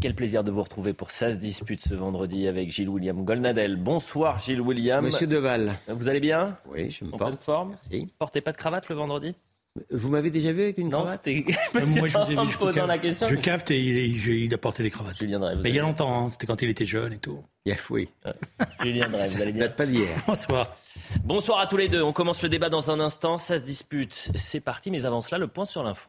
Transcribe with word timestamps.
Quel 0.00 0.14
plaisir 0.14 0.42
de 0.44 0.50
vous 0.50 0.62
retrouver 0.62 0.94
pour 0.94 1.10
Ça 1.10 1.30
se 1.30 1.36
dispute 1.36 1.82
ce 1.82 1.92
vendredi 1.94 2.48
avec 2.48 2.70
Gilles 2.70 2.88
William 2.88 3.22
Golnadel. 3.22 3.76
Bonsoir 3.76 4.38
Gilles 4.38 4.60
William. 4.62 5.04
Monsieur 5.04 5.26
Deval. 5.26 5.74
Vous 5.88 6.08
allez 6.08 6.20
bien? 6.20 6.56
Oui, 6.66 6.90
je 6.90 7.04
me 7.04 7.12
En 7.14 7.18
porte. 7.18 7.30
pleine 7.32 7.42
forme? 7.44 7.70
Merci. 7.70 8.06
Portez 8.18 8.40
pas 8.40 8.52
de 8.52 8.56
cravate 8.56 8.88
le 8.88 8.94
vendredi? 8.94 9.34
Vous 9.90 10.08
m'avez 10.08 10.30
déjà 10.30 10.52
vu 10.52 10.62
avec 10.62 10.78
une 10.78 10.88
Non, 10.88 11.02
cravate? 11.04 11.28
Euh, 11.28 11.42
Moi, 11.98 12.08
je 12.08 12.18
vous 12.18 12.30
ai 12.32 12.36
en 12.38 12.44
vu, 12.46 12.52
je, 12.52 12.58
posant 12.58 12.72
capte- 12.72 12.88
la 12.88 12.98
question. 12.98 13.28
je 13.28 13.34
capte 13.36 13.70
et 13.70 13.78
il, 13.78 13.98
est- 13.98 14.14
je- 14.18 14.32
il 14.32 14.54
a 14.54 14.58
porté 14.58 14.82
des 14.82 14.90
cravates. 14.90 15.18
Julien 15.18 15.38
Drey, 15.38 15.54
vous 15.54 15.62
Mais 15.62 15.68
il 15.68 15.74
y 15.76 15.78
a 15.78 15.82
allez- 15.82 15.90
longtemps, 15.90 16.24
hein, 16.26 16.30
c'était 16.30 16.46
quand 16.46 16.60
il 16.62 16.70
était 16.70 16.86
jeune 16.86 17.12
et 17.12 17.18
tout. 17.18 17.44
Yeah, 17.66 17.76
Oui, 17.90 18.08
Julien 18.82 19.08
Drey, 19.10 19.28
vous 19.28 19.42
allez 19.42 19.52
bien 19.52 19.68
pas 19.68 19.84
d'hier. 19.84 20.08
Bonsoir. 20.26 20.76
Bonsoir 21.24 21.60
à 21.60 21.66
tous 21.66 21.76
les 21.76 21.88
deux. 21.88 22.02
On 22.02 22.12
commence 22.14 22.42
le 22.42 22.48
débat 22.48 22.70
dans 22.70 22.90
un 22.90 23.00
instant. 23.00 23.36
Ça 23.38 23.58
se 23.58 23.64
dispute. 23.64 24.30
C'est 24.34 24.60
parti, 24.60 24.90
mais 24.90 25.04
avant 25.04 25.20
cela, 25.20 25.38
le 25.38 25.46
point 25.46 25.66
sur 25.66 25.82
l'info. 25.84 26.08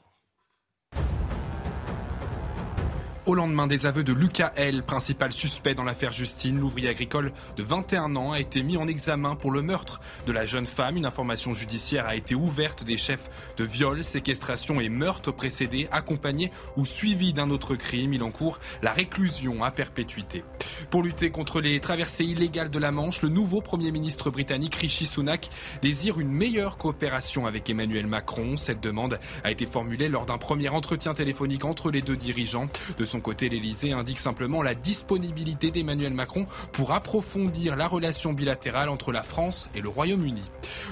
Au 3.32 3.34
lendemain 3.34 3.66
des 3.66 3.86
aveux 3.86 4.04
de 4.04 4.12
Lucas 4.12 4.52
L, 4.58 4.84
principal 4.84 5.32
suspect 5.32 5.74
dans 5.74 5.86
l'affaire 5.86 6.12
Justine, 6.12 6.60
l'ouvrier 6.60 6.90
agricole 6.90 7.32
de 7.56 7.64
21 7.64 8.18
ans 8.18 8.34
a 8.34 8.42
été 8.42 8.62
mis 8.62 8.76
en 8.76 8.90
examen 8.90 9.36
pour 9.36 9.52
le 9.52 9.62
meurtre 9.62 10.02
de 10.26 10.34
la 10.34 10.44
jeune 10.44 10.66
femme. 10.66 10.98
Une 10.98 11.06
information 11.06 11.54
judiciaire 11.54 12.08
a 12.08 12.18
été 12.18 12.36
ouverte 12.36 12.84
des 12.84 12.98
chefs 12.98 13.30
de 13.56 13.64
viol, 13.64 14.04
séquestration 14.04 14.82
et 14.82 14.90
meurtre 14.90 15.32
précédés, 15.32 15.88
accompagnés 15.94 16.52
ou 16.76 16.84
suivis 16.84 17.32
d'un 17.32 17.52
autre 17.52 17.78
crime. 17.78 18.14
Il 18.14 18.22
encourt 18.22 18.60
la 18.82 18.92
réclusion 18.92 19.64
à 19.64 19.72
perpétuité. 19.72 20.44
Pour 20.90 21.04
lutter 21.04 21.30
contre 21.30 21.62
les 21.62 21.80
traversées 21.80 22.26
illégales 22.26 22.70
de 22.70 22.80
la 22.80 22.92
Manche, 22.92 23.22
le 23.22 23.30
nouveau 23.30 23.62
Premier 23.62 23.92
ministre 23.92 24.30
britannique 24.30 24.76
Rishi 24.76 25.06
Sunak 25.06 25.50
désire 25.82 26.20
une 26.20 26.32
meilleure 26.32 26.78
coopération 26.78 27.46
avec 27.46 27.70
Emmanuel 27.70 28.08
Macron. 28.08 28.58
Cette 28.58 28.82
demande 28.82 29.20
a 29.44 29.52
été 29.52 29.66
formulée 29.66 30.10
lors 30.10 30.26
d'un 30.26 30.38
premier 30.38 30.70
entretien 30.70 31.14
téléphonique 31.14 31.66
entre 31.66 31.92
les 31.92 32.02
deux 32.02 32.18
dirigeants. 32.18 32.68
De 32.98 33.06
son 33.06 33.22
côté, 33.22 33.50
l'Elysée 33.50 33.94
indique 33.94 34.20
simplement 34.20 34.62
la 34.62 34.76
disponibilité 34.76 35.72
d'Emmanuel 35.72 36.14
Macron 36.14 36.46
pour 36.74 36.92
approfondir 36.92 37.76
la 37.76 37.88
relation 37.88 38.34
bilatérale 38.34 38.90
entre 38.90 39.12
la 39.12 39.24
France 39.24 39.70
et 39.76 39.82
le 39.82 39.90
Royaume-Uni. 39.90 40.44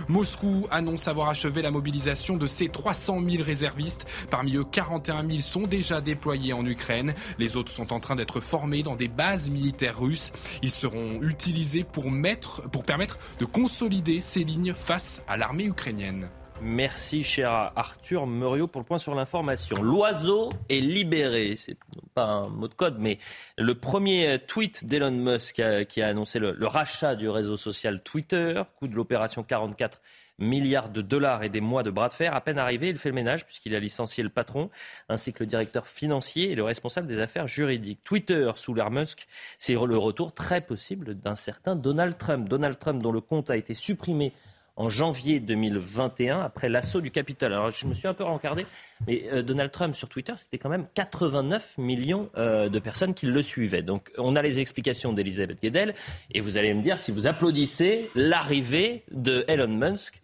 Moscou 0.08 0.66
annonce 0.72 1.08
avoir 1.08 1.30
achevé 1.30 1.62
la 1.62 1.72
mobilisation 1.72 2.38
de 2.38 2.48
ses 2.48 2.70
300 2.70 3.22
000 3.30 3.44
réservistes. 3.44 4.08
Parmi 4.30 4.56
eux, 4.56 4.64
41 4.64 5.28
000 5.28 5.40
sont 5.40 5.68
déjà 5.68 6.00
déployés 6.02 6.54
en 6.54 6.66
Ukraine. 6.66 7.14
Les 7.38 7.58
autres 7.58 7.72
sont 7.72 7.92
en 7.92 8.00
train 8.00 8.16
d'être 8.16 8.40
formés 8.40 8.82
dans 8.82 8.96
des 8.96 9.08
bases 9.08 9.50
militaires 9.50 9.59
russes. 9.96 10.32
Ils 10.62 10.72
seront 10.72 11.22
utilisés 11.22 11.84
pour, 11.84 12.10
mettre, 12.12 12.70
pour 12.70 12.84
permettre 12.84 13.18
de 13.40 13.46
consolider 13.46 14.22
ces 14.22 14.44
lignes 14.44 14.74
face 14.74 15.22
à 15.28 15.38
l'armée 15.38 15.66
ukrainienne. 15.66 16.30
Merci, 16.62 17.24
cher 17.24 17.72
Arthur 17.78 18.28
Muriot, 18.28 18.68
pour 18.68 18.82
le 18.82 18.86
point 18.86 18.98
sur 18.98 19.16
l'information. 19.16 19.82
L'oiseau 19.82 20.50
est 20.68 20.82
libéré. 20.82 21.56
C'est 21.56 21.78
pas 22.14 22.26
un 22.26 22.50
mot 22.50 22.68
de 22.68 22.74
code, 22.74 22.98
mais 23.00 23.18
le 23.58 23.76
premier 23.76 24.40
tweet 24.46 24.86
d'Elon 24.86 25.12
Musk 25.12 25.60
a- 25.60 25.86
qui 25.86 26.02
a 26.02 26.08
annoncé 26.10 26.38
le, 26.38 26.52
le 26.52 26.68
rachat 26.68 27.16
du 27.16 27.30
réseau 27.30 27.56
social 27.56 28.02
Twitter, 28.04 28.62
coût 28.78 28.90
de 28.90 28.96
l'opération 28.96 29.42
44 29.44 30.02
milliards 30.40 30.90
de 30.90 31.02
dollars 31.02 31.44
et 31.44 31.50
des 31.50 31.62
mois 31.62 31.84
de 31.84 31.92
bras 31.92 32.10
de 32.10 32.14
fer. 32.14 32.34
À 32.34 32.42
peine 32.42 32.58
arrivé, 32.58 32.90
il 32.90 32.98
fait 32.98 33.10
le 33.10 33.16
ménage 33.16 33.46
puisqu'il 33.46 33.76
a 33.76 33.80
licencié 33.80 34.24
le 34.24 34.30
patron, 34.30 34.70
ainsi 35.08 35.34
que 35.34 35.40
le 35.42 35.48
directeur 35.48 35.88
financier 35.88 36.52
et 36.52 36.56
le 36.56 36.64
responsable 36.64 37.08
des 37.08 37.20
affaires 37.20 37.48
juridiques. 37.48 38.04
Twitter, 38.04 38.52
sous 38.56 38.74
l'ère 38.74 38.92
Musk, 38.92 39.28
c'est 39.58 39.74
le 39.74 39.98
retour 39.98 40.34
très 40.34 40.62
possible 40.62 41.16
d'un 41.16 41.36
certain 41.36 41.76
Donald 41.76 42.18
Trump. 42.18 42.48
Donald 42.48 42.78
Trump, 42.80 43.02
dont 43.02 43.12
le 43.12 43.22
compte 43.22 43.50
a 43.50 43.58
été 43.58 43.74
supprimé 43.74 44.34
en 44.80 44.88
janvier 44.88 45.42
2021 45.42 46.40
après 46.40 46.70
l'assaut 46.70 47.02
du 47.02 47.12
Capitole. 47.12 47.52
Alors 47.52 47.70
je 47.70 47.86
me 47.86 47.94
suis 47.94 48.08
un 48.08 48.14
peu 48.14 48.24
rencardé, 48.24 48.66
mais 49.06 49.26
euh, 49.34 49.44
Donald 49.44 49.72
Trump 49.72 49.94
sur 49.94 50.08
Twitter, 50.08 50.34
c'était 50.38 50.58
quand 50.58 50.70
même 50.70 50.88
89 50.96 51.78
millions 51.78 52.30
euh, 52.38 52.70
de 52.70 52.80
personnes 52.80 53.14
qui 53.14 53.26
le 53.26 53.42
suivaient. 53.42 53.84
Donc 53.84 54.10
on 54.18 54.38
a 54.38 54.42
les 54.42 54.62
explications 54.62 55.12
d'Elisabeth 55.12 55.62
Guedel 55.62 55.94
et 56.32 56.40
vous 56.40 56.56
allez 56.56 56.74
me 56.74 56.82
dire 56.82 56.98
si 56.98 57.12
vous 57.12 57.28
applaudissez 57.28 58.10
l'arrivée 58.16 59.04
de 59.12 59.44
Elon 59.50 59.68
Musk 59.68 60.22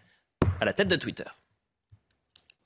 à 0.59 0.65
la 0.65 0.73
tête 0.73 0.87
de 0.87 0.95
Twitter. 0.95 1.25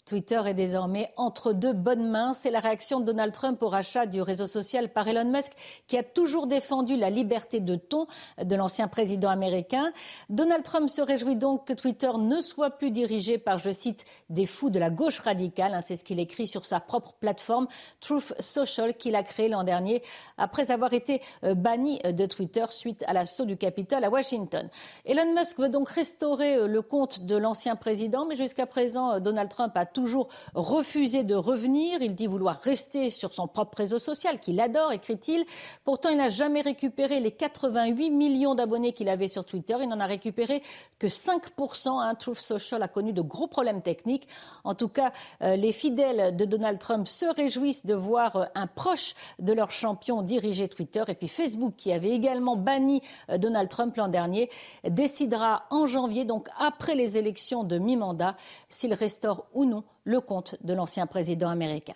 Twitter 0.10 0.42
est 0.48 0.56
désormais 0.56 1.12
entre 1.18 1.54
deux 1.54 1.74
bonnes 1.74 2.10
mains. 2.10 2.34
C'est 2.34 2.50
la 2.50 2.60
réaction 2.60 3.00
de 3.00 3.06
Donald 3.06 3.32
Trump 3.32 3.62
au 3.62 3.70
rachat 3.70 4.08
du 4.08 4.24
réseau 4.24 4.48
social 4.48 4.90
par 4.90 5.08
Elon 5.08 5.30
Musk, 5.30 5.52
qui 5.88 6.00
a 6.00 6.04
toujours 6.04 6.48
défendu 6.48 6.96
la 6.96 7.12
liberté 7.12 7.60
de 7.60 7.76
ton 7.76 8.08
de 8.44 8.56
l'ancien 8.56 8.88
président 8.88 9.30
américain. 9.30 9.94
Donald 10.30 10.64
Trump 10.64 10.90
se 10.90 11.04
réjouit 11.04 11.36
donc 11.36 11.68
que 11.68 11.74
Twitter 11.74 12.10
ne 12.18 12.42
soit 12.42 12.72
plus 12.72 12.90
dirigé 12.90 13.38
par, 13.38 13.60
je 13.60 13.70
cite, 13.70 14.04
des 14.32 14.48
fous 14.48 14.72
de 14.72 14.80
la 14.80 14.90
gauche 14.90 15.20
radicale. 15.20 15.76
hein, 15.76 15.82
C'est 15.82 15.96
ce 15.96 16.04
qu'il 16.04 16.20
écrit 16.20 16.48
sur 16.48 16.66
sa 16.66 16.80
propre 16.80 17.14
plateforme 17.14 17.68
Truth 18.00 18.34
Social 18.40 18.96
qu'il 18.96 19.16
a 19.16 19.22
créée 19.22 19.48
l'an 19.48 19.64
dernier 19.64 20.02
après 20.40 20.72
avoir 20.72 20.94
été 20.94 21.22
euh, 21.44 21.54
banni 21.54 22.00
de 22.00 22.26
Twitter 22.26 22.66
suite 22.72 23.04
à 23.06 23.14
l'assaut 23.14 23.46
du 23.46 23.58
Capitole 23.58 24.04
à 24.04 24.10
Washington. 24.10 24.70
Elon 25.06 25.36
Musk 25.36 25.60
veut 25.60 25.70
donc 25.70 25.88
restaurer 25.88 26.56
euh, 26.56 26.66
le 26.68 26.82
compte 26.82 27.28
de 27.28 27.36
l'ancien 27.36 27.76
président, 27.76 28.26
mais 28.26 28.36
jusqu'à 28.36 28.66
présent, 28.66 29.12
euh, 29.12 29.20
Donald 29.20 29.50
Trump 29.50 29.78
a 29.78 29.86
toujours 30.00 30.30
refusé 30.56 31.26
de 31.26 31.36
revenir. 31.36 32.02
Il 32.02 32.16
dit 32.16 32.26
vouloir 32.26 32.56
rester 32.62 33.10
sur 33.10 33.34
son 33.34 33.48
propre 33.48 33.80
réseau 33.80 34.00
social, 34.00 34.40
qu'il 34.40 34.62
adore, 34.62 34.94
écrit-il. 34.94 35.44
Pourtant, 35.84 36.08
il 36.10 36.18
n'a 36.18 36.30
jamais 36.30 36.62
récupéré 36.62 37.20
les 37.20 37.32
88 37.32 38.10
millions 38.10 38.56
d'abonnés 38.56 38.94
qu'il 38.94 39.10
avait 39.10 39.28
sur 39.28 39.44
Twitter. 39.44 39.76
Il 39.82 39.90
n'en 39.90 40.00
a 40.00 40.06
récupéré 40.06 40.64
que 41.00 41.08
5%. 41.08 42.02
Hein. 42.02 42.16
Truth 42.16 42.40
Social 42.40 42.82
a 42.82 42.88
connu 42.88 43.12
de 43.12 43.22
gros 43.22 43.48
problèmes 43.48 43.82
techniques. 43.82 44.30
En 44.64 44.74
tout 44.74 44.88
cas, 44.88 45.12
euh, 45.42 45.58
les 45.58 45.74
fidèles 45.74 46.34
de 46.34 46.46
Donald 46.46 46.80
Trump 46.80 47.06
se 47.08 47.26
réjouissent 47.26 47.86
de 47.86 47.94
voir 47.94 48.36
euh, 48.38 48.46
un 48.56 48.68
proche 48.68 49.16
de 49.40 49.52
leur 49.52 49.72
champion 49.72 50.22
diriger 50.22 50.70
Twitter. 50.70 51.04
Et 51.10 51.16
puis 51.16 51.28
Facebook, 51.28 51.74
qui 51.76 51.92
avait 51.92 52.12
également 52.12 52.56
banni 52.56 53.02
euh, 53.30 53.38
Donald 53.38 53.68
Trump 53.68 53.98
l'an 53.98 54.08
dernier, 54.08 54.50
décidera 54.88 55.66
en 55.72 55.88
janvier, 55.88 56.24
donc 56.24 56.48
après 56.58 56.96
les 56.96 57.18
élections 57.18 57.66
de 57.66 57.78
mi-mandat, 57.78 58.38
s'il 58.70 58.94
restaure 58.94 59.46
ou 59.54 59.66
non 59.66 59.84
le 60.04 60.22
compte 60.22 60.56
de 60.64 60.74
l'ancien 60.74 61.08
président 61.08 61.50
américain. 61.50 61.94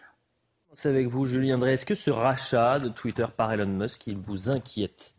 C'est 0.74 0.90
avec 0.90 1.08
vous, 1.08 1.26
Julien 1.26 1.58
Drey. 1.58 1.74
Est-ce 1.74 1.86
que 1.86 1.96
ce 1.96 2.10
rachat 2.10 2.80
de 2.80 2.90
Twitter 2.90 3.26
par 3.36 3.52
Elon 3.54 3.68
Musk, 3.68 4.08
il 4.08 4.18
vous 4.18 4.50
inquiète? 4.50 5.14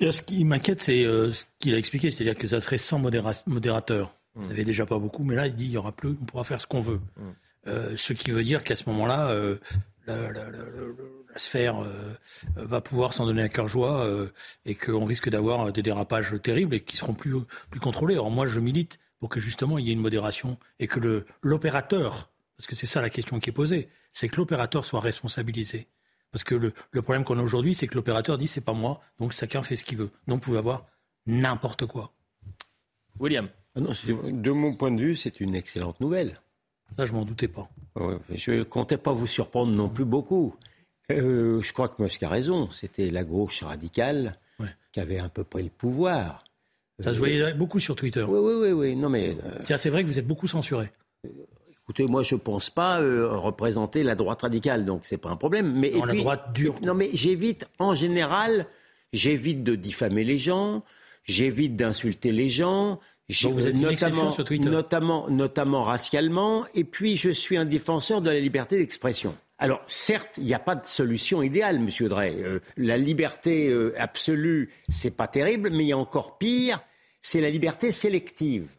Et 0.00 0.06
là, 0.06 0.12
ce 0.12 0.22
qui 0.22 0.44
m'inquiète, 0.44 0.82
c'est 0.82 1.04
euh, 1.04 1.32
ce 1.32 1.44
qu'il 1.58 1.74
a 1.74 1.78
expliqué, 1.78 2.10
c'est-à-dire 2.10 2.36
que 2.36 2.48
ça 2.48 2.60
serait 2.60 2.78
sans 2.78 2.98
modéra- 2.98 3.42
modérateur. 3.46 4.14
On 4.34 4.46
n'avait 4.46 4.64
déjà 4.64 4.86
pas 4.86 4.98
beaucoup, 4.98 5.24
mais 5.24 5.34
là, 5.36 5.46
il 5.46 5.54
dit 5.54 5.66
il 5.66 5.72
y 5.72 5.76
aura 5.76 5.92
plus, 5.92 6.10
on 6.20 6.24
pourra 6.24 6.42
faire 6.44 6.60
ce 6.60 6.66
qu'on 6.66 6.80
veut. 6.80 7.00
Euh, 7.68 7.94
ce 7.96 8.12
qui 8.14 8.30
veut 8.30 8.42
dire 8.42 8.64
qu'à 8.64 8.74
ce 8.76 8.88
moment-là, 8.88 9.28
euh, 9.30 9.58
la, 10.06 10.16
la- 10.16 10.32
la- 10.32 10.50
la- 10.50 10.58
la 11.32 11.38
sphère 11.38 11.78
euh, 11.80 12.12
va 12.56 12.80
pouvoir 12.80 13.12
s'en 13.14 13.26
donner 13.26 13.42
à 13.42 13.48
cœur 13.48 13.68
joie 13.68 14.00
euh, 14.00 14.26
et 14.64 14.74
qu'on 14.74 15.04
risque 15.04 15.28
d'avoir 15.28 15.70
des 15.72 15.82
dérapages 15.82 16.34
terribles 16.42 16.74
et 16.74 16.80
qui 16.80 16.96
seront 16.96 17.14
plus, 17.14 17.36
plus 17.70 17.78
contrôlés. 17.80 18.14
Alors 18.14 18.30
moi, 18.30 18.46
je 18.46 18.58
milite 18.58 18.98
pour 19.22 19.28
que 19.28 19.38
justement 19.38 19.78
il 19.78 19.86
y 19.86 19.90
ait 19.90 19.92
une 19.92 20.00
modération 20.00 20.58
et 20.80 20.88
que 20.88 20.98
le 20.98 21.26
l'opérateur, 21.42 22.28
parce 22.56 22.66
que 22.66 22.74
c'est 22.74 22.86
ça 22.88 23.00
la 23.00 23.08
question 23.08 23.38
qui 23.38 23.50
est 23.50 23.52
posée, 23.52 23.88
c'est 24.12 24.28
que 24.28 24.34
l'opérateur 24.36 24.84
soit 24.84 24.98
responsabilisé. 25.00 25.86
Parce 26.32 26.42
que 26.42 26.56
le, 26.56 26.72
le 26.90 27.02
problème 27.02 27.22
qu'on 27.22 27.38
a 27.38 27.42
aujourd'hui, 27.42 27.72
c'est 27.76 27.86
que 27.86 27.94
l'opérateur 27.94 28.36
dit 28.36 28.48
c'est 28.48 28.60
pas 28.62 28.72
moi, 28.72 29.00
donc 29.20 29.30
chacun 29.32 29.62
fait 29.62 29.76
ce 29.76 29.84
qu'il 29.84 29.96
veut. 29.98 30.10
Donc 30.26 30.40
vous 30.40 30.46
pouvez 30.46 30.58
avoir 30.58 30.86
n'importe 31.26 31.86
quoi. 31.86 32.12
William 33.20 33.48
Ah 33.76 33.80
non, 33.80 33.92
de 34.04 34.50
mon 34.50 34.74
point 34.74 34.90
de 34.90 35.00
vue, 35.00 35.14
c'est 35.14 35.38
une 35.38 35.54
excellente 35.54 36.00
nouvelle. 36.00 36.40
Ça, 36.98 37.06
je 37.06 37.12
m'en 37.12 37.24
doutais 37.24 37.46
pas. 37.46 37.70
Ouais, 37.94 38.16
je 38.34 38.50
ne 38.50 38.62
comptais 38.64 38.96
pas 38.98 39.12
vous 39.12 39.28
surprendre 39.28 39.72
non 39.72 39.88
plus 39.88 40.04
beaucoup. 40.04 40.56
Euh, 41.12 41.62
je 41.62 41.72
crois 41.72 41.88
que 41.88 42.02
Musk 42.02 42.22
a 42.24 42.28
raison. 42.28 42.72
C'était 42.72 43.08
la 43.10 43.22
gauche 43.22 43.62
radicale 43.62 44.36
Ouais. 44.58 44.68
qui 44.90 44.98
avait 44.98 45.18
à 45.20 45.28
peu 45.28 45.44
près 45.44 45.62
le 45.62 45.70
pouvoir. 45.70 46.42
Ça 47.00 47.12
se 47.12 47.18
voyait 47.18 47.54
beaucoup 47.54 47.80
sur 47.80 47.96
Twitter. 47.96 48.22
Oui, 48.22 48.38
oui, 48.40 48.54
oui, 48.66 48.72
oui. 48.72 48.96
Non, 48.96 49.08
mais 49.08 49.30
euh, 49.44 49.58
Tiens, 49.64 49.76
c'est 49.76 49.90
vrai 49.90 50.02
que 50.02 50.08
vous 50.08 50.18
êtes 50.18 50.26
beaucoup 50.26 50.46
censuré. 50.46 50.90
écoutez, 51.82 52.06
moi, 52.06 52.22
je 52.22 52.34
ne 52.34 52.40
pense 52.40 52.70
pas 52.70 53.00
euh, 53.00 53.28
représenter 53.36 54.02
la 54.02 54.14
droite 54.14 54.42
radicale, 54.42 54.84
donc 54.84 55.00
c'est 55.04 55.16
pas 55.18 55.30
un 55.30 55.36
problème. 55.36 55.72
Mais, 55.72 55.90
Non, 55.90 56.04
et 56.04 56.06
la 56.06 56.12
puis- 56.12 56.22
droite 56.22 56.52
dure. 56.54 56.74
Non, 56.82 56.94
mais 56.94 57.10
j'évite, 57.12 57.66
en 57.78 57.94
général, 57.94 58.66
j'évite 59.12 59.62
de 59.64 59.74
diffamer 59.74 60.24
les 60.24 60.38
gens, 60.38 60.82
j'évite 61.24 61.76
d'insulter 61.76 62.30
les 62.32 62.48
gens, 62.48 63.00
vous 63.44 63.66
êtes 63.66 63.76
notamment, 63.76 64.32
sur 64.32 64.44
Twitter. 64.44 64.68
notamment, 64.68 65.28
notamment 65.30 65.82
racialement, 65.84 66.66
et 66.74 66.84
puis 66.84 67.16
je 67.16 67.30
suis 67.30 67.56
un 67.56 67.64
défenseur 67.64 68.20
de 68.20 68.28
la 68.30 68.38
liberté 68.38 68.76
d'expression. 68.76 69.34
Alors, 69.62 69.84
certes, 69.86 70.38
il 70.38 70.44
n'y 70.44 70.54
a 70.54 70.58
pas 70.58 70.74
de 70.74 70.84
solution 70.84 71.40
idéale, 71.40 71.78
Monsieur 71.78 72.08
Drey. 72.08 72.34
Euh, 72.36 72.58
la 72.76 72.98
liberté 72.98 73.68
euh, 73.68 73.94
absolue, 73.96 74.72
c'est 74.88 75.16
pas 75.16 75.28
terrible, 75.28 75.70
mais 75.70 75.84
il 75.84 75.86
y 75.86 75.92
a 75.92 75.98
encore 75.98 76.36
pire, 76.36 76.80
c'est 77.20 77.40
la 77.40 77.48
liberté 77.48 77.92
sélective. 77.92 78.74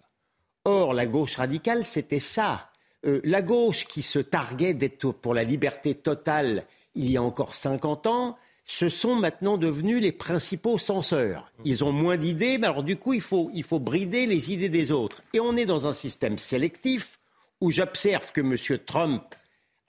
Or, 0.65 0.93
la 0.93 1.05
gauche 1.05 1.37
radicale, 1.37 1.85
c'était 1.85 2.19
ça. 2.19 2.69
Euh, 3.05 3.21
la 3.23 3.41
gauche 3.41 3.85
qui 3.85 4.01
se 4.01 4.19
targuait 4.19 4.73
d'être 4.73 5.13
pour 5.13 5.33
la 5.33 5.45
liberté 5.45 5.95
totale 5.95 6.65
il 6.95 7.09
y 7.09 7.15
a 7.15 7.23
encore 7.23 7.55
50 7.55 8.05
ans, 8.07 8.37
ce 8.65 8.89
sont 8.89 9.15
maintenant 9.15 9.57
devenus 9.57 10.01
les 10.01 10.11
principaux 10.11 10.77
censeurs. 10.77 11.49
Ils 11.63 11.85
ont 11.85 11.93
moins 11.93 12.17
d'idées, 12.17 12.57
mais 12.57 12.67
alors 12.67 12.83
du 12.83 12.97
coup, 12.97 13.13
il 13.13 13.21
faut, 13.21 13.49
il 13.53 13.63
faut 13.63 13.79
brider 13.79 14.25
les 14.25 14.51
idées 14.51 14.67
des 14.67 14.91
autres. 14.91 15.23
Et 15.31 15.39
on 15.39 15.55
est 15.55 15.65
dans 15.65 15.87
un 15.87 15.93
système 15.93 16.37
sélectif 16.37 17.19
où 17.61 17.71
j'observe 17.71 18.33
que 18.33 18.41
M. 18.41 18.79
Trump 18.85 19.23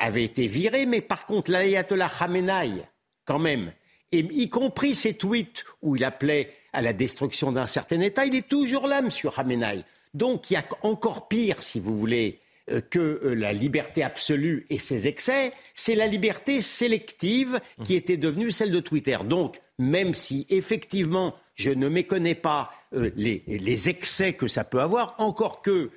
avait 0.04 0.24
été 0.24 0.46
viré, 0.46 0.86
mais 0.86 1.00
par 1.00 1.26
contre, 1.26 1.50
l'ayatollah 1.50 2.10
Khamenei, 2.18 2.82
quand 3.24 3.38
même, 3.38 3.72
et 4.12 4.18
y 4.18 4.48
compris 4.48 4.94
ses 4.94 5.14
tweets 5.14 5.64
où 5.82 5.96
il 5.96 6.04
appelait 6.04 6.52
à 6.72 6.82
la 6.82 6.92
destruction 6.92 7.52
d'un 7.52 7.66
certain 7.66 8.00
État, 8.00 8.26
il 8.26 8.34
est 8.34 8.48
toujours 8.48 8.86
là, 8.86 8.98
M. 8.98 9.08
Khamenei. 9.08 9.82
Donc, 10.12 10.50
il 10.50 10.54
y 10.54 10.56
a 10.56 10.64
encore 10.82 11.28
pire, 11.28 11.62
si 11.62 11.80
vous 11.80 11.96
voulez, 11.96 12.40
euh, 12.70 12.80
que 12.80 12.98
euh, 12.98 13.34
la 13.34 13.52
liberté 13.52 14.02
absolue 14.02 14.64
et 14.70 14.78
ses 14.78 15.06
excès, 15.06 15.52
c'est 15.74 15.94
la 15.94 16.06
liberté 16.06 16.62
sélective 16.62 17.60
qui 17.84 17.92
mmh. 17.92 17.96
était 17.96 18.16
devenue 18.16 18.50
celle 18.52 18.70
de 18.70 18.80
Twitter. 18.80 19.18
Donc, 19.24 19.60
même 19.78 20.14
si 20.14 20.46
effectivement 20.48 21.34
je 21.54 21.70
ne 21.70 21.88
méconnais 21.88 22.34
pas 22.34 22.70
euh, 22.94 23.10
les, 23.16 23.88
excès 23.90 24.32
que 24.32 24.48
ça 24.48 24.64
peut 24.64 24.80
avoir, 24.80 25.14
encore 25.18 25.60
que 25.62 25.90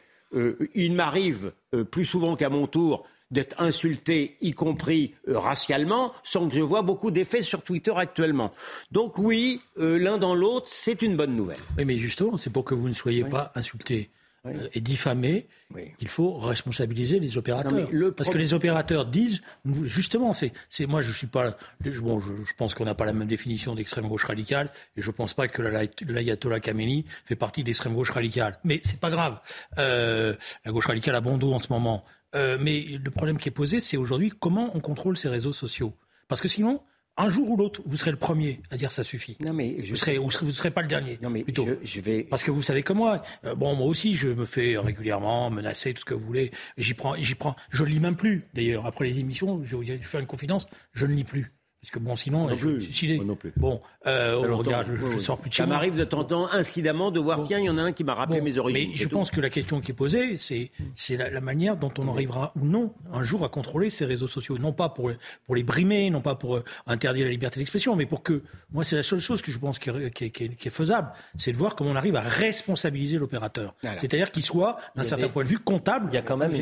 il 0.75 0.91
m'arrive 0.91 1.53
plus 1.89 2.03
souvent 2.03 2.35
qu'à 2.35 2.49
mon 2.49 2.67
tour 2.67 3.07
d'être 3.31 3.61
insulté, 3.61 4.37
y 4.41 4.53
compris 4.53 5.13
racialement, 5.27 6.13
sans 6.23 6.47
que 6.47 6.55
je 6.55 6.61
vois 6.61 6.81
beaucoup 6.81 7.11
d'effets 7.11 7.41
sur 7.41 7.61
Twitter 7.63 7.93
actuellement. 7.95 8.53
Donc 8.91 9.17
oui, 9.17 9.61
l'un 9.77 10.17
dans 10.17 10.35
l'autre, 10.35 10.67
c'est 10.69 11.01
une 11.01 11.17
bonne 11.17 11.35
nouvelle. 11.35 11.59
Oui, 11.77 11.85
mais 11.85 11.97
justement, 11.97 12.37
c'est 12.37 12.51
pour 12.51 12.63
que 12.63 12.73
vous 12.73 12.89
ne 12.89 12.93
soyez 12.93 13.23
pas 13.23 13.51
insulté 13.55 14.09
euh, 14.55 14.67
et 14.73 14.81
diffamé, 14.81 15.47
il 15.99 16.07
faut 16.07 16.37
responsabiliser 16.37 17.19
les 17.19 17.37
opérateurs. 17.37 17.89
Parce 18.15 18.29
que 18.29 18.37
les 18.37 18.53
opérateurs 18.53 19.05
disent, 19.05 19.41
justement, 19.83 20.33
c'est, 20.33 20.51
moi 20.87 21.01
je 21.01 21.11
suis 21.11 21.27
pas, 21.27 21.57
bon, 22.01 22.19
je, 22.19 22.53
pense 22.57 22.73
qu'on 22.73 22.85
n'a 22.85 22.95
pas 22.95 23.05
la 23.05 23.13
même 23.13 23.27
définition 23.27 23.75
d'extrême 23.75 24.07
gauche 24.07 24.25
radicale, 24.25 24.69
et 24.95 25.01
je 25.01 25.11
pense 25.11 25.33
pas 25.33 25.47
que 25.47 25.61
l'ayatollah 25.61 26.59
Khamenei 26.59 27.05
fait 27.25 27.35
partie 27.35 27.63
de 27.63 27.67
l'extrême 27.67 27.93
gauche 27.93 28.11
radicale. 28.11 28.59
Mais 28.63 28.79
c'est 28.83 28.99
pas 28.99 29.09
grave. 29.09 29.39
Euh, 29.79 30.35
la 30.65 30.71
gauche 30.71 30.85
radicale 30.85 31.15
a 31.15 31.21
bon 31.21 31.37
dos 31.37 31.53
en 31.53 31.59
ce 31.59 31.71
moment. 31.71 32.05
Euh, 32.37 32.57
mais 32.61 32.85
le 33.03 33.11
problème 33.11 33.37
qui 33.37 33.49
est 33.49 33.51
posé, 33.51 33.79
c'est 33.81 33.97
aujourd'hui 33.97 34.31
comment 34.39 34.71
on 34.75 34.79
contrôle 34.79 35.17
ces 35.17 35.29
réseaux 35.29 35.53
sociaux. 35.53 35.93
Parce 36.27 36.41
que 36.41 36.47
sinon, 36.47 36.81
un 37.17 37.29
jour 37.29 37.49
ou 37.49 37.57
l'autre, 37.57 37.81
vous 37.85 37.97
serez 37.97 38.11
le 38.11 38.17
premier 38.17 38.61
à 38.69 38.77
dire 38.77 38.91
ça 38.91 39.03
suffit. 39.03 39.37
Non 39.39 39.53
mais 39.53 39.77
je... 39.83 39.89
vous 39.89 39.95
serez, 39.95 40.17
vous 40.17 40.29
serez, 40.29 40.71
pas 40.71 40.83
le 40.83 40.87
dernier. 40.87 41.17
Non 41.21 41.29
mais 41.29 41.43
plutôt. 41.43 41.65
Je, 41.81 42.01
vais. 42.01 42.23
Parce 42.23 42.43
que 42.43 42.51
vous 42.51 42.61
savez 42.61 42.83
comme 42.83 42.97
moi. 42.97 43.23
Euh, 43.43 43.55
bon, 43.55 43.75
moi 43.75 43.87
aussi, 43.87 44.13
je 44.13 44.29
me 44.29 44.45
fais 44.45 44.77
régulièrement 44.77 45.49
menacer, 45.49 45.93
tout 45.93 46.01
ce 46.01 46.05
que 46.05 46.13
vous 46.13 46.25
voulez. 46.25 46.51
J'y 46.77 46.93
prends, 46.93 47.15
j'y 47.15 47.35
prends. 47.35 47.55
Je 47.71 47.83
lis 47.83 47.99
même 47.99 48.15
plus. 48.15 48.45
D'ailleurs, 48.53 48.85
après 48.85 49.05
les 49.05 49.19
émissions, 49.19 49.61
je 49.63 49.75
vais 49.75 49.97
faire 49.97 50.19
une 50.19 50.27
confidence. 50.27 50.67
Je 50.93 51.05
ne 51.05 51.13
lis 51.13 51.23
plus. 51.23 51.56
Parce 51.81 51.91
que 51.91 51.99
bon, 51.99 52.15
sinon, 52.15 52.47
non 52.47 52.57
plus. 52.57 52.81
Je, 52.81 53.21
non 53.21 53.35
plus. 53.35 53.53
Bon, 53.55 53.81
euh, 54.07 54.35
regarde, 54.39 54.87
je, 54.89 55.19
sors 55.19 55.37
plus 55.37 55.49
de 55.49 55.53
chez 55.53 55.61
Ça 55.61 55.67
m'arrive 55.67 55.95
de 55.95 56.03
temps 56.03 56.21
en 56.21 56.23
temps, 56.23 56.51
incidemment, 56.51 57.11
de 57.11 57.19
voir, 57.19 57.43
tiens, 57.43 57.59
il 57.59 57.65
y 57.65 57.69
en 57.69 57.77
a 57.77 57.83
un 57.83 57.91
qui 57.91 58.03
m'a 58.03 58.15
rappelé 58.15 58.41
mes 58.41 58.57
origines. 58.57 58.89
Mais 58.91 58.97
je 58.97 59.07
pense 59.07 59.29
que 59.29 59.39
la 59.39 59.51
question 59.51 59.79
qui 59.79 59.91
est 59.91 59.93
posée, 59.93 60.37
c'est, 60.39 60.71
c'est 60.95 61.17
la, 61.17 61.39
manière 61.39 61.77
dont 61.77 61.91
on 61.99 62.09
arrivera 62.09 62.51
ou 62.59 62.65
non 62.65 62.93
un 63.13 63.23
jour 63.23 63.45
à 63.45 63.49
contrôler 63.49 63.91
ces 63.91 64.05
réseaux 64.05 64.27
sociaux. 64.27 64.57
Non 64.57 64.73
pas 64.73 64.89
pour, 64.89 65.11
pour 65.45 65.55
les 65.55 65.61
brimer, 65.61 66.09
non 66.09 66.19
pas 66.19 66.33
pour 66.33 66.55
euh, 66.55 66.63
interdire 66.87 67.25
la 67.25 67.31
liberté 67.31 67.59
d'expression, 67.59 67.95
mais 67.95 68.07
pour 68.07 68.23
que, 68.23 68.41
moi, 68.71 68.83
c'est 68.83 68.95
la 68.95 69.03
seule 69.03 69.19
chose 69.19 69.43
que 69.43 69.51
je 69.51 69.59
pense 69.59 69.77
qui 69.77 69.91
est, 69.91 70.09
qui 70.11 70.31
qui 70.31 70.67
est, 70.67 70.71
faisable, 70.71 71.11
c'est 71.37 71.51
de 71.51 71.57
voir 71.57 71.75
comment 71.75 71.91
on 71.91 71.95
arrive 71.95 72.15
à 72.15 72.21
responsabiliser 72.21 73.19
l'opérateur. 73.19 73.75
C'est-à-dire 73.97 74.31
qu'il 74.31 74.43
soit, 74.43 74.77
d'un 74.95 75.03
certain 75.03 75.29
point 75.29 75.43
de 75.43 75.49
vue, 75.49 75.59
comptable. 75.59 76.09
Il 76.11 76.15
y 76.15 76.17
a 76.17 76.23
quand 76.23 76.37
même, 76.37 76.53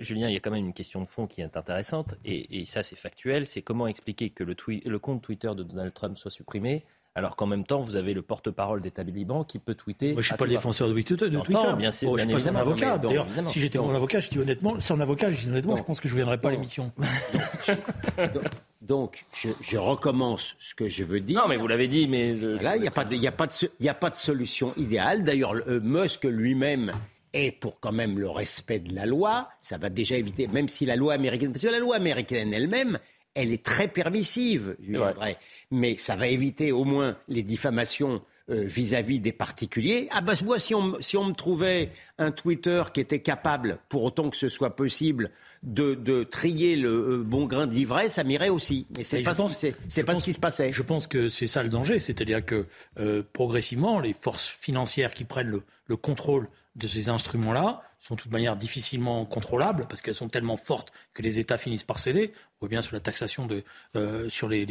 Julien, 0.00 0.28
il 0.28 0.32
y 0.32 0.36
a 0.36 0.40
quand 0.40 0.50
même 0.50 0.64
une 0.64 0.72
question 0.72 1.02
de 1.02 1.06
fond 1.06 1.26
qui 1.26 1.42
est 1.42 1.56
intéressante, 1.56 2.14
et, 2.24 2.60
et 2.60 2.64
ça, 2.64 2.82
c'est 2.82 2.96
factuel, 2.96 3.46
c'est 3.46 3.60
comment 3.60 3.86
expliquer 3.86 4.30
que 4.30 4.42
le, 4.42 4.53
le 4.68 4.98
compte 4.98 5.22
Twitter 5.22 5.52
de 5.56 5.62
Donald 5.62 5.92
Trump 5.92 6.16
soit 6.16 6.30
supprimé, 6.30 6.84
alors 7.16 7.36
qu'en 7.36 7.46
même 7.46 7.64
temps, 7.64 7.80
vous 7.80 7.94
avez 7.94 8.12
le 8.12 8.22
porte-parole 8.22 8.82
des 8.82 8.90
talibans 8.90 9.44
qui 9.44 9.60
peut 9.60 9.74
tweeter. 9.74 10.14
Moi, 10.14 10.20
je 10.20 10.26
ne 10.26 10.32
suis 10.32 10.36
pas 10.36 10.46
le 10.46 10.50
défenseur 10.50 10.88
de 10.88 10.92
Twitter. 10.94 11.14
De 11.14 11.40
Twitter. 11.40 11.74
Bien, 11.78 11.92
c'est, 11.92 12.06
oh, 12.06 12.18
je 12.18 12.24
suis 12.24 12.32
pas 12.32 12.48
un 12.50 12.56
avocat. 12.56 12.98
D'ailleurs, 12.98 13.28
si 13.44 13.60
j'étais 13.60 13.78
mon 13.78 13.94
avocat, 13.94 14.18
je 14.18 14.30
dis 14.30 14.38
honnêtement, 14.40 14.80
sans 14.80 14.98
avocat, 14.98 15.30
je 15.30 15.42
dis 15.42 15.48
honnêtement, 15.48 15.76
je 15.76 15.84
pense 15.84 16.00
que 16.00 16.08
je 16.08 16.14
ne 16.14 16.18
viendrais 16.18 16.38
pas 16.38 16.48
à 16.48 16.52
l'émission. 16.52 16.92
Donc, 18.82 19.24
je, 19.32 19.78
recommence 19.78 20.56
ce 20.58 20.74
que 20.74 20.88
je 20.88 21.04
veux 21.04 21.20
dire. 21.20 21.40
Non, 21.40 21.48
mais 21.48 21.56
vous 21.56 21.68
l'avez 21.68 21.88
dit, 21.88 22.08
mais. 22.08 22.34
Là, 22.34 22.76
il 22.76 22.82
n'y 22.82 22.88
a, 22.88 22.90
pas 22.90 23.04
de, 23.04 23.26
a, 23.26 23.32
pas 23.32 23.46
de, 23.46 23.88
a 23.88 23.94
pas 23.94 24.10
de 24.10 24.14
solution 24.14 24.74
idéale. 24.76 25.22
D'ailleurs, 25.22 25.54
euh, 25.68 25.80
Musk 25.80 26.24
lui-même 26.24 26.90
est 27.32 27.52
pour 27.52 27.80
quand 27.80 27.92
même 27.92 28.18
le 28.18 28.28
respect 28.28 28.80
de 28.80 28.94
la 28.94 29.06
loi. 29.06 29.48
Ça 29.60 29.78
va 29.78 29.88
déjà 29.88 30.16
éviter, 30.16 30.48
même 30.48 30.68
si 30.68 30.84
la 30.84 30.96
loi 30.96 31.14
américaine. 31.14 31.52
Parce 31.52 31.64
que 31.64 31.70
la 31.70 31.78
loi 31.78 31.96
américaine 31.96 32.52
elle-même, 32.52 32.98
elle 33.34 33.52
est 33.52 33.64
très 33.64 33.88
permissive, 33.88 34.76
je 34.80 34.92
dirais. 34.92 35.36
Mais 35.70 35.96
ça 35.96 36.16
va 36.16 36.28
éviter 36.28 36.72
au 36.72 36.84
moins 36.84 37.16
les 37.28 37.42
diffamations 37.42 38.22
euh, 38.50 38.64
vis-à-vis 38.64 39.20
des 39.20 39.32
particuliers. 39.32 40.06
Ah 40.10 40.20
bah 40.20 40.34
moi, 40.44 40.58
si 40.58 40.74
on, 40.74 40.96
si 41.00 41.16
on 41.16 41.24
me 41.24 41.32
trouvait 41.32 41.90
un 42.18 42.30
Twitter 42.30 42.82
qui 42.92 43.00
était 43.00 43.20
capable, 43.20 43.78
pour 43.88 44.04
autant 44.04 44.28
que 44.30 44.36
ce 44.36 44.48
soit 44.48 44.76
possible, 44.76 45.30
de, 45.62 45.94
de 45.94 46.24
trier 46.24 46.76
le 46.76 46.90
euh, 46.90 47.22
bon 47.24 47.46
grain 47.46 47.66
d'ivresse, 47.66 48.14
ça 48.14 48.24
m'irait 48.24 48.50
aussi. 48.50 48.86
Mais 48.98 49.04
c'est 49.04 49.22
pas, 49.22 49.32
ce, 49.34 49.72
c'est 49.88 50.04
pas 50.04 50.14
ce 50.14 50.22
qui 50.22 50.34
se 50.34 50.38
passait. 50.38 50.72
Je 50.72 50.82
pense 50.82 51.06
que 51.06 51.30
c'est 51.30 51.46
ça 51.46 51.62
le 51.62 51.70
danger, 51.70 51.98
c'est-à-dire 51.98 52.44
que 52.44 52.66
euh, 52.98 53.22
progressivement, 53.32 53.98
les 53.98 54.12
forces 54.12 54.46
financières 54.46 55.12
qui 55.14 55.24
prennent 55.24 55.48
le, 55.48 55.62
le 55.86 55.96
contrôle 55.96 56.48
de 56.76 56.86
ces 56.86 57.08
instruments-là 57.08 57.82
sont 58.04 58.16
de 58.16 58.20
toute 58.20 58.32
manière 58.32 58.56
difficilement 58.56 59.24
contrôlables 59.24 59.86
parce 59.88 60.02
qu'elles 60.02 60.14
sont 60.14 60.28
tellement 60.28 60.58
fortes 60.58 60.92
que 61.14 61.22
les 61.22 61.38
États 61.38 61.56
finissent 61.56 61.84
par 61.84 61.98
céder. 61.98 62.32
On 62.36 62.66
voit 62.66 62.68
bien 62.68 62.82
sur 62.82 62.92
la 62.92 63.00
taxation 63.00 63.46
de 63.46 63.64
euh, 63.96 64.28
sur 64.28 64.46
les, 64.46 64.66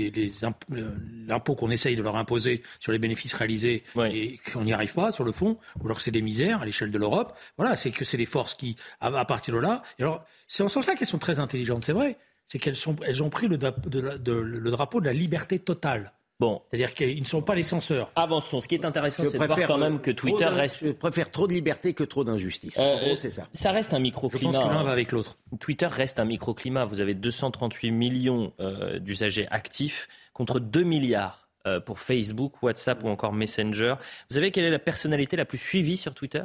l'impôt 1.27 1.55
qu'on 1.55 1.71
essaye 1.71 1.95
de 1.95 2.03
leur 2.03 2.15
imposer 2.15 2.61
sur 2.79 2.91
les 2.91 2.99
bénéfices 2.99 3.33
réalisés 3.33 3.83
et 4.11 4.39
qu'on 4.51 4.63
n'y 4.63 4.73
arrive 4.73 4.93
pas 4.93 5.11
sur 5.11 5.23
le 5.23 5.31
fond, 5.31 5.57
ou 5.79 5.85
alors 5.85 5.97
que 5.97 6.03
c'est 6.03 6.11
des 6.11 6.21
misères 6.21 6.61
à 6.61 6.65
l'échelle 6.65 6.91
de 6.91 6.97
l'Europe. 6.99 7.35
Voilà, 7.57 7.75
c'est 7.75 7.89
que 7.89 8.05
c'est 8.05 8.17
les 8.17 8.27
forces 8.27 8.53
qui, 8.53 8.75
à, 8.99 9.25
partir 9.25 9.55
de 9.55 9.59
là, 9.59 9.81
et 9.97 10.03
alors 10.03 10.23
c'est 10.47 10.61
en 10.61 10.67
ce 10.67 10.75
sens-là 10.75 10.93
qu'elles 10.93 11.07
sont 11.07 11.17
très 11.17 11.39
intelligentes, 11.39 11.85
c'est 11.85 11.93
vrai, 11.93 12.17
c'est 12.45 12.59
qu'elles 12.59 12.77
sont, 12.77 12.95
elles 13.03 13.23
ont 13.23 13.31
pris 13.31 13.47
le, 13.47 13.57
le 13.57 14.71
drapeau 14.71 15.01
de 15.01 15.05
la 15.05 15.13
liberté 15.13 15.57
totale. 15.57 16.13
Bon. 16.39 16.61
C'est-à-dire 16.69 16.93
qu'ils 16.93 17.21
ne 17.21 17.27
sont 17.27 17.41
pas 17.41 17.55
les 17.55 17.63
censeurs. 17.63 18.11
Avançons. 18.15 18.59
Ce 18.59 18.67
qui 18.67 18.75
est 18.75 18.85
intéressant, 18.85 19.23
c'est 19.23 19.37
de 19.37 19.45
voir 19.45 19.59
quand 19.67 19.77
même 19.77 20.01
que 20.01 20.11
Twitter 20.11 20.45
reste. 20.45 20.85
Je 20.85 20.91
préfère 20.91 21.29
trop 21.31 21.47
de 21.47 21.53
liberté 21.53 21.93
que 21.93 22.03
trop 22.03 22.23
d'injustice. 22.23 22.77
Euh, 22.79 23.15
c'est 23.15 23.29
ça. 23.29 23.47
Ça 23.53 23.71
reste 23.71 23.93
un 23.93 23.99
microclimat. 23.99 24.51
Je 24.51 24.57
pense 24.57 24.67
que 24.67 24.73
l'un 24.73 24.83
va 24.83 24.91
avec 24.91 25.11
l'autre. 25.11 25.37
Twitter 25.59 25.87
reste 25.87 26.19
un 26.19 26.25
microclimat. 26.25 26.85
Vous 26.85 27.01
avez 27.01 27.13
238 27.13 27.91
millions 27.91 28.53
euh, 28.59 28.99
d'usagers 28.99 29.47
actifs 29.51 30.09
contre 30.33 30.59
2 30.59 30.83
milliards 30.83 31.47
euh, 31.67 31.79
pour 31.79 31.99
Facebook, 31.99 32.61
WhatsApp 32.61 33.03
ou 33.03 33.07
encore 33.07 33.31
Messenger. 33.31 33.95
Vous 34.29 34.35
savez 34.35 34.51
quelle 34.51 34.65
est 34.65 34.71
la 34.71 34.79
personnalité 34.79 35.37
la 35.37 35.45
plus 35.45 35.59
suivie 35.59 35.97
sur 35.97 36.13
Twitter? 36.13 36.43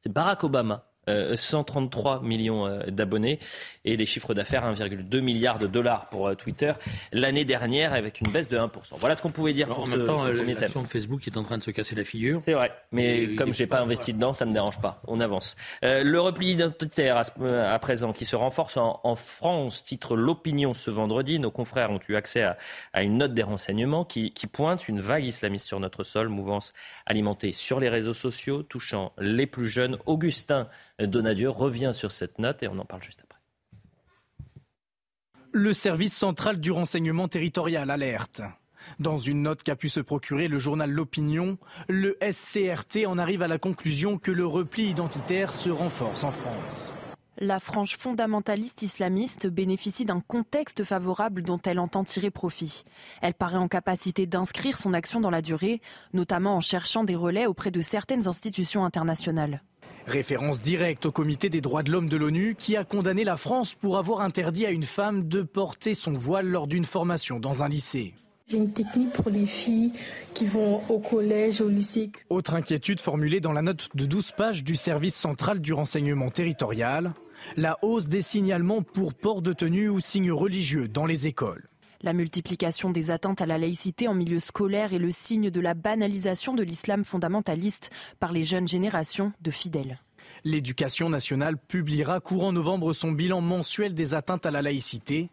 C'est 0.00 0.12
Barack 0.12 0.44
Obama. 0.44 0.82
133 1.08 2.16
euh, 2.16 2.20
millions 2.20 2.66
euh, 2.66 2.86
d'abonnés 2.88 3.38
et 3.84 3.96
les 3.96 4.06
chiffres 4.06 4.34
d'affaires 4.34 4.64
1,2 4.64 5.20
milliard 5.20 5.58
de 5.58 5.66
dollars 5.66 6.08
pour 6.08 6.26
euh, 6.26 6.34
Twitter 6.34 6.72
l'année 7.12 7.44
dernière 7.44 7.92
avec 7.92 8.20
une 8.20 8.30
baisse 8.30 8.48
de 8.48 8.58
1%. 8.58 8.68
Voilà 8.96 9.14
ce 9.14 9.22
qu'on 9.22 9.30
pouvait 9.30 9.52
dire 9.52 9.68
pour 9.68 9.80
en 9.80 9.86
ce, 9.86 9.96
même 9.96 10.06
temps, 10.06 10.24
l'action 10.24 10.82
de 10.82 10.88
Facebook 10.88 11.26
est 11.26 11.36
en 11.36 11.42
train 11.42 11.58
de 11.58 11.62
se 11.62 11.70
casser 11.70 11.94
la 11.94 12.04
figure. 12.04 12.40
C'est 12.42 12.54
vrai, 12.54 12.72
mais 12.90 13.34
comme 13.36 13.52
j'ai 13.52 13.66
pas 13.66 13.80
investi 13.80 14.12
dedans, 14.12 14.32
ça 14.32 14.46
me 14.46 14.52
dérange 14.52 14.80
pas. 14.80 15.00
On 15.06 15.20
avance. 15.20 15.56
le 15.82 16.18
repli 16.18 16.52
identitaire 16.52 17.16
à, 17.16 17.78
présent 17.78 18.12
qui 18.12 18.24
se 18.24 18.36
renforce 18.36 18.76
en, 18.76 19.16
France, 19.16 19.84
titre 19.84 20.16
l'opinion 20.16 20.74
ce 20.74 20.90
vendredi. 20.90 21.38
Nos 21.38 21.50
confrères 21.50 21.90
ont 21.90 22.00
eu 22.08 22.16
accès 22.16 22.42
à, 22.92 23.02
une 23.02 23.18
note 23.18 23.34
des 23.34 23.42
renseignements 23.42 24.04
qui, 24.04 24.32
qui 24.32 24.46
pointe 24.46 24.88
une 24.88 25.00
vague 25.00 25.24
islamiste 25.24 25.66
sur 25.66 25.80
notre 25.80 26.04
sol, 26.04 26.28
mouvance 26.28 26.72
alimentée 27.06 27.52
sur 27.52 27.80
les 27.80 27.88
réseaux 27.88 28.14
sociaux, 28.14 28.62
touchant 28.62 29.12
les 29.18 29.46
plus 29.46 29.68
jeunes. 29.68 29.98
Augustin 30.06 30.68
Donadieu 30.98 31.50
revient 31.50 31.90
sur 31.92 32.10
cette 32.10 32.38
note 32.38 32.62
et 32.62 32.68
on 32.68 32.78
en 32.78 32.84
parle 32.84 33.02
juste 33.02 33.20
après. 33.22 33.38
Le 35.52 35.72
service 35.72 36.14
central 36.14 36.60
du 36.60 36.70
renseignement 36.70 37.28
territorial 37.28 37.90
alerte. 37.90 38.42
Dans 38.98 39.18
une 39.18 39.42
note 39.42 39.62
qu'a 39.62 39.76
pu 39.76 39.88
se 39.88 40.00
procurer 40.00 40.48
le 40.48 40.58
journal 40.58 40.90
L'Opinion, 40.90 41.58
le 41.88 42.16
SCRT 42.20 43.06
en 43.06 43.18
arrive 43.18 43.42
à 43.42 43.48
la 43.48 43.58
conclusion 43.58 44.18
que 44.18 44.30
le 44.30 44.46
repli 44.46 44.88
identitaire 44.88 45.52
se 45.52 45.70
renforce 45.70 46.24
en 46.24 46.30
France. 46.30 46.92
La 47.38 47.60
frange 47.60 47.98
fondamentaliste 47.98 48.80
islamiste 48.80 49.46
bénéficie 49.46 50.06
d'un 50.06 50.20
contexte 50.20 50.84
favorable 50.84 51.42
dont 51.42 51.60
elle 51.66 51.78
entend 51.78 52.02
tirer 52.02 52.30
profit. 52.30 52.84
Elle 53.20 53.34
paraît 53.34 53.58
en 53.58 53.68
capacité 53.68 54.26
d'inscrire 54.26 54.78
son 54.78 54.94
action 54.94 55.20
dans 55.20 55.28
la 55.28 55.42
durée, 55.42 55.82
notamment 56.14 56.56
en 56.56 56.62
cherchant 56.62 57.04
des 57.04 57.16
relais 57.16 57.44
auprès 57.44 57.70
de 57.70 57.82
certaines 57.82 58.26
institutions 58.26 58.86
internationales. 58.86 59.62
Référence 60.06 60.60
directe 60.60 61.06
au 61.06 61.12
comité 61.12 61.48
des 61.48 61.60
droits 61.60 61.82
de 61.82 61.90
l'homme 61.90 62.08
de 62.08 62.16
l'ONU 62.16 62.54
qui 62.56 62.76
a 62.76 62.84
condamné 62.84 63.24
la 63.24 63.36
France 63.36 63.74
pour 63.74 63.98
avoir 63.98 64.20
interdit 64.20 64.64
à 64.64 64.70
une 64.70 64.84
femme 64.84 65.26
de 65.28 65.42
porter 65.42 65.94
son 65.94 66.12
voile 66.12 66.46
lors 66.46 66.68
d'une 66.68 66.84
formation 66.84 67.40
dans 67.40 67.62
un 67.62 67.68
lycée. 67.68 68.14
J'ai 68.48 68.58
une 68.58 68.72
technique 68.72 69.12
pour 69.12 69.28
les 69.28 69.46
filles 69.46 69.92
qui 70.32 70.46
vont 70.46 70.80
au 70.88 71.00
collège, 71.00 71.60
au 71.60 71.68
lycée. 71.68 72.12
Autre 72.30 72.54
inquiétude 72.54 73.00
formulée 73.00 73.40
dans 73.40 73.52
la 73.52 73.62
note 73.62 73.88
de 73.96 74.06
12 74.06 74.30
pages 74.32 74.62
du 74.62 74.76
service 74.76 75.16
central 75.16 75.60
du 75.60 75.72
renseignement 75.72 76.30
territorial 76.30 77.12
la 77.56 77.78
hausse 77.82 78.08
des 78.08 78.22
signalements 78.22 78.82
pour 78.82 79.14
port 79.14 79.42
de 79.42 79.52
tenue 79.52 79.88
ou 79.88 80.00
signes 80.00 80.32
religieux 80.32 80.88
dans 80.88 81.06
les 81.06 81.26
écoles. 81.26 81.68
La 82.02 82.12
multiplication 82.12 82.90
des 82.90 83.10
atteintes 83.10 83.40
à 83.40 83.46
la 83.46 83.58
laïcité 83.58 84.08
en 84.08 84.14
milieu 84.14 84.40
scolaire 84.40 84.92
est 84.92 84.98
le 84.98 85.10
signe 85.10 85.50
de 85.50 85.60
la 85.60 85.74
banalisation 85.74 86.54
de 86.54 86.62
l'islam 86.62 87.04
fondamentaliste 87.04 87.90
par 88.20 88.32
les 88.32 88.44
jeunes 88.44 88.68
générations 88.68 89.32
de 89.40 89.50
fidèles. 89.50 89.98
L'éducation 90.44 91.08
nationale 91.08 91.56
publiera 91.56 92.20
courant 92.20 92.52
novembre 92.52 92.92
son 92.92 93.12
bilan 93.12 93.40
mensuel 93.40 93.94
des 93.94 94.14
atteintes 94.14 94.46
à 94.46 94.50
la 94.50 94.62
laïcité, 94.62 95.30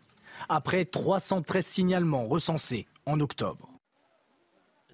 après 0.50 0.86
313 0.86 1.66
signalements 1.66 2.28
recensés 2.28 2.88
en 3.06 3.20
octobre. 3.20 3.70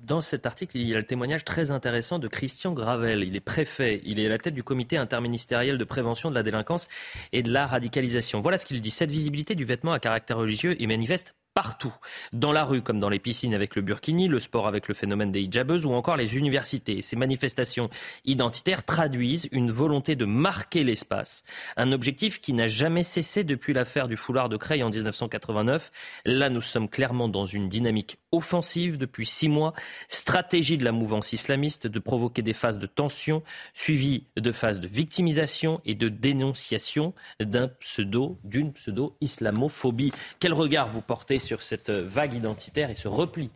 Dans 0.02 0.22
cet 0.22 0.46
article, 0.46 0.78
il 0.78 0.88
y 0.88 0.96
a 0.96 0.98
le 0.98 1.06
témoignage 1.06 1.44
très 1.44 1.72
intéressant 1.72 2.20
de 2.20 2.30
Christian 2.30 2.72
Gravel. 2.72 3.24
Il 3.24 3.36
est 3.36 3.42
préfet, 3.42 4.02
il 4.06 4.20
est 4.20 4.28
à 4.28 4.30
la 4.30 4.38
tête 4.38 4.54
du 4.54 4.64
comité 4.64 4.96
interministériel 4.96 5.78
de 5.78 5.84
prévention 5.84 6.30
de 6.30 6.36
la 6.36 6.44
délinquance 6.44 6.88
et 7.34 7.44
de 7.44 7.52
la 7.52 7.68
radicalisation. 7.68 8.40
Voilà 8.40 8.58
ce 8.58 8.66
qu'il 8.66 8.80
dit. 8.80 8.92
Cette 8.92 9.12
visibilité 9.12 9.56
du 9.56 9.66
vêtement 9.66 9.92
à 9.92 10.00
caractère 10.00 10.38
religieux 10.38 10.82
est 10.82 10.88
manifeste 10.88 11.36
partout, 11.60 11.94
dans 12.32 12.54
la 12.54 12.64
rue 12.64 12.82
comme 12.82 13.00
dans 13.00 13.10
les 13.10 13.20
piscines 13.20 13.54
avec 13.54 13.76
le 13.76 13.82
burkini, 13.82 14.30
le 14.30 14.40
sport 14.40 14.66
avec 14.66 14.88
le 14.88 14.94
phénomène 14.94 15.30
des 15.30 15.42
hijabeuses 15.42 15.86
ou 15.86 15.92
encore 15.92 16.16
les 16.16 16.38
universités. 16.38 17.02
Ces 17.02 17.18
manifestations 17.18 17.90
identitaires 18.24 18.86
traduisent 18.86 19.50
une 19.52 19.70
volonté 19.70 20.16
de 20.16 20.24
marquer 20.24 20.86
l'espace, 20.86 21.44
un 21.76 21.92
objectif 21.92 22.40
qui 22.40 22.54
n'a 22.54 22.70
jamais 22.70 23.04
cessé 23.04 23.44
depuis 23.44 23.74
l'affaire 23.74 24.08
du 24.08 24.16
foulard 24.16 24.48
de 24.48 24.56
Creil 24.56 24.84
en 24.84 24.90
1989. 24.90 25.92
Là, 26.24 26.50
nous 26.50 26.62
sommes 26.62 26.88
clairement 26.88 27.28
dans 27.28 27.46
une 27.46 27.68
dynamique 27.68 28.20
offensive 28.32 28.98
depuis 28.98 29.26
six 29.26 29.50
mois, 29.50 29.74
stratégie 30.08 30.78
de 30.78 30.86
la 30.86 30.94
mouvance 30.94 31.34
islamiste 31.34 31.88
de 31.88 32.00
provoquer 32.00 32.42
des 32.42 32.54
phases 32.54 32.80
de 32.80 32.88
tension 32.88 33.44
suivies 33.74 34.28
de 34.38 34.54
phases 34.54 34.80
de 34.80 34.88
victimisation 34.88 35.82
et 35.84 35.96
de 35.96 36.08
dénonciation 36.08 37.14
d'un 37.42 37.68
pseudo, 37.68 38.40
d'une 38.46 38.72
pseudo-islamophobie. 38.72 40.14
Quel 40.40 40.54
regard 40.54 40.88
vous 40.88 41.02
portez 41.02 41.49
cette 41.58 41.90
vague 41.90 42.34
identitaire 42.34 42.90
et 42.90 42.96
ce 42.96 43.08
repli 43.08 43.50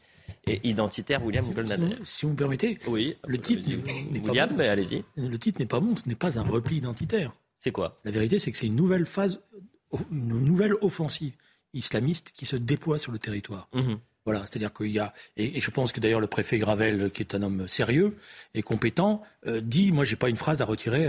et 0.45 0.59
identitaire, 0.67 1.23
William 1.23 1.45
si, 1.45 1.51
si, 2.03 2.25
vous 2.25 2.31
me 2.31 2.37
permettez, 2.37 2.77
oui, 2.87 3.15
le 3.25 3.37
titre 3.37 3.69
n'est 4.11 4.19
pas 4.21 4.45
bon. 4.45 4.59
allez-y. 4.59 5.03
Le 5.15 5.37
titre 5.37 5.59
n'est 5.59 5.65
pas 5.65 5.79
bon, 5.79 5.95
ce 5.95 6.07
n'est 6.07 6.15
pas 6.15 6.37
un 6.37 6.43
repli 6.43 6.77
identitaire. 6.77 7.33
C'est 7.59 7.71
quoi? 7.71 7.99
La 8.03 8.11
vérité, 8.11 8.39
c'est 8.39 8.51
que 8.51 8.57
c'est 8.57 8.67
une 8.67 8.75
nouvelle 8.75 9.05
phase, 9.05 9.39
une 10.11 10.39
nouvelle 10.39 10.73
offensive 10.81 11.33
islamiste 11.73 12.31
qui 12.35 12.45
se 12.45 12.55
déploie 12.55 12.99
sur 12.99 13.11
le 13.11 13.19
territoire. 13.19 13.69
Mhm. 13.73 13.99
Voilà, 14.25 14.41
c'est-à-dire 14.41 14.71
qu'il 14.73 14.87
y 14.87 14.99
a, 14.99 15.13
et, 15.35 15.59
je 15.59 15.69
pense 15.69 15.91
que 15.91 15.99
d'ailleurs 15.99 16.21
le 16.21 16.27
préfet 16.27 16.57
Gravel, 16.57 17.11
qui 17.11 17.23
est 17.23 17.35
un 17.35 17.41
homme 17.41 17.67
sérieux 17.67 18.17
et 18.53 18.61
compétent, 18.61 19.21
euh, 19.47 19.59
dit, 19.59 19.91
moi 19.91 20.05
j'ai 20.05 20.15
pas 20.15 20.29
une 20.29 20.37
phrase 20.37 20.61
à 20.61 20.65
retirer 20.65 21.07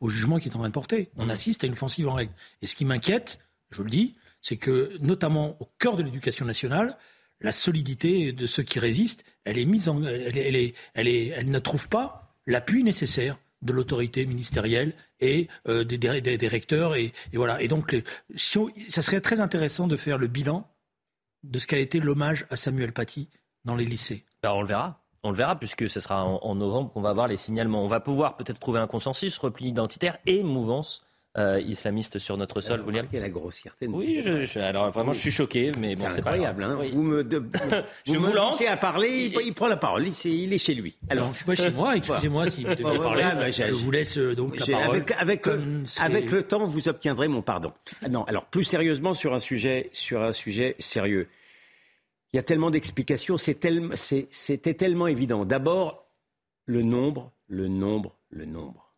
au 0.00 0.10
jugement 0.10 0.38
qu'il 0.38 0.52
est 0.52 0.56
en 0.56 0.60
train 0.60 0.68
de 0.68 0.74
porter. 0.74 1.10
On 1.16 1.24
mhm. 1.24 1.30
assiste 1.30 1.64
à 1.64 1.66
une 1.66 1.72
offensive 1.74 2.08
en 2.08 2.14
règle. 2.14 2.32
Et 2.62 2.66
ce 2.66 2.74
qui 2.74 2.84
m'inquiète, 2.84 3.38
je 3.70 3.82
le 3.82 3.90
dis, 3.90 4.14
c'est 4.46 4.58
que, 4.58 4.96
notamment 5.00 5.56
au 5.60 5.68
cœur 5.80 5.96
de 5.96 6.04
l'éducation 6.04 6.46
nationale, 6.46 6.96
la 7.40 7.50
solidité 7.50 8.32
de 8.32 8.46
ceux 8.46 8.62
qui 8.62 8.78
résistent, 8.78 9.24
elle 9.44 9.58
est 9.58 9.64
mise 9.64 9.88
en, 9.88 10.04
elle, 10.04 10.36
est, 10.36 10.72
elle, 10.94 11.08
est, 11.08 11.26
elle 11.30 11.50
ne 11.50 11.58
trouve 11.58 11.88
pas 11.88 12.32
l'appui 12.46 12.84
nécessaire 12.84 13.38
de 13.62 13.72
l'autorité 13.72 14.24
ministérielle 14.24 14.94
et 15.18 15.48
euh, 15.66 15.82
des, 15.82 15.98
des, 15.98 16.48
recteurs 16.48 16.94
et, 16.94 17.12
voilà. 17.32 17.60
Et 17.60 17.66
donc, 17.66 17.96
si 18.36 18.60
ça 18.88 19.02
serait 19.02 19.20
très 19.20 19.40
intéressant 19.40 19.88
de 19.88 19.96
faire 19.96 20.16
le 20.16 20.28
bilan 20.28 20.70
de 21.42 21.58
ce 21.58 21.66
qu'a 21.66 21.78
été 21.78 21.98
l'hommage 21.98 22.46
à 22.48 22.56
Samuel 22.56 22.92
Paty 22.92 23.28
dans 23.64 23.74
les 23.74 23.84
lycées. 23.84 24.24
Ben, 24.44 24.52
on 24.52 24.60
le 24.60 24.68
verra. 24.68 25.02
On 25.24 25.30
le 25.32 25.36
verra 25.36 25.58
puisque 25.58 25.88
ce 25.88 25.98
sera 25.98 26.24
en, 26.24 26.36
en 26.36 26.54
novembre 26.54 26.92
qu'on 26.92 27.02
va 27.02 27.10
avoir 27.10 27.26
les 27.26 27.36
signalements. 27.36 27.82
On 27.82 27.88
va 27.88 27.98
pouvoir 27.98 28.36
peut-être 28.36 28.60
trouver 28.60 28.78
un 28.78 28.86
consensus, 28.86 29.38
repli 29.38 29.66
identitaire 29.66 30.18
et 30.24 30.44
mouvance 30.44 31.05
euh, 31.38 31.60
islamiste 31.60 32.18
sur 32.18 32.38
notre 32.38 32.62
sol, 32.62 32.82
y 32.90 32.98
a 32.98 33.20
la 33.20 33.28
grossièreté. 33.28 33.86
Oui, 33.86 34.22
je, 34.24 34.58
alors 34.58 34.90
vraiment, 34.90 35.12
je 35.12 35.20
suis 35.20 35.30
choqué, 35.30 35.70
mais 35.78 35.94
bon, 35.94 36.06
c'est 36.10 36.20
incroyable. 36.20 36.64
Hein. 36.64 36.78
Vous 36.92 37.02
me, 37.02 37.24
de, 37.24 37.44
je 38.06 38.16
vous, 38.16 38.32
lance 38.32 38.62
à 38.66 38.76
parler, 38.78 39.30
il, 39.44 39.52
prend 39.52 39.68
la 39.68 39.76
parole. 39.76 40.08
Il, 40.08 40.52
est 40.52 40.58
chez 40.58 40.74
lui. 40.74 40.96
Alors, 41.10 41.32
je 41.32 41.36
suis 41.36 41.44
pas 41.44 41.54
chez 41.54 41.70
moi. 41.70 41.94
Excusez-moi 41.96 42.48
si 42.48 42.64
vous 42.64 42.74
devez 42.74 42.98
parler. 42.98 43.22
Bah, 43.22 43.50
je 43.50 43.72
vous 43.72 43.90
laisse 43.90 44.16
euh, 44.16 44.34
donc 44.34 44.58
la 44.58 44.66
parole. 44.66 45.04
Avec, 45.18 45.46
avec, 45.98 46.30
le 46.30 46.42
temps, 46.42 46.66
vous 46.66 46.88
obtiendrez 46.88 47.28
mon 47.28 47.42
pardon. 47.42 47.72
Non, 48.08 48.24
alors 48.24 48.46
plus 48.46 48.64
sérieusement 48.64 49.12
sur 49.12 49.34
un 49.34 49.38
sujet, 49.38 49.90
sur 49.92 50.22
un 50.22 50.32
sujet 50.32 50.74
sérieux. 50.78 51.28
Il 52.32 52.36
y 52.36 52.40
a 52.40 52.42
tellement 52.42 52.70
d'explications. 52.70 53.36
C'était 53.36 54.74
tellement 54.74 55.06
évident. 55.06 55.44
D'abord, 55.44 56.06
le 56.64 56.80
nombre, 56.80 57.32
le 57.46 57.68
nombre, 57.68 58.16
le 58.30 58.46
nombre. 58.46 58.94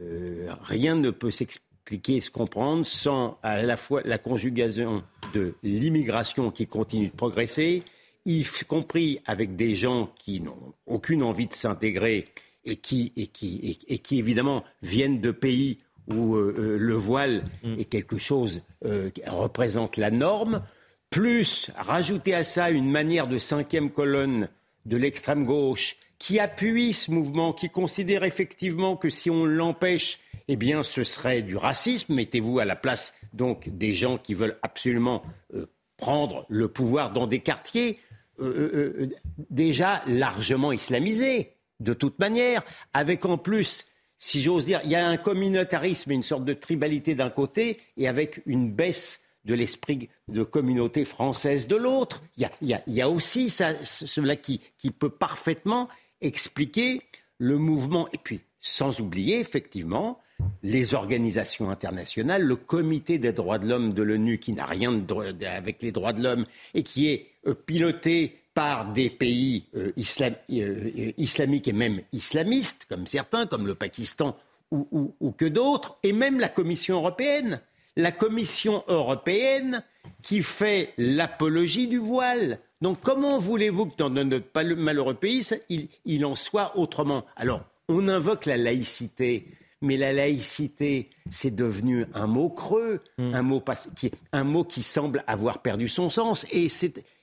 Euh, 0.00 0.48
rien 0.62 0.94
ne 0.94 1.10
peut 1.10 1.30
s'expliquer 1.30 1.71
expliquer, 1.82 2.20
se 2.20 2.30
comprendre 2.30 2.86
sans 2.86 3.38
à 3.42 3.62
la 3.62 3.76
fois 3.76 4.02
la 4.04 4.18
conjugation 4.18 5.02
de 5.34 5.54
l'immigration 5.64 6.50
qui 6.50 6.66
continue 6.66 7.08
de 7.08 7.12
progresser, 7.12 7.82
y 8.24 8.44
compris 8.68 9.20
avec 9.26 9.56
des 9.56 9.74
gens 9.74 10.12
qui 10.18 10.40
n'ont 10.40 10.74
aucune 10.86 11.24
envie 11.24 11.48
de 11.48 11.52
s'intégrer 11.52 12.26
et 12.64 12.76
qui, 12.76 13.12
et, 13.16 13.26
qui, 13.26 13.78
et, 13.88 13.98
qui 13.98 14.18
évidemment 14.18 14.62
viennent 14.82 15.20
de 15.20 15.32
pays 15.32 15.78
où 16.12 16.36
euh, 16.36 16.54
euh, 16.56 16.78
le 16.78 16.94
voile 16.94 17.44
mm. 17.64 17.80
est 17.80 17.84
quelque 17.84 18.18
chose 18.18 18.62
euh, 18.84 19.10
qui 19.10 19.22
représente 19.26 19.96
la 19.96 20.12
norme, 20.12 20.62
plus 21.10 21.70
rajouter 21.76 22.34
à 22.34 22.44
ça 22.44 22.70
une 22.70 22.90
manière 22.90 23.26
de 23.26 23.38
cinquième 23.38 23.90
colonne 23.90 24.48
de 24.86 24.96
l'extrême 24.96 25.44
gauche 25.44 25.96
qui 26.22 26.38
appuie 26.38 26.92
ce 26.92 27.10
mouvement, 27.10 27.52
qui 27.52 27.68
considère 27.68 28.22
effectivement 28.22 28.96
que 28.96 29.10
si 29.10 29.28
on 29.28 29.44
l'empêche, 29.44 30.20
eh 30.46 30.54
bien, 30.54 30.84
ce 30.84 31.02
serait 31.02 31.42
du 31.42 31.56
racisme. 31.56 32.14
Mettez-vous 32.14 32.60
à 32.60 32.64
la 32.64 32.76
place 32.76 33.12
donc 33.32 33.68
des 33.68 33.92
gens 33.92 34.18
qui 34.18 34.32
veulent 34.32 34.56
absolument 34.62 35.24
euh, 35.52 35.66
prendre 35.96 36.46
le 36.48 36.68
pouvoir 36.68 37.12
dans 37.12 37.26
des 37.26 37.40
quartiers 37.40 37.98
euh, 38.40 38.70
euh, 38.72 39.10
déjà 39.50 40.00
largement 40.06 40.70
islamisés, 40.70 41.54
de 41.80 41.92
toute 41.92 42.20
manière, 42.20 42.62
avec 42.94 43.24
en 43.24 43.36
plus, 43.36 43.88
si 44.16 44.42
j'ose 44.42 44.66
dire, 44.66 44.80
il 44.84 44.90
y 44.90 44.94
a 44.94 45.04
un 45.04 45.16
communautarisme, 45.16 46.12
une 46.12 46.22
sorte 46.22 46.44
de 46.44 46.54
tribalité 46.54 47.16
d'un 47.16 47.30
côté, 47.30 47.80
et 47.96 48.06
avec 48.06 48.42
une 48.46 48.70
baisse 48.70 49.22
de 49.44 49.54
l'esprit 49.54 50.08
de 50.28 50.44
communauté 50.44 51.04
française 51.04 51.66
de 51.66 51.74
l'autre. 51.74 52.22
Il, 52.36 52.78
y 52.86 53.02
a, 53.02 53.10
aussi 53.10 53.50
cela 53.50 54.36
qui 54.36 54.60
peut 54.96 55.10
parfaitement 55.10 55.88
expliquer 56.22 57.02
le 57.38 57.58
mouvement. 57.58 58.08
Et 58.12 58.18
puis, 58.18 58.40
sans 58.60 59.00
oublier, 59.00 59.40
effectivement, 59.40 60.20
les 60.62 60.94
organisations 60.94 61.70
internationales, 61.70 62.42
le 62.42 62.56
comité 62.56 63.18
des 63.18 63.32
droits 63.32 63.58
de 63.58 63.66
l'homme 63.66 63.92
de 63.92 64.02
l'ONU 64.02 64.38
qui 64.38 64.52
n'a 64.52 64.64
rien 64.64 65.04
avec 65.46 65.82
les 65.82 65.92
droits 65.92 66.12
de 66.12 66.22
l'homme 66.22 66.44
et 66.74 66.82
qui 66.82 67.08
est 67.08 67.26
euh, 67.46 67.54
piloté 67.54 68.38
par 68.54 68.92
des 68.92 69.10
pays 69.10 69.64
euh, 69.74 69.92
euh, 69.96 71.12
islamiques 71.16 71.68
et 71.68 71.72
même 71.72 72.00
islamistes, 72.12 72.86
comme 72.88 73.06
certains, 73.06 73.46
comme 73.46 73.66
le 73.66 73.74
Pakistan 73.74 74.36
ou 74.70 75.34
que 75.36 75.44
d'autres, 75.44 75.96
et 76.02 76.14
même 76.14 76.40
la 76.40 76.48
Commission 76.48 76.96
européenne. 76.96 77.60
La 77.94 78.10
Commission 78.10 78.84
européenne 78.88 79.82
qui 80.22 80.42
fait 80.42 80.94
l'apologie 80.96 81.88
du 81.88 81.98
voile. 81.98 82.58
Donc 82.82 82.98
comment 83.00 83.38
voulez-vous 83.38 83.86
que 83.86 83.96
dans 83.96 84.10
notre 84.10 84.62
malheureux 84.74 85.14
pays, 85.14 85.48
il, 85.70 85.88
il 86.04 86.26
en 86.26 86.34
soit 86.34 86.76
autrement? 86.76 87.24
Alors, 87.36 87.62
on 87.88 88.08
invoque 88.08 88.46
la 88.46 88.56
laïcité 88.56 89.46
mais 89.82 89.96
la 89.96 90.12
laïcité, 90.12 91.10
c'est 91.28 91.54
devenu 91.54 92.06
un 92.14 92.26
mot 92.26 92.48
creux, 92.48 93.02
hmm. 93.18 93.34
un, 93.34 93.42
mot 93.42 93.62
qui, 93.96 94.12
un 94.32 94.44
mot 94.44 94.64
qui 94.64 94.82
semble 94.82 95.24
avoir 95.26 95.60
perdu 95.60 95.88
son 95.88 96.08
sens. 96.08 96.46
Et, 96.52 96.68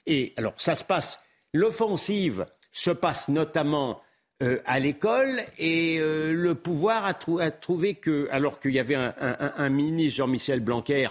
et 0.06 0.34
alors, 0.38 0.54
ça 0.58 0.75
se 0.75 0.84
passe, 0.84 1.22
l'offensive 1.54 2.46
se 2.72 2.92
passe 2.92 3.30
notamment 3.30 4.01
euh, 4.44 4.60
à 4.66 4.80
l'école 4.80 5.39
et 5.58 6.00
euh, 6.00 6.34
le 6.34 6.54
pouvoir 6.54 7.06
a, 7.06 7.13
trouvé 7.13 7.96
que, 7.96 8.28
alors 8.32 8.60
qu'il 8.60 8.72
y 8.72 8.80
avait 8.80 8.96
un, 8.96 9.13
un 9.18 9.70
ministre, 9.70 10.18
Jean-Michel 10.18 10.60
Blanquer, 10.60 11.08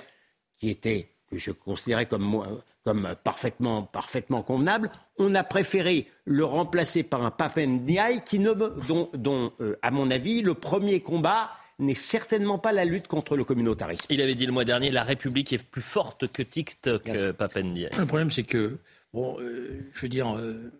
qui 0.58 0.68
était, 0.68 1.08
que 1.30 1.38
je 1.38 1.50
considérais 1.50 2.06
comme 2.06 2.60
comme 2.88 3.14
parfaitement, 3.22 3.82
parfaitement 3.82 4.42
convenable. 4.42 4.90
On 5.18 5.34
a 5.34 5.44
préféré 5.44 6.06
le 6.24 6.46
remplacer 6.46 7.02
par 7.02 7.22
un 7.22 7.30
Papendiaï 7.30 8.24
qui 8.24 8.38
ne, 8.38 8.54
dont, 8.54 9.10
dont 9.12 9.52
euh, 9.60 9.76
à 9.82 9.90
mon 9.90 10.10
avis, 10.10 10.40
le 10.40 10.54
premier 10.54 11.00
combat, 11.00 11.50
n'est 11.78 11.92
certainement 11.92 12.58
pas 12.58 12.72
la 12.72 12.86
lutte 12.86 13.06
contre 13.06 13.36
le 13.36 13.44
communautarisme. 13.44 14.06
Il 14.08 14.22
avait 14.22 14.34
dit 14.34 14.46
le 14.46 14.52
mois 14.52 14.64
dernier, 14.64 14.90
la 14.90 15.04
République 15.04 15.52
est 15.52 15.62
plus 15.62 15.82
forte 15.82 16.32
que 16.32 16.42
TikTok, 16.42 17.06
euh, 17.10 17.34
Papendia. 17.34 17.90
Le 17.98 18.06
problème, 18.06 18.30
c'est 18.30 18.44
que, 18.44 18.78
bon, 19.12 19.38
euh, 19.38 19.86
je 19.92 20.00
veux 20.00 20.08
dire, 20.08 20.34
euh, 20.34 20.72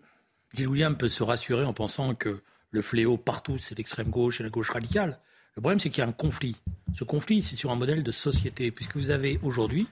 Gilles 0.55 0.67
William 0.67 0.97
peut 0.97 1.09
se 1.09 1.21
rassurer 1.21 1.63
en 1.63 1.73
pensant 1.73 2.15
que 2.15 2.41
le 2.71 2.81
fléau 2.81 3.17
partout, 3.17 3.59
c'est 3.59 3.77
l'extrême 3.77 4.09
gauche 4.09 4.41
et 4.41 4.43
la 4.43 4.49
gauche 4.49 4.71
radicale. 4.71 5.19
Le 5.55 5.61
problème, 5.61 5.79
c'est 5.79 5.91
qu'il 5.91 6.01
y 6.01 6.05
a 6.05 6.09
un 6.09 6.11
conflit. 6.11 6.55
Ce 6.97 7.03
conflit, 7.03 7.43
c'est 7.43 7.55
sur 7.55 7.69
un 7.69 7.75
modèle 7.75 8.01
de 8.01 8.11
société, 8.11 8.71
puisque 8.71 8.97
vous 8.97 9.11
avez 9.11 9.37
aujourd'hui, 9.43 9.87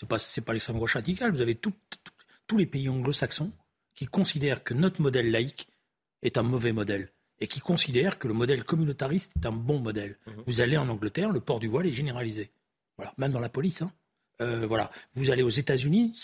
ce 0.00 0.06
n'est 0.06 0.08
pas, 0.08 0.18
pas 0.46 0.52
l'extrême 0.54 0.78
gauche 0.78 0.94
radicale, 0.94 1.32
vous 1.32 1.42
avez 1.42 1.56
tous 1.56 2.56
les 2.56 2.66
pays 2.66 2.88
anglo-saxons 2.88 3.52
qui 3.94 4.06
considèrent 4.06 4.64
que 4.64 4.72
notre 4.72 5.02
modèle 5.02 5.30
laïque 5.30 5.68
est 6.22 6.38
un 6.38 6.42
mauvais 6.42 6.72
modèle 6.72 7.10
et 7.38 7.46
qui 7.46 7.60
considèrent 7.60 8.18
que 8.18 8.28
le 8.28 8.34
modèle 8.34 8.64
communautariste 8.64 9.32
est 9.36 9.46
un 9.46 9.52
bon 9.52 9.78
modèle. 9.78 10.16
Mhm. 10.26 10.44
Vous 10.46 10.60
allez 10.60 10.76
en 10.76 10.88
Angleterre, 10.88 11.30
le 11.30 11.40
port 11.40 11.60
du 11.60 11.68
voile 11.68 11.86
est 11.86 11.92
généralisé. 11.92 12.50
Voilà, 12.96 13.12
même 13.18 13.32
dans 13.32 13.40
la 13.40 13.48
police. 13.48 13.82
Hein. 13.82 13.92
Euh, 14.40 14.66
voilà. 14.66 14.90
Vous 15.14 15.30
allez 15.30 15.42
aux 15.42 15.50
États-Unis, 15.50 16.18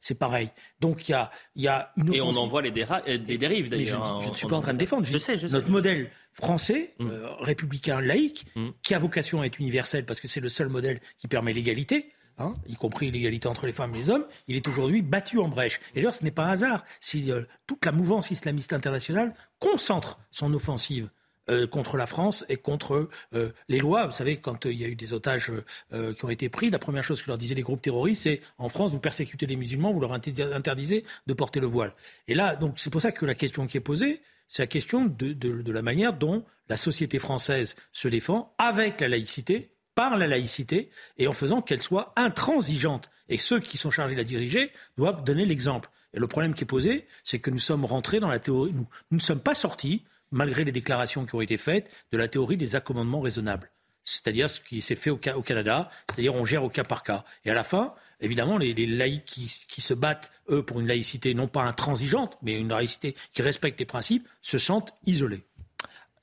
c'est 0.00 0.18
pareil. 0.18 0.50
Donc 0.80 1.08
il 1.08 1.12
y 1.12 1.14
a, 1.14 1.30
y 1.54 1.68
a 1.68 1.92
une. 1.96 2.12
Et 2.12 2.20
on 2.20 2.30
en 2.30 2.46
voit 2.46 2.62
les, 2.62 2.72
euh, 2.72 3.18
des 3.18 3.38
dérives 3.38 3.68
d'ailleurs. 3.68 4.22
Je 4.22 4.30
ne 4.30 4.34
suis 4.34 4.48
pas 4.48 4.56
en 4.56 4.60
train 4.60 4.74
de 4.74 4.78
défendre. 4.78 5.06
Je, 5.06 5.18
sais, 5.18 5.36
je 5.36 5.46
sais. 5.46 5.52
Notre 5.52 5.70
modèle 5.70 6.10
français, 6.32 6.94
mm. 6.98 7.06
euh, 7.06 7.32
républicain 7.36 8.00
laïque, 8.00 8.46
mm. 8.56 8.70
qui 8.82 8.94
a 8.94 8.98
vocation 8.98 9.40
à 9.40 9.46
être 9.46 9.60
universel 9.60 10.04
parce 10.04 10.18
que 10.18 10.26
c'est 10.26 10.40
le 10.40 10.48
seul 10.48 10.68
modèle 10.68 11.00
qui 11.18 11.28
permet 11.28 11.52
l'égalité. 11.52 12.08
Hein, 12.38 12.54
y 12.66 12.74
compris 12.74 13.12
l'égalité 13.12 13.46
entre 13.46 13.66
les 13.66 13.72
femmes 13.72 13.94
et 13.94 13.98
les 13.98 14.10
hommes, 14.10 14.26
il 14.48 14.56
est 14.56 14.66
aujourd'hui 14.66 15.02
battu 15.02 15.38
en 15.38 15.46
brèche. 15.46 15.80
Et 15.92 15.96
d'ailleurs, 15.96 16.14
ce 16.14 16.24
n'est 16.24 16.32
pas 16.32 16.46
un 16.46 16.50
hasard 16.50 16.84
si 16.98 17.30
toute 17.68 17.84
la 17.84 17.92
mouvance 17.92 18.32
islamiste 18.32 18.72
internationale 18.72 19.34
concentre 19.60 20.18
son 20.32 20.52
offensive 20.52 21.10
euh, 21.50 21.66
contre 21.66 21.98
la 21.98 22.06
France 22.06 22.42
et 22.48 22.56
contre 22.56 23.10
euh, 23.34 23.52
les 23.68 23.78
lois. 23.78 24.06
Vous 24.06 24.12
savez, 24.12 24.38
quand 24.38 24.64
euh, 24.64 24.72
il 24.72 24.80
y 24.80 24.84
a 24.86 24.88
eu 24.88 24.96
des 24.96 25.12
otages 25.12 25.52
qui 25.90 26.24
ont 26.24 26.30
été 26.30 26.48
pris, 26.48 26.70
la 26.70 26.78
première 26.78 27.04
chose 27.04 27.20
que 27.20 27.28
leur 27.28 27.36
disaient 27.36 27.54
les 27.54 27.62
groupes 27.62 27.82
terroristes, 27.82 28.22
c'est 28.22 28.40
en 28.56 28.70
France, 28.70 28.92
vous 28.92 28.98
persécutez 28.98 29.44
les 29.44 29.56
musulmans, 29.56 29.92
vous 29.92 30.00
leur 30.00 30.12
interdisez 30.12 31.04
de 31.26 31.34
porter 31.34 31.60
le 31.60 31.66
voile. 31.66 31.92
Et 32.28 32.34
là, 32.34 32.56
donc, 32.56 32.78
c'est 32.78 32.88
pour 32.88 33.02
ça 33.02 33.12
que 33.12 33.26
la 33.26 33.34
question 33.34 33.66
qui 33.66 33.76
est 33.76 33.80
posée, 33.80 34.22
c'est 34.48 34.62
la 34.62 34.66
question 34.66 35.04
de, 35.04 35.34
de, 35.34 35.72
la 35.72 35.82
manière 35.82 36.14
dont 36.14 36.44
la 36.70 36.78
société 36.78 37.18
française 37.18 37.76
se 37.92 38.08
défend 38.08 38.54
avec 38.56 39.00
la 39.02 39.08
laïcité, 39.08 39.70
par 39.94 40.16
la 40.16 40.26
laïcité, 40.26 40.90
et 41.18 41.28
en 41.28 41.32
faisant 41.32 41.62
qu'elle 41.62 41.82
soit 41.82 42.12
intransigeante. 42.16 43.10
Et 43.28 43.38
ceux 43.38 43.60
qui 43.60 43.78
sont 43.78 43.90
chargés 43.90 44.14
de 44.14 44.20
la 44.20 44.24
diriger 44.24 44.72
doivent 44.96 45.24
donner 45.24 45.46
l'exemple. 45.46 45.90
Et 46.12 46.18
le 46.18 46.26
problème 46.26 46.54
qui 46.54 46.64
est 46.64 46.66
posé, 46.66 47.06
c'est 47.24 47.40
que 47.40 47.50
nous 47.50 47.58
sommes 47.58 47.84
rentrés 47.84 48.20
dans 48.20 48.28
la 48.28 48.38
théorie, 48.38 48.72
nous, 48.72 48.86
ne 49.10 49.20
sommes 49.20 49.40
pas 49.40 49.54
sortis 49.54 50.04
malgré 50.30 50.64
les 50.64 50.72
déclarations 50.72 51.26
qui 51.26 51.34
ont 51.34 51.40
été 51.40 51.56
faites, 51.56 51.90
de 52.10 52.18
la 52.18 52.28
théorie 52.28 52.56
des 52.56 52.74
accommodements 52.74 53.20
raisonnables. 53.20 53.70
C'est-à-dire 54.04 54.50
ce 54.50 54.60
qui 54.60 54.82
s'est 54.82 54.96
fait 54.96 55.10
au, 55.10 55.16
Canada, 55.16 55.90
c'est-à-dire 56.10 56.34
on 56.34 56.44
gère 56.44 56.64
au 56.64 56.68
cas 56.68 56.84
par 56.84 57.02
cas. 57.02 57.24
Et 57.44 57.50
à 57.50 57.54
la 57.54 57.64
fin, 57.64 57.94
évidemment, 58.20 58.58
les, 58.58 58.74
laïcs 58.74 59.24
qui, 59.24 59.80
se 59.80 59.94
battent, 59.94 60.30
eux, 60.50 60.62
pour 60.62 60.80
une 60.80 60.88
laïcité 60.88 61.34
non 61.34 61.46
pas 61.46 61.62
intransigeante, 61.62 62.36
mais 62.42 62.54
une 62.58 62.68
laïcité 62.68 63.16
qui 63.32 63.42
respecte 63.42 63.78
les 63.78 63.86
principes, 63.86 64.28
se 64.42 64.58
sentent 64.58 64.92
isolés. 65.06 65.44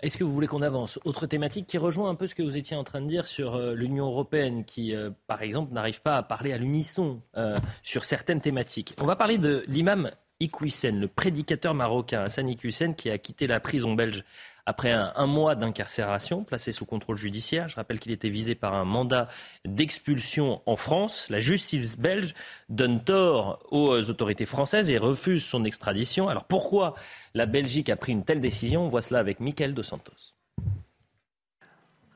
Est-ce 0.01 0.17
que 0.17 0.24
vous 0.24 0.34
voulez 0.34 0.48
qu'on 0.48 0.63
avance? 0.63 0.98
Autre 1.05 1.27
thématique 1.27 1.67
qui 1.67 1.77
rejoint 1.77 2.10
un 2.10 2.15
peu 2.15 2.25
ce 2.25 2.34
que 2.34 2.41
vous 2.41 2.58
étiez 2.58 2.75
en 2.75 2.84
train 2.84 3.01
de 3.01 3.08
dire 3.08 3.27
sur 3.27 3.53
euh, 3.53 3.75
l'Union 3.75 4.08
européenne, 4.08 4.65
qui, 4.65 4.96
euh, 4.96 5.12
par 5.27 5.43
exemple, 5.43 5.74
n'arrive 5.74 6.01
pas 6.01 6.17
à 6.17 6.24
parler 6.24 6.53
à 6.53 6.58
l'unisson 6.58 7.22
euh, 7.38 7.55
sur 7.84 8.03
certaines 8.03 8.41
thématiques. 8.41 8.96
On 9.00 9.05
va 9.05 9.15
parler 9.15 9.38
de 9.38 9.63
l'imam 9.67 10.10
Iqwisen, 10.39 11.00
le 11.00 11.08
prédicateur 11.08 11.75
marocain 11.75 12.24
Hassan 12.24 12.50
Iqwisen, 12.50 12.96
qui 12.96 13.12
a 13.12 13.20
quitté 13.20 13.46
la 13.46 13.60
prison 13.60 13.93
belge 13.93 14.24
après 14.65 14.91
un, 14.91 15.25
mois 15.25 15.56
d'incarcération, 15.56 16.44
placé 16.44 16.72
sous 16.72 16.86
contrôle 16.86 17.18
judiciaire. 17.18 17.70
Je 17.70 17.75
rappelle 17.75 18.00
qu'il 18.00 18.12
était 18.12 18.30
visé 18.30 18.56
par 18.56 18.74
un 18.74 18.86
mandat 18.86 19.25
d'expulsion 19.65 20.62
en 20.65 20.75
France. 20.75 21.30
La 21.30 21.39
justice 21.39 21.98
belge 21.98 22.34
donne 22.70 23.03
tort 23.03 23.65
aux 23.72 24.10
autorités 24.10 24.46
françaises 24.46 24.89
et 24.89 24.98
refuse 24.98 25.44
son 25.44 25.65
extradition. 25.65 26.30
Alors 26.30 26.46
pourquoi 26.46 26.96
la 27.34 27.46
Belgique 27.46 27.89
a 27.89 27.96
pris 27.96 28.12
une 28.12 28.24
telle 28.24 28.41
décision? 28.41 28.86
On 28.86 28.89
voit 28.89 29.01
cela 29.01 29.20
avec 29.20 29.39
Michael 29.39 29.74
Dos 29.74 29.84
Santos. 29.84 30.36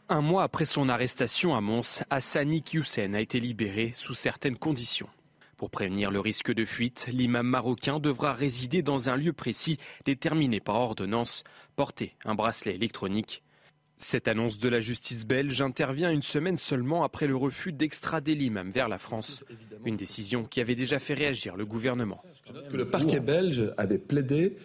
Un 0.08 0.22
mois 0.22 0.44
après 0.44 0.66
son 0.66 0.88
arrestation 0.88 1.56
à 1.56 1.62
Mons, 1.62 2.04
Hassani 2.12 2.58
Iqwisen 2.58 3.16
a 3.16 3.22
été 3.22 3.40
libéré 3.40 3.92
sous 3.94 4.14
certaines 4.14 4.58
conditions. 4.58 5.10
Pour 5.58 5.70
prévenir 5.70 6.12
le 6.12 6.20
risque 6.20 6.54
de 6.54 6.66
fuite, 6.66 7.08
l'imam 7.12 7.48
marocain 7.48 8.00
devra 8.00 8.34
résider 8.34 8.82
dans 8.82 9.10
un 9.10 9.16
lieu 9.16 9.32
précis 9.32 9.78
déterminé 10.04 10.60
par 10.60 10.76
ordonnance, 10.76 11.44
porter 11.78 12.16
un 12.26 12.36
bracelet 12.36 12.76
électronique. 12.76 13.42
Cette 13.98 14.28
annonce 14.28 14.58
de 14.58 14.68
la 14.68 14.82
justice 14.82 15.26
belge 15.26 15.62
intervient 15.62 16.12
une 16.12 16.22
semaine 16.22 16.58
seulement 16.58 17.06
après 17.06 17.28
le 17.28 17.38
refus 17.38 17.72
d'extrader 17.72 18.36
l'imam 18.36 18.70
vers 18.70 18.90
la 18.90 18.98
France, 18.98 19.46
une 19.86 19.96
décision 19.96 20.44
qui 20.44 20.60
avait 20.60 20.76
déjà 20.76 21.00
fait 21.00 21.14
réagir 21.14 21.56
le 21.56 21.66
gouvernement. 21.66 22.22
que 22.70 22.76
le 22.76 22.90
parquet 22.90 23.22
belge 23.22 23.72
avait 23.78 23.98
plaidé 23.98 24.58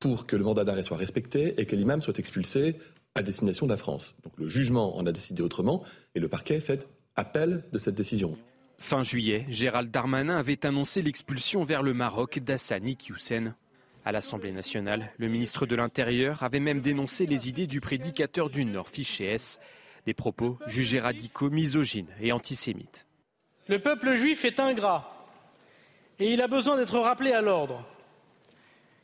pour 0.00 0.26
que 0.26 0.36
le 0.36 0.44
mandat 0.44 0.64
d'arrêt 0.64 0.82
soit 0.82 0.96
respecté 0.96 1.60
et 1.60 1.66
que 1.66 1.76
l'imam 1.76 2.00
soit 2.00 2.18
expulsé 2.18 2.76
à 3.14 3.22
destination 3.22 3.66
de 3.66 3.72
la 3.72 3.76
France. 3.76 4.14
Donc 4.24 4.32
le 4.38 4.48
jugement 4.48 4.96
en 4.96 5.04
a 5.04 5.12
décidé 5.12 5.42
autrement 5.42 5.84
et 6.14 6.20
le 6.20 6.28
parquet 6.28 6.60
fait 6.60 6.88
appel 7.16 7.64
de 7.72 7.78
cette 7.78 7.96
décision. 7.96 8.38
Fin 8.78 9.02
juillet, 9.02 9.44
Gérald 9.48 9.90
Darmanin 9.90 10.36
avait 10.36 10.64
annoncé 10.64 11.02
l'expulsion 11.02 11.64
vers 11.64 11.82
le 11.82 11.94
Maroc 11.94 12.38
d'Hassani 12.38 12.96
Hussein. 13.10 13.54
À 14.04 14.12
l'Assemblée 14.12 14.52
nationale, 14.52 15.12
le 15.18 15.28
ministre 15.28 15.66
de 15.66 15.74
l'Intérieur 15.74 16.42
avait 16.42 16.60
même 16.60 16.80
dénoncé 16.80 17.26
les 17.26 17.48
idées 17.48 17.66
du 17.66 17.80
prédicateur 17.80 18.48
du 18.48 18.64
Nord, 18.64 18.88
Fiché 18.88 19.24
S, 19.26 19.58
des 20.06 20.14
propos 20.14 20.58
jugés 20.66 21.00
radicaux, 21.00 21.50
misogynes 21.50 22.14
et 22.20 22.32
antisémites. 22.32 23.06
Le 23.66 23.80
peuple 23.80 24.14
juif 24.14 24.44
est 24.44 24.60
ingrat 24.60 25.28
et 26.20 26.32
il 26.32 26.40
a 26.40 26.48
besoin 26.48 26.76
d'être 26.76 26.98
rappelé 26.98 27.32
à 27.32 27.42
l'ordre. 27.42 27.84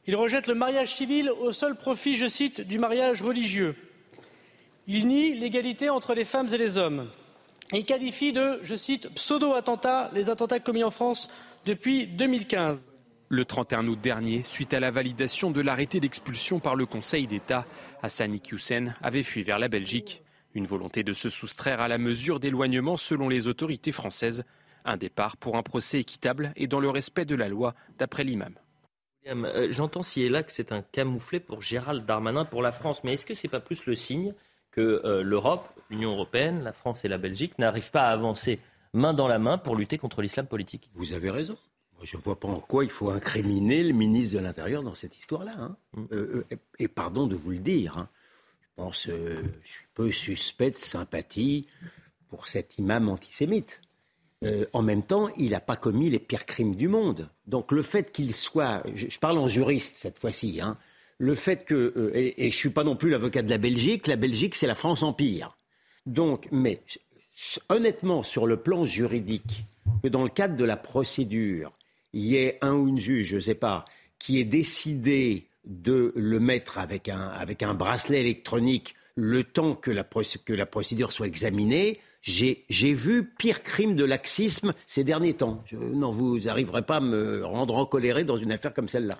Il 0.07 0.17
rejette 0.17 0.47
le 0.47 0.55
mariage 0.55 0.95
civil 0.95 1.31
au 1.31 1.53
seul 1.53 1.75
profit, 1.75 2.15
je 2.15 2.27
cite, 2.27 2.61
du 2.61 2.79
mariage 2.79 3.23
religieux. 3.23 3.75
Il 4.87 5.09
nie 5.09 5.35
l'égalité 5.35 5.91
entre 5.91 6.15
les 6.15 6.25
femmes 6.25 6.49
et 6.53 6.59
les 6.59 6.79
hommes. 6.79 7.11
Il 7.73 7.85
qualifie 7.85 8.33
de, 8.33 8.61
je 8.63 8.75
cite, 8.75 9.09
pseudo-attentats 9.15 10.11
les 10.13 10.31
attentats 10.31 10.61
commis 10.61 10.85
en 10.85 10.91
France 10.91 11.31
depuis 11.65 12.07
2015. 12.07 12.89
Le 13.31 13.45
31 13.45 13.89
août 13.89 13.99
dernier, 14.01 14.43
suite 14.45 14.75
à 14.75 14.81
la 14.81 14.91
validation 14.91 15.51
de 15.51 15.61
l'arrêté 15.61 15.99
d'expulsion 15.99 16.61
par 16.61 16.77
le 16.77 16.87
Conseil 16.87 17.27
d'État, 17.27 17.67
Hassani 18.03 18.41
Hussein 18.53 18.95
avait 19.03 19.23
fui 19.23 19.43
vers 19.43 19.59
la 19.59 19.69
Belgique. 19.69 20.23
Une 20.55 20.67
volonté 20.67 21.03
de 21.03 21.13
se 21.13 21.31
soustraire 21.31 21.81
à 21.81 21.89
la 21.89 21.99
mesure 21.99 22.39
d'éloignement 22.39 22.97
selon 22.97 23.29
les 23.29 23.49
autorités 23.49 23.93
françaises. 23.93 24.45
Un 24.85 24.99
départ 24.99 25.37
pour 25.37 25.57
un 25.57 25.63
procès 25.63 25.99
équitable 26.01 26.53
et 26.57 26.67
dans 26.67 26.81
le 26.81 26.91
respect 26.91 27.25
de 27.25 27.35
la 27.35 27.49
loi, 27.49 27.75
d'après 27.99 28.23
l'imam. 28.25 28.55
Euh, 29.27 29.69
j'entends 29.71 30.03
si 30.03 30.23
et 30.23 30.29
là 30.29 30.43
que 30.43 30.53
c'est 30.53 30.71
un 30.71 30.83
camouflet 30.83 31.41
pour 31.41 31.63
Gérald 31.63 32.05
Darmanin 32.05 32.45
pour 32.45 32.63
la 32.63 32.73
France, 32.73 33.03
mais 33.05 33.15
est-ce 33.15 33.25
que 33.25 33.35
ce 33.35 33.47
n'est 33.47 33.51
pas 33.51 33.61
plus 33.61 33.87
le 33.87 33.97
signe 33.97 34.35
que 34.71 35.01
euh, 35.05 35.23
l'Europe, 35.23 35.74
l'Union 35.91 36.13
européenne, 36.13 36.63
la 36.63 36.73
France 36.73 37.05
et 37.05 37.09
la 37.09 37.19
Belgique 37.19 37.59
n'arrivent 37.59 37.91
pas 37.91 38.09
à 38.09 38.13
avancer 38.13 38.61
main 38.93 39.15
dans 39.15 39.29
la 39.29 39.39
main 39.39 39.59
pour 39.59 39.77
lutter 39.77 39.99
contre 39.99 40.23
l'islam 40.23 40.47
politique. 40.47 40.89
Vous 40.95 41.13
avez 41.13 41.31
raison. 41.31 41.57
je 42.03 42.17
ne 42.17 42.23
vois 42.23 42.39
pas 42.39 42.49
en 42.49 42.61
quoi 42.61 42.85
il 42.85 42.91
faut 42.91 43.11
incriminer 43.11 43.83
le 43.83 43.93
ministre 43.93 44.37
de 44.37 44.43
l'Intérieur 44.43 44.83
dans 44.83 44.95
cette 44.95 45.19
histoire-là. 45.19 45.55
Hein. 45.59 45.77
Mm. 45.95 46.05
Euh, 46.13 46.45
euh, 46.53 46.57
et, 46.79 46.89
pardon 46.89 47.27
de 47.27 47.35
vous 47.37 47.51
le 47.51 47.59
dire, 47.59 47.99
hein. 47.99 48.09
je 48.63 48.69
pense, 48.77 49.09
je 49.09 49.69
suis 49.69 49.87
peu 49.95 50.11
suspect 50.13 50.71
de 50.71 50.77
sympathie 50.77 51.67
pour 52.29 52.47
cet 52.47 52.79
imam 52.79 53.09
antisémite. 53.09 53.81
en 54.73 54.83
même 54.83 55.05
temps, 55.05 55.29
il 55.37 55.51
n'a 55.51 55.61
pas 55.61 55.77
commis 55.77 56.11
les 56.11 56.19
pires 56.19 56.45
crimes 56.45 56.75
du 56.77 56.89
monde. 56.89 57.29
Donc 57.47 57.73
le 57.73 57.83
fait 57.83 58.13
qu'il 58.13 58.35
soit, 58.35 58.83
je, 58.95 59.09
je, 59.09 59.19
parle 59.19 59.39
en 59.39 59.49
juriste 59.49 59.97
cette 59.97 60.19
fois-ci, 60.19 60.61
hein, 60.61 60.77
le 61.19 61.35
fait 61.35 61.65
que, 61.65 61.93
euh, 61.97 62.11
et, 62.15 62.35
je 62.39 62.45
ne 62.45 62.51
suis 62.51 62.71
pas 62.71 62.85
non 62.85 62.97
plus 62.97 63.11
l'avocat 63.11 63.43
de 63.43 63.51
la 63.51 63.59
Belgique, 63.59 64.07
la 64.07 64.17
Belgique 64.17 64.55
c'est 64.55 64.67
la 64.67 64.75
France 64.75 65.03
Empire. 65.03 65.57
Donc, 66.07 66.49
mais 66.53 66.83
honnêtement, 67.69 68.23
sur 68.23 68.47
le 68.47 68.57
plan 68.57 68.85
juridique, 68.85 69.65
que 70.03 70.09
dans 70.09 70.23
le 70.23 70.29
cadre 70.29 70.57
de 70.57 70.65
la 70.65 70.77
procédure, 70.77 71.73
il 72.13 72.25
y 72.25 72.37
ait 72.37 72.59
un 72.61 72.75
ou 72.75 72.89
une 72.89 72.99
juge, 72.99 73.29
je 73.29 73.37
ne 73.37 73.41
sais 73.41 73.55
pas, 73.55 73.85
qui 74.19 74.39
ait 74.39 74.45
décidé 74.45 75.49
de 75.65 76.13
le 76.15 76.41
mettre 76.41 76.79
avec 76.79 77.09
un, 77.09 77.29
avec 77.29 77.63
un 77.63 77.75
bracelet 77.75 78.21
électronique 78.21 78.95
le 79.17 79.45
temps 79.45 79.75
que 79.75 79.91
la, 79.91 80.05
procédure 80.05 81.13
soit 81.13 81.27
examinée, 81.27 82.01
j'ai 82.21 82.65
vu 82.69 83.25
pire 83.25 83.63
crime 83.63 83.95
de 83.95 84.05
laxisme 84.05 84.75
ces 84.87 85.05
derniers 85.05 85.35
temps. 85.35 85.63
non, 85.73 86.11
vous 86.11 86.41
n'arriverez 86.41 86.83
pas 86.83 86.97
à 86.97 87.01
me 87.01 87.45
rendre 87.45 87.77
encoléré 87.77 88.25
dans 88.25 88.37
une 88.37 88.53
affaire 88.53 88.75
comme 88.75 88.89
celle-là. 88.89 89.17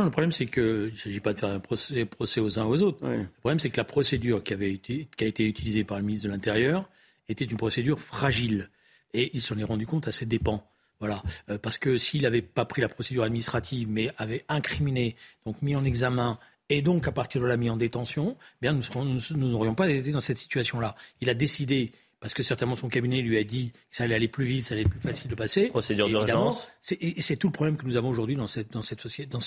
Non, 0.00 0.06
le 0.06 0.10
problème, 0.10 0.32
c'est 0.32 0.46
qu'il 0.46 0.62
ne 0.62 0.96
s'agit 0.96 1.20
pas 1.20 1.34
de 1.34 1.40
faire 1.40 1.50
un 1.50 1.60
procès, 1.60 2.06
procès 2.06 2.40
aux 2.40 2.58
uns 2.58 2.64
aux 2.64 2.80
autres. 2.80 3.06
Le 3.06 3.26
problème, 3.40 3.58
c'est 3.58 3.68
que 3.68 3.76
la 3.76 3.84
procédure 3.84 4.42
qui, 4.42 4.54
avait 4.54 4.72
été, 4.72 5.06
qui 5.14 5.24
a 5.24 5.26
été 5.26 5.46
utilisée 5.46 5.84
par 5.84 5.98
le 5.98 6.04
ministre 6.04 6.26
de 6.26 6.32
l'Intérieur 6.32 6.88
était 7.28 7.44
une 7.44 7.58
procédure 7.58 8.00
fragile. 8.00 8.70
Et 9.12 9.30
il 9.34 9.42
s'en 9.42 9.58
est 9.58 9.64
rendu 9.64 9.86
compte 9.86 10.08
à 10.08 10.12
ses 10.12 10.24
dépens. 10.24 10.66
Voilà. 11.00 11.22
Euh, 11.50 11.58
parce 11.58 11.76
que 11.76 11.98
s'il 11.98 12.22
n'avait 12.22 12.40
pas 12.40 12.64
pris 12.64 12.80
la 12.80 12.88
procédure 12.88 13.24
administrative, 13.24 13.88
mais 13.90 14.10
avait 14.16 14.46
incriminé, 14.48 15.16
donc 15.44 15.60
mis 15.60 15.76
en 15.76 15.84
examen 15.84 16.38
Et 16.70 16.80
donc, 16.80 17.06
à 17.06 17.12
partir 17.12 17.42
de 17.42 17.46
la 17.46 17.58
mise 17.58 17.68
en 17.68 17.76
détention, 17.76 18.38
bien, 18.62 18.72
nous 18.72 19.36
n'aurions 19.36 19.74
pas 19.74 19.90
été 19.90 20.12
dans 20.12 20.20
cette 20.20 20.38
situation-là. 20.38 20.96
Il 21.20 21.28
a 21.28 21.34
décidé, 21.34 21.92
parce 22.20 22.34
que 22.34 22.42
certainement 22.42 22.76
son 22.76 22.88
cabinet 22.88 23.22
lui 23.22 23.38
a 23.38 23.44
dit 23.44 23.72
que 23.72 23.96
ça 23.96 24.04
allait 24.04 24.14
aller 24.14 24.28
plus 24.28 24.44
vite, 24.44 24.66
ça 24.66 24.74
allait 24.74 24.82
être 24.82 24.90
plus 24.90 25.00
facile 25.00 25.30
de 25.30 25.34
passer. 25.34 25.68
Procédure 25.68 26.06
d'urgence. 26.06 26.68
Et 27.00 27.22
c'est 27.22 27.36
tout 27.36 27.48
le 27.48 27.52
problème 27.52 27.78
que 27.78 27.86
nous 27.86 27.96
avons 27.96 28.10
aujourd'hui 28.10 28.36
dans 28.36 28.46
cette, 28.46 28.72
dans 28.72 28.82
cette 28.82 29.00
société, 29.00 29.30
dans, 29.30 29.40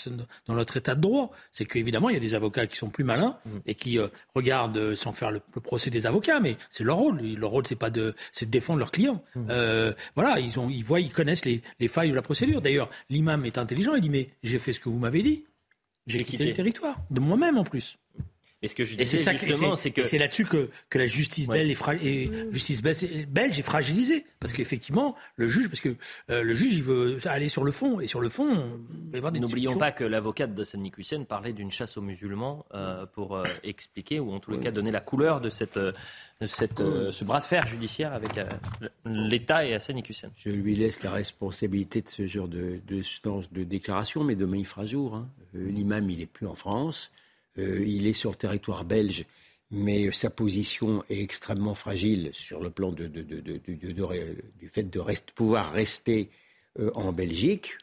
dans 0.47 0.55
notre 0.55 0.77
état 0.77 0.95
de 0.95 1.01
droit. 1.01 1.31
C'est 1.51 1.65
qu'évidemment, 1.65 2.09
il 2.09 2.13
y 2.13 2.17
a 2.17 2.19
des 2.19 2.33
avocats 2.33 2.65
qui 2.65 2.75
sont 2.75 2.89
plus 2.89 3.03
malins 3.03 3.37
mm. 3.45 3.49
et 3.67 3.75
qui 3.75 3.99
euh, 3.99 4.07
regardent 4.33 4.77
euh, 4.77 4.95
sans 4.95 5.13
faire 5.13 5.29
le, 5.29 5.39
procès 5.39 5.91
des 5.91 6.07
avocats, 6.07 6.39
mais 6.39 6.57
c'est 6.71 6.83
leur 6.83 6.97
rôle. 6.97 7.21
Leur 7.21 7.51
rôle, 7.51 7.67
c'est 7.67 7.75
pas 7.75 7.91
de, 7.91 8.15
c'est 8.31 8.47
de 8.47 8.51
défendre 8.51 8.79
leurs 8.79 8.91
clients. 8.91 9.23
Mm. 9.35 9.47
Euh, 9.51 9.93
voilà, 10.15 10.39
ils 10.39 10.59
ont, 10.59 10.69
ils 10.69 10.83
voient, 10.83 10.99
ils 10.99 11.11
connaissent 11.11 11.45
les, 11.45 11.61
les 11.79 11.87
failles 11.87 12.09
de 12.09 12.15
la 12.15 12.23
procédure. 12.23 12.61
D'ailleurs, 12.61 12.89
l'imam 13.09 13.45
est 13.45 13.59
intelligent. 13.59 13.93
Il 13.93 14.01
dit 14.01 14.09
mais 14.09 14.29
j'ai 14.41 14.57
fait 14.57 14.73
ce 14.73 14.79
que 14.79 14.89
vous 14.89 14.99
m'avez 14.99 15.21
dit. 15.21 15.45
J'ai 16.07 16.23
quitté 16.23 16.45
le 16.45 16.53
territoire, 16.53 16.99
de 17.11 17.19
moi-même 17.19 17.57
en 17.57 17.63
plus. 17.63 17.97
Et 18.63 18.69
ce 18.69 18.75
que 18.75 18.85
je 18.85 18.95
disais 18.95 19.17
justement, 19.37 19.75
c'est 19.75 19.91
que 19.91 20.03
c'est 20.03 20.17
là-dessus 20.17 20.45
que, 20.45 20.69
que 20.89 20.97
la 20.97 21.05
justice 21.05 21.47
belge 21.47 21.69
est, 21.69 22.05
et 22.05 22.31
justice 22.51 22.81
belge 22.81 23.59
est 23.59 23.63
fragilisée 23.63 24.25
parce 24.39 24.53
qu'effectivement 24.53 25.15
le 25.35 25.49
juge, 25.49 25.67
parce 25.67 25.81
que 25.81 25.97
euh, 26.29 26.43
le 26.43 26.55
juge 26.55 26.73
il 26.73 26.83
veut 26.83 27.19
aller 27.25 27.49
sur 27.49 27.65
le 27.65 27.73
fond 27.73 27.99
et 27.99 28.07
sur 28.07 28.21
le 28.21 28.29
fond, 28.29 28.79
n'oublions 29.33 29.77
pas 29.77 29.91
que 29.91 30.05
l'avocate 30.05 30.55
de 30.55 30.63
Sannik 30.63 30.97
Hussein 30.97 31.25
parlait 31.25 31.51
d'une 31.51 31.71
chasse 31.71 31.97
aux 31.97 32.01
musulmans 32.01 32.65
euh, 32.73 33.05
pour 33.05 33.35
euh, 33.35 33.43
expliquer 33.65 34.21
ou 34.21 34.31
en 34.31 34.39
tous 34.39 34.51
les 34.51 34.59
cas 34.59 34.71
donner 34.71 34.91
la 34.91 35.01
couleur 35.01 35.41
de 35.41 35.49
cette 35.49 35.77
de 35.77 36.47
cette, 36.47 36.79
ce 36.79 37.23
bras 37.23 37.41
de 37.41 37.45
fer 37.45 37.67
judiciaire 37.67 38.13
avec 38.13 38.31
l'État 39.05 39.65
et 39.65 39.73
Hassan 39.73 40.01
Hussein. 40.09 40.31
Je 40.37 40.49
lui 40.49 40.75
laisse 40.75 41.03
la 41.03 41.11
responsabilité 41.11 42.01
de 42.01 42.07
ce 42.07 42.27
genre 42.27 42.47
de, 42.47 42.79
de, 42.87 43.01
de 43.51 43.63
déclaration, 43.63 44.23
mais 44.23 44.35
demain 44.35 44.57
il 44.57 44.65
fera 44.65 44.85
jour. 44.85 45.15
Hein. 45.15 45.29
L'imam, 45.53 46.09
il 46.09 46.19
n'est 46.19 46.25
plus 46.25 46.47
en 46.47 46.55
France. 46.55 47.11
Euh, 47.59 47.83
il 47.85 48.07
est 48.07 48.13
sur 48.13 48.31
le 48.31 48.35
territoire 48.35 48.83
belge, 48.83 49.25
mais 49.71 50.11
sa 50.11 50.29
position 50.29 51.03
est 51.09 51.21
extrêmement 51.21 51.75
fragile 51.75 52.29
sur 52.33 52.61
le 52.61 52.69
plan 52.69 52.91
du 52.91 54.69
fait 54.69 54.83
de 54.83 55.01
pouvoir 55.35 55.71
rester 55.71 56.29
euh, 56.79 56.91
en 56.95 57.11
Belgique. 57.11 57.77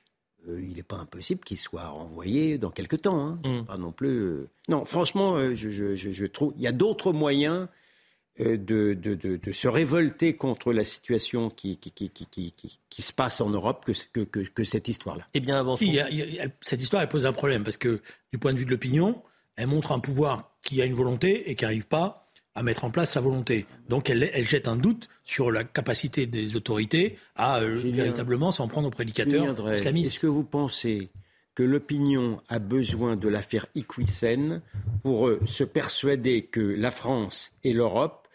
Euh, 0.48 0.61
il 0.61 0.76
n'est 0.76 0.83
pas 0.83 0.96
impossible 0.96 1.40
qu'il 1.44 1.59
soit 1.59 1.87
renvoyé 1.87 2.59
dans 2.59 2.70
quelques 2.70 3.02
temps. 3.02 3.24
Hein. 3.24 3.40
Mm. 3.44 3.64
Pas 3.64 3.76
non 3.76 3.92
plus. 3.92 4.46
Non, 4.68 4.85
franchement, 4.85 5.54
je, 5.54 6.26
trouve 6.26 6.52
il 6.56 6.62
y 6.62 6.66
a 6.66 6.72
d'autres 6.72 7.12
moyens 7.12 7.68
de, 8.38 9.38
se 9.52 9.68
révolter 9.68 10.35
contre 10.35 10.72
la 10.72 10.85
situation 10.85 11.50
qui, 11.50 11.76
qui, 11.76 13.02
se 13.02 13.12
passe 13.12 13.40
en 13.40 13.50
Europe 13.50 13.85
que, 14.12 14.22
que, 14.24 14.64
cette 14.64 14.88
histoire-là. 14.88 15.26
Eh 15.35 15.40
bien, 15.40 15.59
avant 15.59 15.76
cette 15.76 16.83
histoire, 16.83 17.02
elle 17.02 17.09
pose 17.09 17.26
un 17.26 17.35
problème 17.35 17.64
parce 17.64 17.76
que 17.76 18.00
du 18.33 18.38
point 18.38 18.52
de 18.54 18.59
vue 18.59 18.64
de 18.64 18.70
l'opinion, 18.70 19.22
elle 19.61 19.66
montre 19.66 19.92
un 19.92 20.01
pouvoir 20.01 20.57
qui 20.62 20.81
a 20.81 20.87
une 20.87 20.94
volonté 20.94 21.51
et 21.51 21.55
qui 21.55 21.64
n'arrive 21.64 21.87
pas 21.87 22.25
à 22.55 22.62
mettre 22.62 22.85
en 22.85 22.90
place 22.90 23.12
sa 23.12 23.20
volonté. 23.20 23.66
Donc 23.90 24.09
elle, 24.09 24.31
jette 24.46 24.68
un 24.68 24.77
doute 24.77 25.09
sur 25.23 25.53
la 25.53 25.64
capacité 25.64 26.27
des 26.27 26.57
autorités 26.57 27.18
à 27.37 27.61
euh, 27.61 27.77
véritablement 27.77 28.53
s'en 28.53 28.68
prendre 28.68 28.88
aux 28.88 28.90
prédicateurs 28.90 29.55
islamistes. 29.75 30.14
Est-ce 30.14 30.20
que 30.20 30.27
vous 30.27 30.44
pensez 30.44 31.11
que 31.55 31.62
l'opinion 31.62 32.40
a 32.49 32.59
besoin 32.59 33.16
de 33.16 33.29
l'affaire 33.29 33.66
Iquisen 33.75 34.62
pour 35.03 35.29
euh, 35.29 35.40
se 35.44 35.62
persuader 35.62 36.46
que 36.46 36.61
la 36.61 36.90
France 36.90 37.53
et 37.62 37.75
l'Europe 37.75 38.27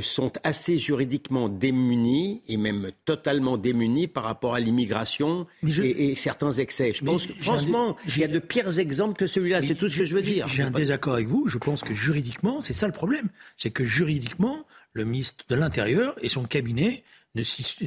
sont 0.00 0.32
assez 0.44 0.78
juridiquement 0.78 1.48
démunis 1.48 2.42
et 2.46 2.56
même 2.56 2.92
totalement 3.04 3.58
démunis 3.58 4.06
par 4.06 4.22
rapport 4.22 4.54
à 4.54 4.60
l'immigration 4.60 5.46
et, 5.66 6.14
certains 6.14 6.52
excès. 6.52 6.92
Je 6.92 7.04
pense 7.04 7.26
que, 7.26 7.32
franchement, 7.34 7.96
il 8.06 8.18
y 8.18 8.24
a 8.24 8.28
de 8.28 8.38
pires 8.38 8.78
exemples 8.78 9.18
que 9.18 9.26
celui-là. 9.26 9.62
C'est 9.62 9.74
tout 9.74 9.88
ce 9.88 9.96
que 9.96 10.04
je 10.04 10.14
veux 10.14 10.22
dire. 10.22 10.46
J'ai 10.46 10.62
un 10.62 10.70
désaccord 10.70 11.14
avec 11.14 11.26
vous. 11.26 11.48
Je 11.48 11.58
pense 11.58 11.82
que 11.82 11.94
juridiquement, 11.94 12.62
c'est 12.62 12.72
ça 12.72 12.86
le 12.86 12.92
problème. 12.92 13.28
C'est 13.56 13.70
que 13.70 13.84
juridiquement, 13.84 14.64
le 14.92 15.04
ministre 15.04 15.44
de 15.48 15.56
l'Intérieur 15.56 16.14
et 16.22 16.28
son 16.28 16.44
cabinet 16.44 17.02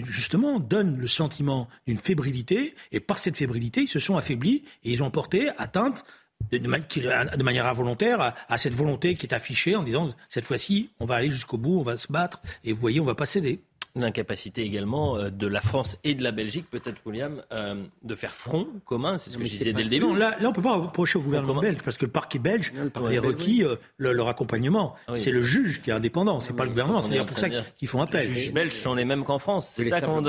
justement 0.05 0.59
donnent 0.59 0.97
le 0.97 1.07
sentiment 1.07 1.67
d'une 1.85 1.97
fébrilité 1.97 2.75
et 2.93 3.01
par 3.01 3.19
cette 3.19 3.35
fébrilité 3.35 3.81
ils 3.81 3.89
se 3.89 3.99
sont 3.99 4.15
affaiblis 4.15 4.63
et 4.85 4.93
ils 4.93 5.03
ont 5.03 5.11
porté 5.11 5.49
atteinte 5.57 6.05
de, 6.51 7.43
manière 7.43 7.65
involontaire 7.65 8.33
à, 8.47 8.57
cette 8.57 8.73
volonté 8.73 9.15
qui 9.15 9.25
est 9.25 9.33
affichée 9.33 9.75
en 9.75 9.83
disant 9.83 10.09
cette 10.29 10.45
fois-ci, 10.45 10.91
on 10.99 11.05
va 11.05 11.15
aller 11.15 11.29
jusqu'au 11.29 11.57
bout, 11.57 11.79
on 11.79 11.83
va 11.83 11.97
se 11.97 12.11
battre, 12.11 12.41
et 12.63 12.73
vous 12.73 12.79
voyez, 12.79 12.99
on 12.99 13.05
va 13.05 13.15
pas 13.15 13.25
céder 13.25 13.61
l'incapacité 13.95 14.63
également 14.63 15.17
euh, 15.17 15.29
de 15.29 15.47
la 15.47 15.61
France 15.61 15.99
et 16.03 16.15
de 16.15 16.23
la 16.23 16.31
Belgique, 16.31 16.65
peut-être 16.69 16.97
William, 17.05 17.41
euh, 17.51 17.83
de 18.01 18.15
faire 18.15 18.33
front 18.33 18.67
commun. 18.85 19.17
C'est 19.17 19.29
ce 19.31 19.37
que 19.37 19.45
je 19.45 19.49
disais 19.49 19.73
dès 19.73 19.83
le 19.83 19.89
début. 19.89 20.15
là, 20.15 20.35
là, 20.39 20.49
on 20.49 20.53
peut 20.53 20.61
pas 20.61 20.75
reprocher 20.75 21.19
au 21.19 21.21
gouvernement 21.21 21.61
belge 21.61 21.77
parce 21.83 21.97
que 21.97 22.05
le 22.05 22.11
parquet 22.11 22.39
belge 22.39 22.73
a 22.95 22.99
requis 22.99 23.63
euh, 23.63 23.75
leur 23.97 24.27
accompagnement. 24.27 24.95
Ah 25.07 25.13
c'est 25.15 25.31
le 25.31 25.41
juge 25.41 25.81
qui 25.81 25.89
est 25.89 25.93
indépendant, 25.93 26.39
c'est 26.39 26.55
pas 26.55 26.63
le 26.63 26.71
gouvernement. 26.71 27.01
C'est 27.01 27.23
pour 27.25 27.37
ça 27.37 27.49
qu'ils 27.49 27.87
font 27.87 28.01
appel. 28.01 28.27
Les 28.27 28.33
juges 28.33 28.53
belges 28.53 28.73
sont 28.73 28.95
les 28.95 29.05
mêmes 29.05 29.23
qu'en 29.23 29.39
France. 29.39 29.69
C'est 29.69 29.83
ça 29.83 30.01
qu'on. 30.01 30.23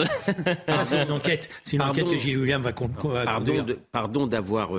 Ah, 0.66 0.84
c'est 0.84 1.02
une 1.02 1.12
enquête. 1.12 1.48
C'est 1.62 1.76
une 1.76 1.82
enquête 1.82 2.08
que 2.08 2.18
Gilles 2.18 2.38
William 2.38 2.62
va 2.62 2.72
Pardon, 3.24 3.66
pardon 3.92 4.26
d'avoir, 4.26 4.72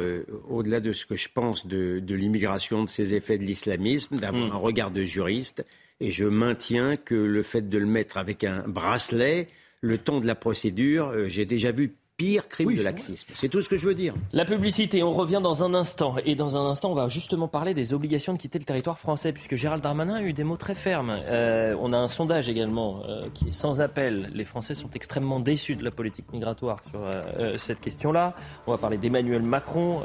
au-delà 0.50 0.80
de 0.80 0.94
ce 0.94 1.06
que 1.06 1.16
je 1.16 1.30
pense 1.34 1.66
de, 1.66 2.00
de 2.00 2.16
l'immigration, 2.16 2.84
de 2.84 2.90
ses 2.90 3.14
effets 3.14 3.38
de 3.38 3.44
l'islamisme, 3.44 4.18
d'avoir 4.18 4.48
hmm. 4.48 4.52
un 4.52 4.58
regard 4.58 4.92
de 4.92 5.04
juriste. 5.04 5.66
Et 6.00 6.12
je 6.12 6.26
maintiens 6.26 6.98
que 6.98 7.16
le 7.16 7.44
fait 7.44 7.70
de 7.70 7.78
le 7.78 7.86
mettre 7.86 8.18
avec 8.18 8.44
un 8.44 8.68
bracelet, 8.68 9.48
le 9.82 9.98
temps 9.98 10.20
de 10.20 10.28
la 10.28 10.36
procédure, 10.36 11.08
euh, 11.08 11.28
j'ai 11.28 11.46
déjà 11.46 11.72
vu 11.72 11.96
pire 12.18 12.48
crime 12.48 12.74
de 12.76 12.82
laxisme. 12.82 13.28
C'est 13.34 13.50
tout 13.50 13.62
ce 13.62 13.68
que 13.68 13.78
je 13.78 13.88
veux 13.88 13.94
dire. 13.94 14.14
La 14.32 14.46
publicité, 14.46 15.04
on 15.04 15.14
revient 15.14 15.42
dans 15.44 15.64
un 15.64 15.74
instant. 15.74 16.16
Et 16.26 16.36
dans 16.36 16.56
un 16.56 16.70
instant, 16.70 16.92
on 16.92 16.96
va 16.96 17.10
justement 17.10 17.48
parler 17.48 17.74
des 17.74 17.94
obligations 17.94 18.34
de 18.34 18.38
quitter 18.38 18.58
le 18.58 18.64
territoire 18.64 18.98
français, 18.98 19.34
puisque 19.34 19.56
Gérald 19.56 19.84
Darmanin 19.84 20.16
a 20.16 20.22
eu 20.22 20.32
des 20.32 20.46
mots 20.46 20.56
très 20.56 20.76
fermes. 20.76 21.10
Euh, 21.26 21.76
on 21.80 21.92
a 21.92 21.98
un 21.98 22.08
sondage 22.08 22.48
également 22.48 23.02
euh, 23.08 23.28
qui 23.34 23.50
est 23.50 23.52
sans 23.52 23.82
appel. 23.82 24.32
Les 24.34 24.46
Français 24.46 24.76
sont 24.76 24.90
extrêmement 24.96 25.42
déçus 25.42 25.76
de 25.76 25.84
la 25.84 25.92
politique 25.92 26.32
migratoire 26.32 26.84
sur 26.84 27.02
euh, 27.04 27.58
cette 27.58 27.82
question-là. 27.82 28.34
On 28.66 28.72
va 28.72 28.78
parler 28.78 28.98
d'Emmanuel 28.98 29.42
Macron, 29.42 30.02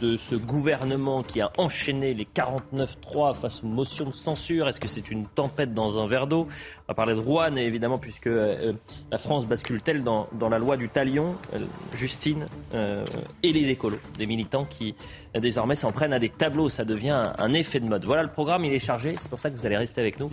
de 0.00 0.16
ce 0.16 0.34
gouvernement 0.34 1.22
qui 1.22 1.40
a 1.40 1.50
enchaîné 1.58 2.14
les 2.14 2.26
49-3 2.26 3.34
face 3.34 3.62
aux 3.62 3.66
motions 3.66 4.06
de 4.06 4.14
censure. 4.14 4.68
Est-ce 4.68 4.80
que 4.80 4.88
c'est 4.88 5.10
une 5.10 5.26
tempête 5.26 5.72
dans 5.72 5.98
un 6.02 6.06
verre 6.06 6.26
d'eau? 6.26 6.48
On 6.50 6.88
va 6.88 6.94
parler 6.94 7.14
de 7.14 7.20
Rouen, 7.20 7.54
évidemment, 7.56 7.98
puisque 7.98 8.28
la 8.28 9.18
France 9.18 9.46
bascule-t-elle 9.46 10.04
dans, 10.04 10.28
dans 10.32 10.48
la 10.48 10.58
loi 10.58 10.76
du 10.76 10.88
talion? 10.88 11.34
euh, 11.36 11.45
Justine 11.94 12.46
euh, 12.74 13.04
et 13.42 13.52
les 13.52 13.70
écolos, 13.70 14.00
des 14.18 14.26
militants 14.26 14.64
qui 14.64 14.94
euh, 15.36 15.40
désormais 15.40 15.74
s'en 15.74 15.92
prennent 15.92 16.12
à 16.12 16.18
des 16.18 16.28
tableaux. 16.28 16.68
Ça 16.68 16.84
devient 16.84 17.32
un, 17.38 17.54
effet 17.54 17.80
de 17.80 17.86
mode. 17.86 18.04
Voilà 18.04 18.22
le 18.22 18.30
programme, 18.30 18.64
il 18.64 18.72
est 18.72 18.78
chargé. 18.78 19.14
C'est 19.16 19.28
pour 19.28 19.40
ça 19.40 19.50
que 19.50 19.56
vous 19.56 19.66
allez 19.66 19.76
rester 19.76 20.00
avec 20.00 20.18
nous 20.20 20.30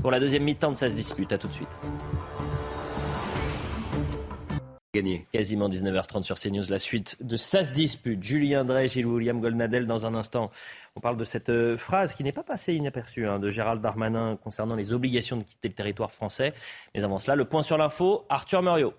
pour 0.00 0.10
la 0.10 0.20
deuxième 0.20 0.44
mi-temps 0.44 0.72
de 0.72 0.76
Ça 0.76 0.88
se 0.88 0.94
dispute. 0.94 1.32
À 1.32 1.38
tout 1.38 1.48
de 1.48 1.52
suite. 1.52 1.68
Gagné. 4.94 5.26
Quasiment 5.32 5.68
19h30 5.68 6.22
sur 6.22 6.38
CNews, 6.38 6.64
la 6.68 6.78
suite 6.78 7.16
de 7.20 7.36
Ça 7.36 7.64
se 7.64 7.72
dispute. 7.72 8.22
Julien 8.22 8.64
Drey, 8.64 8.86
Gilles 8.86 9.06
William 9.06 9.40
Goldnadel 9.40 9.86
dans 9.86 10.06
un 10.06 10.14
instant. 10.14 10.50
On 10.94 11.00
parle 11.00 11.16
de 11.16 11.24
cette 11.24 11.76
phrase 11.76 12.14
qui 12.14 12.22
n'est 12.22 12.32
pas 12.32 12.44
passée 12.44 12.74
inaperçue 12.74 13.26
hein, 13.26 13.40
de 13.40 13.50
Gérald 13.50 13.82
Darmanin 13.82 14.38
concernant 14.42 14.76
les 14.76 14.92
obligations 14.92 15.36
de 15.36 15.42
quitter 15.42 15.68
le 15.68 15.74
territoire 15.74 16.12
français. 16.12 16.54
Mais 16.94 17.02
avant 17.02 17.18
cela, 17.18 17.34
le 17.34 17.44
point 17.44 17.62
sur 17.62 17.76
l'info, 17.76 18.24
Arthur 18.28 18.62
Muriot. 18.62 18.94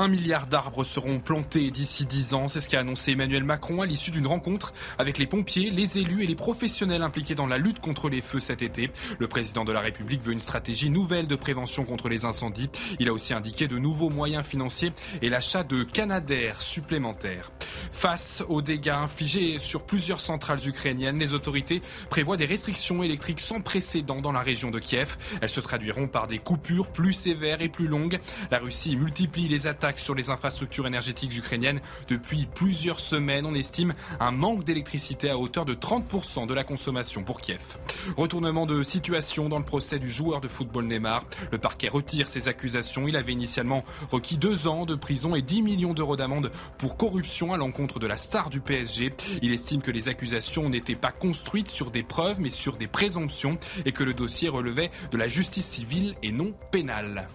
Un 0.00 0.06
milliard 0.06 0.46
d'arbres 0.46 0.84
seront 0.84 1.18
plantés 1.18 1.72
d'ici 1.72 2.06
dix 2.06 2.32
ans. 2.32 2.46
C'est 2.46 2.60
ce 2.60 2.68
qu'a 2.68 2.78
annoncé 2.78 3.10
Emmanuel 3.10 3.42
Macron 3.42 3.82
à 3.82 3.86
l'issue 3.86 4.12
d'une 4.12 4.28
rencontre 4.28 4.72
avec 4.96 5.18
les 5.18 5.26
pompiers, 5.26 5.70
les 5.70 5.98
élus 5.98 6.22
et 6.22 6.28
les 6.28 6.36
professionnels 6.36 7.02
impliqués 7.02 7.34
dans 7.34 7.48
la 7.48 7.58
lutte 7.58 7.80
contre 7.80 8.08
les 8.08 8.20
feux 8.20 8.38
cet 8.38 8.62
été. 8.62 8.92
Le 9.18 9.26
président 9.26 9.64
de 9.64 9.72
la 9.72 9.80
République 9.80 10.22
veut 10.22 10.32
une 10.32 10.38
stratégie 10.38 10.88
nouvelle 10.88 11.26
de 11.26 11.34
prévention 11.34 11.84
contre 11.84 12.08
les 12.08 12.24
incendies. 12.24 12.70
Il 13.00 13.08
a 13.08 13.12
aussi 13.12 13.34
indiqué 13.34 13.66
de 13.66 13.76
nouveaux 13.76 14.08
moyens 14.08 14.46
financiers 14.46 14.92
et 15.20 15.28
l'achat 15.28 15.64
de 15.64 15.82
canadaires 15.82 16.62
supplémentaires. 16.62 17.50
Face 17.90 18.44
aux 18.48 18.62
dégâts 18.62 18.90
infligés 18.90 19.58
sur 19.58 19.82
plusieurs 19.82 20.20
centrales 20.20 20.64
ukrainiennes, 20.64 21.18
les 21.18 21.34
autorités 21.34 21.82
prévoient 22.08 22.36
des 22.36 22.46
restrictions 22.46 23.02
électriques 23.02 23.40
sans 23.40 23.62
précédent 23.62 24.20
dans 24.20 24.32
la 24.32 24.42
région 24.42 24.70
de 24.70 24.78
Kiev. 24.78 25.16
Elles 25.40 25.48
se 25.48 25.60
traduiront 25.60 26.06
par 26.06 26.28
des 26.28 26.38
coupures 26.38 26.86
plus 26.86 27.12
sévères 27.12 27.62
et 27.62 27.68
plus 27.68 27.88
longues. 27.88 28.20
La 28.52 28.60
Russie 28.60 28.96
multiplie 28.96 29.48
les 29.48 29.66
attaques 29.66 29.87
sur 29.96 30.14
les 30.14 30.28
infrastructures 30.28 30.86
énergétiques 30.86 31.34
ukrainiennes 31.36 31.80
depuis 32.08 32.46
plusieurs 32.54 33.00
semaines. 33.00 33.46
On 33.46 33.54
estime 33.54 33.94
un 34.20 34.30
manque 34.30 34.64
d'électricité 34.64 35.30
à 35.30 35.38
hauteur 35.38 35.64
de 35.64 35.74
30% 35.74 36.46
de 36.46 36.52
la 36.52 36.64
consommation 36.64 37.24
pour 37.24 37.40
Kiev. 37.40 37.78
Retournement 38.16 38.66
de 38.66 38.82
situation 38.82 39.48
dans 39.48 39.58
le 39.58 39.64
procès 39.64 39.98
du 39.98 40.10
joueur 40.10 40.40
de 40.42 40.48
football 40.48 40.84
Neymar. 40.84 41.24
Le 41.50 41.58
parquet 41.58 41.88
retire 41.88 42.28
ses 42.28 42.48
accusations. 42.48 43.08
Il 43.08 43.16
avait 43.16 43.32
initialement 43.32 43.84
requis 44.10 44.36
deux 44.36 44.66
ans 44.66 44.84
de 44.84 44.94
prison 44.94 45.34
et 45.34 45.42
10 45.42 45.62
millions 45.62 45.94
d'euros 45.94 46.16
d'amende 46.16 46.50
pour 46.76 46.96
corruption 46.96 47.52
à 47.52 47.56
l'encontre 47.56 47.98
de 47.98 48.06
la 48.06 48.16
star 48.16 48.50
du 48.50 48.60
PSG. 48.60 49.14
Il 49.40 49.52
estime 49.52 49.80
que 49.80 49.90
les 49.90 50.08
accusations 50.08 50.68
n'étaient 50.68 50.94
pas 50.94 51.12
construites 51.12 51.68
sur 51.68 51.90
des 51.90 52.02
preuves 52.02 52.40
mais 52.40 52.50
sur 52.50 52.76
des 52.76 52.86
présomptions 52.86 53.58
et 53.84 53.92
que 53.92 54.04
le 54.04 54.14
dossier 54.14 54.48
relevait 54.48 54.90
de 55.10 55.16
la 55.16 55.28
justice 55.28 55.66
civile 55.66 56.14
et 56.22 56.32
non 56.32 56.52
pénale. 56.70 57.28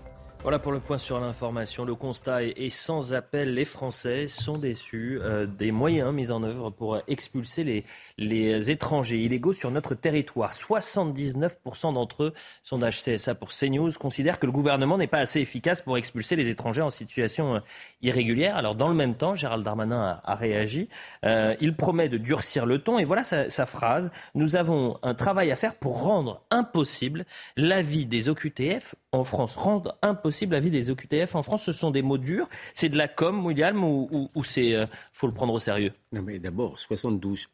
Voilà 0.44 0.60
pour 0.60 0.74
le 0.74 0.82
point 0.82 0.98
sur 0.98 1.22
l'information. 1.22 1.86
Le 1.86 1.96
constat 1.96 2.44
est, 2.44 2.70
sans 2.70 3.14
appel. 3.14 3.54
Les 3.54 3.64
Français 3.64 4.28
sont 4.28 4.58
déçus 4.58 5.18
euh, 5.22 5.46
des 5.46 5.72
moyens 5.72 6.14
mis 6.14 6.32
en 6.32 6.44
œuvre 6.44 6.70
pour 6.70 7.00
expulser 7.08 7.86
les, 8.18 8.70
étrangers 8.70 9.20
illégaux 9.20 9.54
sur 9.54 9.72
notre 9.72 9.96
territoire. 9.96 10.52
79% 10.52 11.94
d'entre 11.94 12.24
eux, 12.24 12.34
sondage 12.62 13.02
CSA 13.02 13.36
pour 13.36 13.52
CNews, 13.52 13.94
considèrent 13.98 14.38
que 14.38 14.46
le 14.46 14.52
gouvernement 14.52 14.98
n'est 14.98 15.08
pas 15.08 15.20
assez 15.20 15.40
efficace 15.40 15.82
pour 15.82 15.98
expulser 15.98 16.36
les 16.36 16.50
étrangers 16.50 16.82
en 16.82 16.90
situation 16.90 17.56
euh, 17.56 17.60
irrégulière. 18.02 18.58
Alors 18.58 18.76
dans 18.76 18.90
le 18.90 18.96
même 18.96 19.16
temps, 19.16 19.36
Gérald 19.36 19.64
Darmanin 19.64 20.20
a, 20.22 20.36
réagi. 20.36 20.90
Euh, 21.24 21.56
il 21.62 21.74
promet 21.74 22.10
de 22.10 22.18
durcir 22.18 22.66
le 22.66 22.80
ton 22.80 23.00
et 23.00 23.06
voilà 23.06 23.24
sa, 23.24 23.50
sa 23.50 23.66
phrase. 23.66 24.12
Nous 24.36 24.58
avons 24.58 25.00
un 25.04 25.14
travail 25.14 25.54
à 25.54 25.56
faire 25.56 25.76
pour 25.76 26.04
rendre 26.04 26.42
impossible 26.52 27.24
la 27.56 27.82
vie 27.82 28.06
des 28.06 28.28
OQTF 28.28 28.96
en 29.14 29.24
France. 29.24 29.56
Rendre 29.56 29.96
impossible 30.02 30.33
la 30.52 30.60
vie 30.60 30.72
des 30.72 30.92
OQTF 30.92 31.36
en 31.36 31.44
France 31.44 31.64
Ce 31.64 31.72
sont 31.72 31.92
des 31.92 32.02
mots 32.02 32.18
durs. 32.18 32.48
C'est 32.74 32.90
de 32.90 32.98
la 32.98 33.08
com, 33.08 33.46
William, 33.46 33.84
ou, 33.84 34.30
ou, 34.34 34.44
c'est 34.44 34.76
euh, 34.76 34.86
faut 35.14 35.28
le 35.28 35.34
prendre 35.34 35.54
au 35.54 35.60
sérieux? 35.60 35.94
Non, 36.12 36.22
mais 36.22 36.40
d'abord, 36.40 36.80
72 36.80 37.48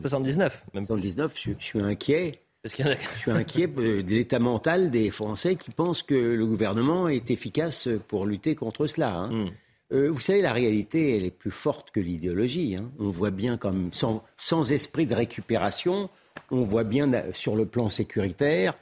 79 0.00 0.66
même. 0.74 0.86
79, 0.86 1.34
je, 1.36 1.52
suis 1.58 1.80
inquiet. 1.80 2.40
Parce 2.62 2.74
qu'il 2.74 2.98
Je 3.14 3.18
suis 3.18 3.30
inquiet 3.30 3.68
euh, 3.78 4.02
de 4.02 4.10
l'état 4.10 4.38
mental 4.38 4.90
des 4.90 5.10
Français 5.10 5.56
qui 5.56 5.70
pensent 5.70 6.02
que 6.02 6.14
le 6.14 6.46
gouvernement 6.46 7.08
est 7.08 7.30
efficace 7.30 7.88
pour 8.08 8.26
lutter 8.26 8.54
contre 8.54 8.86
cela. 8.86 9.14
Hein. 9.14 9.30
Hmm. 9.30 9.50
Euh, 9.92 10.10
vous 10.10 10.20
savez, 10.20 10.42
la 10.42 10.52
réalité, 10.52 11.16
elle 11.16 11.24
est 11.24 11.30
plus 11.30 11.52
forte 11.52 11.92
que 11.92 12.00
l'idéologie. 12.00 12.76
Hein. 12.76 12.90
On 12.98 13.08
voit 13.08 13.30
bien, 13.30 13.56
comme 13.56 13.92
sans, 13.92 14.24
sans, 14.36 14.72
esprit 14.72 15.06
de 15.06 15.14
récupération, 15.14 16.10
on 16.50 16.62
voit 16.62 16.84
bien 16.84 17.10
sur 17.32 17.54
le 17.54 17.66
plan 17.66 17.88
sécuritaire 17.88 18.74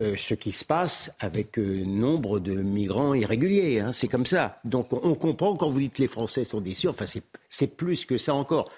euh, 0.00 0.14
ce 0.16 0.34
qui 0.34 0.52
se 0.52 0.64
passe 0.64 1.12
avec 1.18 1.58
euh, 1.58 1.82
nombre 1.84 2.38
de 2.38 2.52
migrants 2.52 3.14
irréguliers. 3.14 3.80
Hein, 3.80 3.90
c'est 3.90 4.06
comme 4.06 4.26
ça. 4.26 4.60
Donc 4.64 4.92
on, 4.92 5.16
comprend 5.16 5.56
quand 5.56 5.68
vous 5.70 5.80
dites 5.80 5.94
que 5.94 6.02
les 6.02 6.08
Français 6.08 6.44
sont 6.44 6.60
déçus. 6.60 6.86
Enfin, 6.86 7.04
c'est 7.48 7.76
plus 7.76 8.04
que 8.04 8.16
ça 8.16 8.32
encore. 8.32 8.70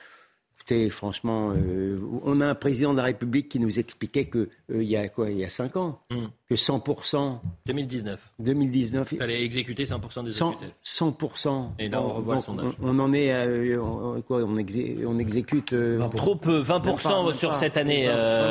Écoutez, 0.56 0.88
franchement, 0.88 1.52
euh, 1.54 2.00
on 2.24 2.40
a 2.40 2.46
un 2.46 2.54
président 2.54 2.92
de 2.92 2.96
la 2.96 3.04
République 3.04 3.50
qui 3.50 3.60
nous 3.60 3.78
expliquait 3.78 4.26
que 4.26 4.48
il 4.72 4.84
y 4.84 4.96
a 4.96 5.10
quoi 5.10 5.30
Il 5.30 5.36
y 5.36 5.44
a 5.44 5.50
5 5.50 5.76
ans, 5.76 6.00
hmm. 6.10 6.28
que 6.48 6.56
100 6.56 6.82
2019. 7.66 8.18
2019. 8.38 9.12
Il 9.12 9.18
fallait 9.18 9.44
exécuter 9.44 9.84
100 9.84 10.22
des 10.22 10.32
100, 10.32 10.58
100 10.82 11.74
Et 11.78 11.90
là, 11.90 12.02
on 12.02 12.14
revoit 12.14 12.36
le 12.36 12.40
sondage. 12.40 12.72
On, 12.82 12.98
en 12.98 13.12
est 13.12 13.30
à, 13.30 13.46
quoi 14.26 14.38
on, 14.38 14.54
on, 14.54 15.18
exécute 15.18 15.74
trop 16.16 16.36
peu, 16.36 16.62
20% 16.62 17.34
sur 17.34 17.54
cette 17.56 17.76
année 17.76 18.06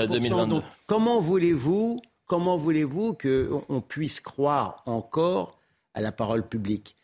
2022. 0.07 0.61
comment 0.85 1.19
voulez-vous 1.19 1.97
comment 2.29 2.55
voulez-vous 2.55 3.15
qu'on 3.15 3.81
puisse 3.81 4.21
croire 4.21 4.77
encore 4.85 5.59
à 5.95 5.99
la 5.99 6.13
parole 6.13 6.47
publique? 6.47 6.95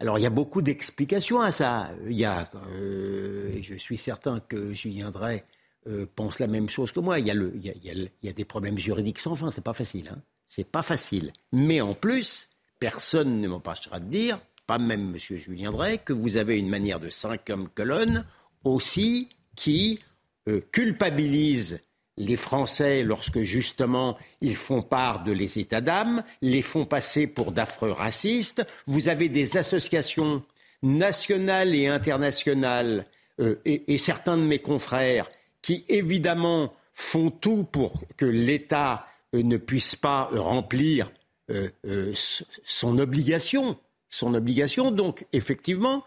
Alors 0.00 0.18
il 0.18 0.22
y 0.22 0.26
a 0.26 0.30
beaucoup 0.30 0.62
d'explications 0.62 1.40
à 1.40 1.52
ça. 1.52 1.90
Il 2.06 2.16
y 2.16 2.24
a, 2.24 2.50
euh, 2.72 3.52
je 3.60 3.74
suis 3.74 3.98
certain 3.98 4.40
que 4.40 4.72
j'y 4.72 4.88
viendrai, 4.88 5.44
euh, 5.86 6.06
pense 6.16 6.40
la 6.40 6.46
même 6.46 6.70
chose 6.70 6.90
que 6.92 7.00
moi. 7.00 7.20
Il 7.20 7.26
y, 7.26 7.30
a 7.30 7.34
le, 7.34 7.52
il, 7.54 7.66
y 7.66 7.70
a, 7.70 7.74
il 7.92 8.10
y 8.22 8.28
a 8.28 8.32
des 8.32 8.46
problèmes 8.46 8.78
juridiques 8.78 9.18
sans 9.18 9.36
fin. 9.36 9.50
C'est 9.50 9.62
pas 9.62 9.74
facile. 9.74 10.08
Hein. 10.10 10.22
C'est 10.46 10.64
pas 10.64 10.82
facile. 10.82 11.34
Mais 11.52 11.82
en 11.82 11.94
plus, 11.94 12.48
personne 12.78 13.42
ne 13.42 13.48
m'empêchera 13.48 14.00
de 14.00 14.08
dire, 14.10 14.40
pas 14.66 14.78
même 14.78 15.14
M. 15.14 15.18
Julien 15.18 15.72
Drey, 15.72 15.98
que 15.98 16.14
vous 16.14 16.38
avez 16.38 16.58
une 16.58 16.70
manière 16.70 17.00
de 17.00 17.10
cinq 17.10 17.50
hommes 17.50 17.68
colonnes 17.68 18.24
aussi 18.64 19.28
qui 19.56 20.00
euh, 20.48 20.62
culpabilise 20.72 21.80
les 22.16 22.36
Français, 22.36 23.02
lorsque 23.02 23.40
justement 23.40 24.16
ils 24.40 24.56
font 24.56 24.82
part 24.82 25.24
de 25.24 25.32
les 25.32 25.58
états 25.58 25.80
d'âme, 25.80 26.22
les 26.42 26.62
font 26.62 26.84
passer 26.84 27.26
pour 27.26 27.52
d'affreux 27.52 27.92
racistes. 27.92 28.66
Vous 28.86 29.08
avez 29.08 29.28
des 29.28 29.56
associations 29.56 30.42
nationales 30.82 31.74
et 31.74 31.86
internationales 31.86 33.06
euh, 33.40 33.56
et, 33.64 33.98
certains 33.98 34.36
de 34.36 34.42
mes 34.42 34.58
confrères 34.58 35.30
qui 35.62 35.84
évidemment 35.88 36.72
font 36.92 37.30
tout 37.30 37.64
pour 37.64 38.02
que 38.16 38.26
l'État 38.26 39.06
euh, 39.34 39.42
ne 39.42 39.56
puisse 39.56 39.96
pas 39.96 40.30
remplir 40.32 41.10
euh, 41.50 41.70
son 42.14 42.98
obligation. 42.98 43.78
Son 44.08 44.34
obligation. 44.34 44.90
Donc, 44.90 45.26
effectivement, 45.32 46.04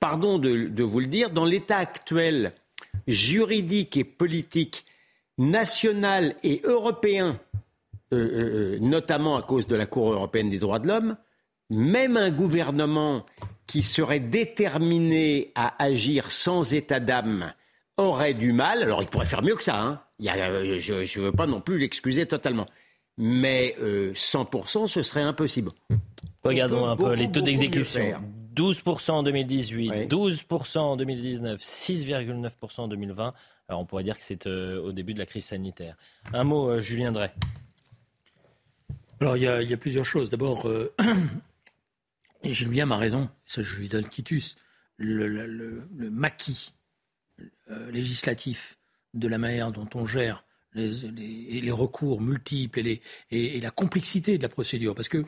pardon 0.00 0.38
de 0.38 0.82
vous 0.82 1.00
le 1.00 1.06
dire, 1.06 1.30
dans 1.30 1.44
l'état 1.44 1.78
actuel 1.78 2.52
juridique 3.08 3.96
et 3.96 4.04
politique 4.04 4.84
national 5.38 6.34
et 6.42 6.60
européen, 6.64 7.38
euh, 8.12 8.16
euh, 8.16 8.74
euh, 8.74 8.78
notamment 8.80 9.36
à 9.36 9.42
cause 9.42 9.66
de 9.66 9.76
la 9.76 9.86
Cour 9.86 10.12
européenne 10.12 10.48
des 10.48 10.58
droits 10.58 10.78
de 10.78 10.88
l'homme, 10.88 11.16
même 11.70 12.16
un 12.16 12.30
gouvernement 12.30 13.26
qui 13.66 13.82
serait 13.82 14.20
déterminé 14.20 15.52
à 15.54 15.82
agir 15.82 16.30
sans 16.30 16.72
état 16.72 17.00
d'âme 17.00 17.52
aurait 17.96 18.34
du 18.34 18.52
mal. 18.52 18.82
Alors 18.82 19.02
il 19.02 19.08
pourrait 19.08 19.26
faire 19.26 19.42
mieux 19.42 19.56
que 19.56 19.64
ça. 19.64 19.80
Hein. 19.80 20.00
je 20.20 21.18
ne 21.18 21.24
veux 21.24 21.32
pas 21.32 21.46
non 21.46 21.60
plus 21.60 21.78
l'excuser 21.78 22.26
totalement. 22.26 22.66
Mais 23.18 23.74
100%, 23.80 24.86
ce 24.86 25.02
serait 25.02 25.22
impossible. 25.22 25.70
Regardons 26.44 26.86
un 26.86 26.96
peu 26.96 27.14
les 27.14 27.30
taux 27.32 27.40
d'exécution. 27.40 28.20
12% 28.54 29.10
en 29.10 29.22
2018, 29.22 30.10
12% 30.10 30.78
en 30.78 30.96
2019, 30.96 31.60
6,9% 31.60 32.80
en 32.80 32.88
2020. 32.88 33.34
Alors 33.68 33.80
on 33.80 33.84
pourrait 33.84 34.04
dire 34.04 34.16
que 34.16 34.22
c'est 34.22 34.46
euh, 34.46 34.80
au 34.80 34.92
début 34.92 35.14
de 35.14 35.18
la 35.18 35.26
crise 35.26 35.46
sanitaire. 35.46 35.96
Un 36.32 36.44
mot, 36.44 36.70
euh, 36.70 36.80
Julien 36.80 37.12
Drey. 37.12 37.32
Alors 39.20 39.36
il 39.36 39.42
y, 39.42 39.48
a 39.48 39.76
plusieurs 39.76 40.04
choses. 40.04 40.28
D'abord, 40.28 40.68
euh, 40.68 40.94
Julien 42.44 42.90
a 42.90 42.96
raison, 42.96 43.30
ça 43.46 43.62
je 43.62 43.76
lui 43.76 43.88
donne 43.88 44.08
quitus. 44.08 44.56
Le, 44.98 45.88
maquis 46.10 46.72
législatif 47.90 48.78
de 49.12 49.28
la 49.28 49.36
manière 49.36 49.70
dont 49.70 49.88
on 49.94 50.06
gère 50.06 50.44
les, 50.72 51.70
recours 51.70 52.22
multiples 52.22 52.80
et, 53.30 53.60
la 53.60 53.70
complexité 53.70 54.38
de 54.38 54.42
la 54.42 54.48
procédure. 54.48 54.94
Parce 54.94 55.08
que 55.08 55.26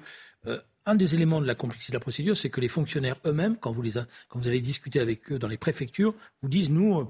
un 0.86 0.94
des 0.94 1.14
éléments 1.14 1.42
de 1.42 1.46
la 1.46 1.54
complexité 1.54 1.92
de 1.92 1.96
la 1.96 2.00
procédure, 2.00 2.36
c'est 2.36 2.48
que 2.48 2.62
les 2.62 2.68
fonctionnaires 2.68 3.16
eux-mêmes, 3.26 3.58
quand 3.58 3.72
vous, 3.72 3.82
les 3.82 3.92
quand 3.92 4.38
vous 4.38 4.48
allez 4.48 4.62
discuter 4.62 5.00
avec 5.00 5.30
eux 5.32 5.38
dans 5.38 5.48
les 5.48 5.58
préfectures, 5.58 6.14
vous 6.40 6.48
disent 6.48 6.70
nous, 6.70 7.06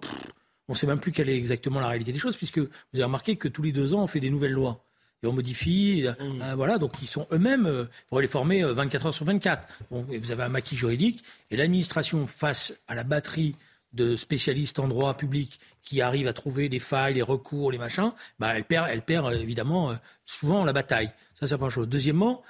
on 0.68 0.72
ne 0.72 0.76
sait 0.76 0.86
même 0.86 1.00
plus 1.00 1.12
quelle 1.12 1.28
est 1.28 1.36
exactement 1.36 1.80
la 1.80 1.88
réalité 1.88 2.12
des 2.12 2.18
choses, 2.18 2.36
puisque 2.36 2.58
vous 2.58 2.68
avez 2.94 3.04
remarqué 3.04 3.36
que 3.36 3.48
tous 3.48 3.62
les 3.62 3.72
deux 3.72 3.94
ans, 3.94 4.02
on 4.02 4.06
fait 4.06 4.20
des 4.20 4.30
nouvelles 4.30 4.52
lois. 4.52 4.84
Et 5.22 5.26
on 5.26 5.32
modifie, 5.32 6.06
euh, 6.06 6.12
mmh. 6.12 6.42
euh, 6.42 6.54
voilà, 6.54 6.78
donc 6.78 6.92
ils 7.02 7.08
sont 7.08 7.26
eux-mêmes, 7.32 7.62
il 7.64 7.70
euh, 7.70 7.84
faudrait 8.08 8.22
les 8.22 8.28
former 8.28 8.62
24 8.62 9.06
heures 9.06 9.14
sur 9.14 9.24
24. 9.24 9.66
Bon, 9.90 10.06
vous 10.08 10.30
avez 10.30 10.42
un 10.44 10.48
maquis 10.48 10.76
juridique, 10.76 11.24
et 11.50 11.56
l'administration, 11.56 12.26
face 12.26 12.82
à 12.86 12.94
la 12.94 13.02
batterie 13.02 13.56
de 13.94 14.14
spécialistes 14.14 14.78
en 14.78 14.86
droit 14.86 15.16
public 15.16 15.58
qui 15.82 16.02
arrivent 16.02 16.28
à 16.28 16.34
trouver 16.34 16.68
les 16.68 16.78
failles, 16.78 17.14
les 17.14 17.22
recours, 17.22 17.72
les 17.72 17.78
machins, 17.78 18.12
bah, 18.38 18.52
elle 18.54 18.64
perd, 18.64 18.88
elle 18.90 19.02
perd 19.02 19.32
évidemment 19.32 19.96
souvent 20.26 20.62
la 20.64 20.74
bataille. 20.74 21.10
Ça, 21.32 21.46
c'est 21.46 21.52
la 21.52 21.56
première 21.58 21.72
chose. 21.72 21.88
Deuxièmement, 21.88 22.42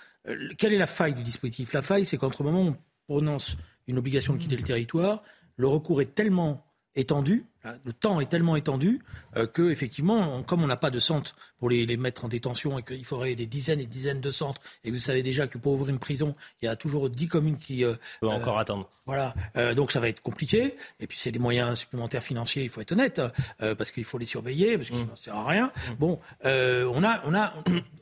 quelle 0.59 0.72
est 0.72 0.78
la 0.78 0.88
faille 0.88 1.14
du 1.14 1.22
dispositif? 1.22 1.72
La 1.72 1.83
faille, 1.83 2.04
c'est 2.04 2.16
qu'entre 2.16 2.42
le 2.42 2.50
moment 2.50 2.70
où 2.70 2.74
on 3.09 3.14
prononce 3.14 3.57
une 3.87 3.98
obligation 3.98 4.33
de 4.33 4.38
quitter 4.38 4.57
le 4.57 4.64
territoire, 4.64 5.22
le 5.57 5.68
recours 5.68 6.02
est 6.02 6.12
tellement 6.12 6.67
étendu, 6.98 7.46
le 7.84 7.92
temps 7.92 8.20
est 8.20 8.26
tellement 8.26 8.56
étendu 8.56 9.00
euh, 9.37 9.46
que 9.46 9.70
effectivement, 9.70 10.42
comme 10.42 10.62
on 10.62 10.66
n'a 10.66 10.76
pas 10.76 10.90
de 10.90 10.98
centre 10.98 11.37
pour 11.58 11.70
les, 11.70 11.96
mettre 11.96 12.24
en 12.24 12.28
détention 12.28 12.78
et 12.78 12.82
qu'il 12.82 13.04
faudrait 13.04 13.34
des 13.34 13.46
dizaines 13.46 13.80
et 13.80 13.84
des 13.84 13.88
dizaines 13.88 14.20
de 14.20 14.30
centres, 14.30 14.61
et 14.84 14.90
vous 14.90 14.98
savez 14.98 15.22
déjà 15.22 15.46
que 15.46 15.58
pour 15.58 15.72
ouvrir 15.74 15.90
une 15.90 15.98
prison, 15.98 16.34
il 16.62 16.66
y 16.66 16.68
a 16.68 16.76
toujours 16.76 17.11
dix 17.11 17.28
communes 17.28 17.58
qui 17.58 17.84
euh, 17.84 17.94
euh 18.22 18.28
encore 18.28 18.58
attendre. 18.58 18.88
Voilà, 19.06 19.34
euh, 19.56 19.74
donc 19.74 19.92
ça 19.92 20.00
va 20.00 20.08
être 20.08 20.20
compliqué. 20.20 20.76
Et 21.00 21.06
puis 21.06 21.18
c'est 21.18 21.32
des 21.32 21.38
moyens 21.38 21.78
supplémentaires 21.78 22.22
financiers, 22.22 22.62
il 22.62 22.70
faut 22.70 22.80
être 22.80 22.92
honnête, 22.92 23.20
parce 23.58 23.90
qu'il 23.90 24.04
faut 24.04 24.18
les 24.18 24.26
surveiller, 24.26 24.76
parce 24.76 24.88
qu'ils 24.88 24.98
mmh. 24.98 25.11
ne 25.11 25.16
servent 25.16 25.38
à 25.38 25.46
rien. 25.46 25.66
Mmh. 25.66 25.94
Bon, 25.98 26.20
on 26.44 27.04
a 27.04 27.22
on 27.24 27.34
a 27.34 27.54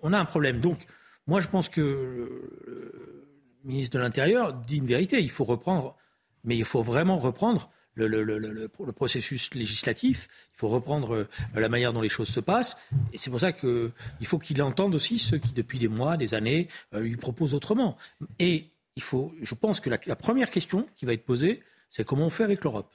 on 0.02 0.12
a 0.12 0.18
un 0.18 0.24
problème. 0.24 0.60
Donc 0.60 0.86
moi 1.26 1.40
je 1.40 1.48
pense 1.48 1.68
que 1.68 1.80
le 1.80 3.28
ministre 3.64 3.96
de 3.96 4.02
l'Intérieur 4.02 4.52
dit 4.52 4.78
une 4.78 4.86
vérité. 4.86 5.20
Il 5.20 5.30
faut 5.30 5.44
reprendre, 5.44 5.96
mais 6.44 6.56
il 6.56 6.64
faut 6.64 6.82
vraiment 6.82 7.18
reprendre 7.18 7.70
le, 7.96 8.06
le, 8.06 8.22
le, 8.22 8.38
le, 8.38 8.92
processus 8.92 9.52
législatif, 9.54 10.28
il 10.54 10.58
faut 10.58 10.68
reprendre 10.68 11.14
euh, 11.14 11.28
la 11.54 11.68
manière 11.68 11.92
dont 11.92 12.02
les 12.02 12.08
choses 12.08 12.28
se 12.28 12.40
passent. 12.40 12.76
Et 13.12 13.18
c'est 13.18 13.30
pour 13.30 13.40
ça 13.40 13.52
qu'il 13.52 13.90
faut 14.24 14.38
qu'il 14.38 14.62
entende 14.62 14.94
aussi 14.94 15.18
ceux 15.18 15.38
qui, 15.38 15.52
depuis 15.52 15.78
des 15.78 15.88
mois, 15.88 16.16
des 16.16 16.34
années, 16.34 16.68
euh, 16.94 17.00
lui 17.00 17.16
proposent 17.16 17.54
autrement. 17.54 17.96
Et 18.38 18.66
il 18.96 19.02
faut, 19.02 19.34
je 19.42 19.54
pense 19.54 19.80
que 19.80 19.90
la, 19.90 20.16
première 20.16 20.50
question 20.50 20.86
qui 20.96 21.06
va 21.06 21.14
être 21.14 21.24
posée, 21.24 21.62
c'est 21.90 22.04
comment 22.04 22.26
on 22.26 22.30
fait 22.30 22.44
avec 22.44 22.62
l'Europe. 22.64 22.92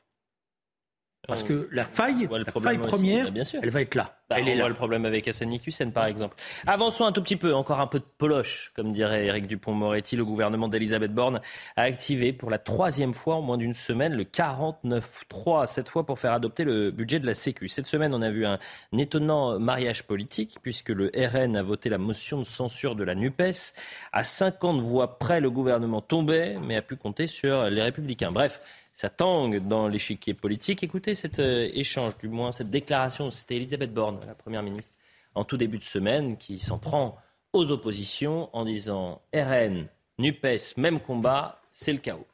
Parce 1.28 1.44
que 1.44 1.70
la 1.72 1.86
faille, 1.86 2.28
la 2.32 2.52
faille 2.52 2.80
première, 2.80 3.26
bah, 3.26 3.32
bien 3.32 3.44
sûr. 3.44 3.60
elle 3.62 3.70
va 3.70 3.82
être 3.82 3.94
là. 3.94 4.18
Bah, 4.28 4.38
elle 4.40 4.46
on 4.46 4.48
est 4.48 4.56
voit 4.56 4.64
là. 4.64 4.70
le 4.70 4.76
problème 4.76 5.06
avec 5.06 5.28
Hassani 5.28 5.62
Hussein, 5.66 5.92
par 5.92 6.06
exemple. 6.06 6.36
Avançons 6.66 7.06
un 7.06 7.12
tout 7.12 7.22
petit 7.22 7.36
peu, 7.36 7.54
encore 7.54 7.80
un 7.80 7.86
peu 7.86 8.00
de 8.00 8.06
poloche, 8.18 8.72
comme 8.76 8.92
dirait 8.92 9.28
Éric 9.28 9.46
Dupont-Moretti. 9.46 10.16
Le 10.16 10.26
gouvernement 10.26 10.68
d'Elisabeth 10.68 11.14
Borne 11.14 11.40
a 11.76 11.84
activé 11.84 12.34
pour 12.34 12.50
la 12.50 12.58
troisième 12.58 13.14
fois 13.14 13.36
en 13.36 13.42
moins 13.42 13.58
d'une 13.58 13.76
semaine 13.76 14.16
le 14.16 14.24
49.3, 14.24 15.68
cette 15.68 15.90
fois 15.90 16.08
pour 16.08 16.18
faire 16.18 16.32
adopter 16.32 16.64
le 16.64 16.90
budget 16.90 17.20
de 17.20 17.28
la 17.28 17.36
Sécu. 17.36 17.68
Cette 17.70 17.88
semaine, 17.88 18.16
on 18.16 18.22
a 18.24 18.32
vu 18.32 18.46
un 18.48 18.58
étonnant 18.98 19.60
mariage 19.60 20.04
politique, 20.04 20.58
puisque 20.64 20.90
le 20.90 21.12
RN 21.16 21.56
a 21.56 21.62
voté 21.62 21.90
la 21.90 22.00
motion 22.00 22.40
de 22.40 22.46
censure 22.46 22.96
de 22.96 23.04
la 23.04 23.14
NUPES. 23.14 23.76
À 24.12 24.24
50 24.24 24.82
voix 24.82 25.20
près, 25.20 25.40
le 25.40 25.52
gouvernement 25.52 26.02
tombait, 26.02 26.58
mais 26.64 26.78
a 26.78 26.82
pu 26.82 26.96
compter 26.96 27.28
sur 27.28 27.70
les 27.70 27.84
Républicains. 27.84 28.32
Bref, 28.32 28.60
ça 28.94 29.10
tangue 29.10 29.60
dans 29.68 29.88
l'échiquier 29.88 30.34
politique. 30.34 30.84
Écoutez 30.84 31.16
cet 31.16 31.40
euh, 31.40 31.70
échange, 31.74 32.18
du 32.18 32.30
moins 32.30 32.52
cette 32.52 32.70
déclaration. 32.70 33.32
C'était 33.32 33.56
Elisabeth 33.58 33.94
Borne, 33.94 34.20
la 34.28 34.36
Première 34.36 34.64
ministre, 34.64 34.94
en 35.36 35.44
tout 35.44 35.58
début 35.58 35.78
de 35.78 35.84
semaine, 35.84 36.38
qui 36.38 36.60
s'en 36.60 36.78
prend 36.78 37.18
aux 37.54 37.72
oppositions 37.72 38.50
en 38.54 38.66
disant 38.66 39.22
RN, 39.34 39.88
NUPES, 40.20 40.78
même 40.78 41.00
combat, 41.00 41.62
c'est 41.72 41.94
le 41.94 42.00
chaos. 42.00 42.28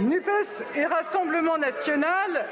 NUPES 0.00 0.64
et 0.76 0.86
Rassemblement 0.86 1.58
national, 1.58 2.46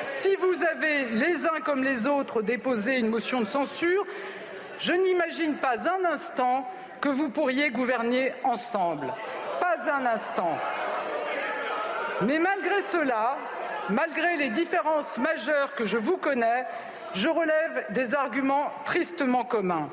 si 0.00 0.34
vous 0.36 0.62
avez 0.62 1.06
les 1.06 1.44
uns 1.44 1.60
comme 1.64 1.82
les 1.82 2.06
autres 2.06 2.42
déposé 2.42 2.98
une 2.98 3.08
motion 3.08 3.40
de 3.40 3.46
censure, 3.46 4.04
je 4.78 4.92
n'imagine 4.92 5.56
pas 5.56 5.88
un 5.88 6.04
instant 6.04 6.68
que 7.00 7.08
vous 7.08 7.30
pourriez 7.30 7.70
gouverner 7.70 8.32
ensemble. 8.44 9.12
Pas 9.60 9.92
un 9.92 10.06
instant. 10.06 10.56
Mais 12.22 12.38
malgré 12.38 12.80
cela, 12.80 13.36
malgré 13.90 14.36
les 14.36 14.48
différences 14.50 15.18
majeures 15.18 15.74
que 15.74 15.84
je 15.84 15.98
vous 15.98 16.16
connais, 16.16 16.64
je 17.14 17.28
relève 17.28 17.86
des 17.90 18.14
arguments 18.14 18.70
tristement 18.84 19.44
communs. 19.44 19.88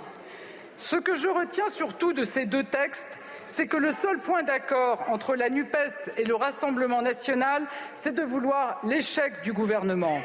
Ce 0.77 0.95
que 0.95 1.15
je 1.15 1.27
retiens 1.27 1.69
surtout 1.69 2.13
de 2.13 2.23
ces 2.23 2.45
deux 2.45 2.63
textes, 2.63 3.17
c'est 3.47 3.67
que 3.67 3.77
le 3.77 3.91
seul 3.91 4.19
point 4.19 4.43
d'accord 4.43 5.03
entre 5.10 5.36
la 5.36 5.49
NUPES 5.49 6.12
et 6.17 6.23
le 6.23 6.36
Rassemblement 6.36 7.01
national, 7.01 7.63
c'est 7.95 8.13
de 8.13 8.23
vouloir 8.23 8.79
l'échec 8.84 9.41
du 9.43 9.51
gouvernement. 9.51 10.21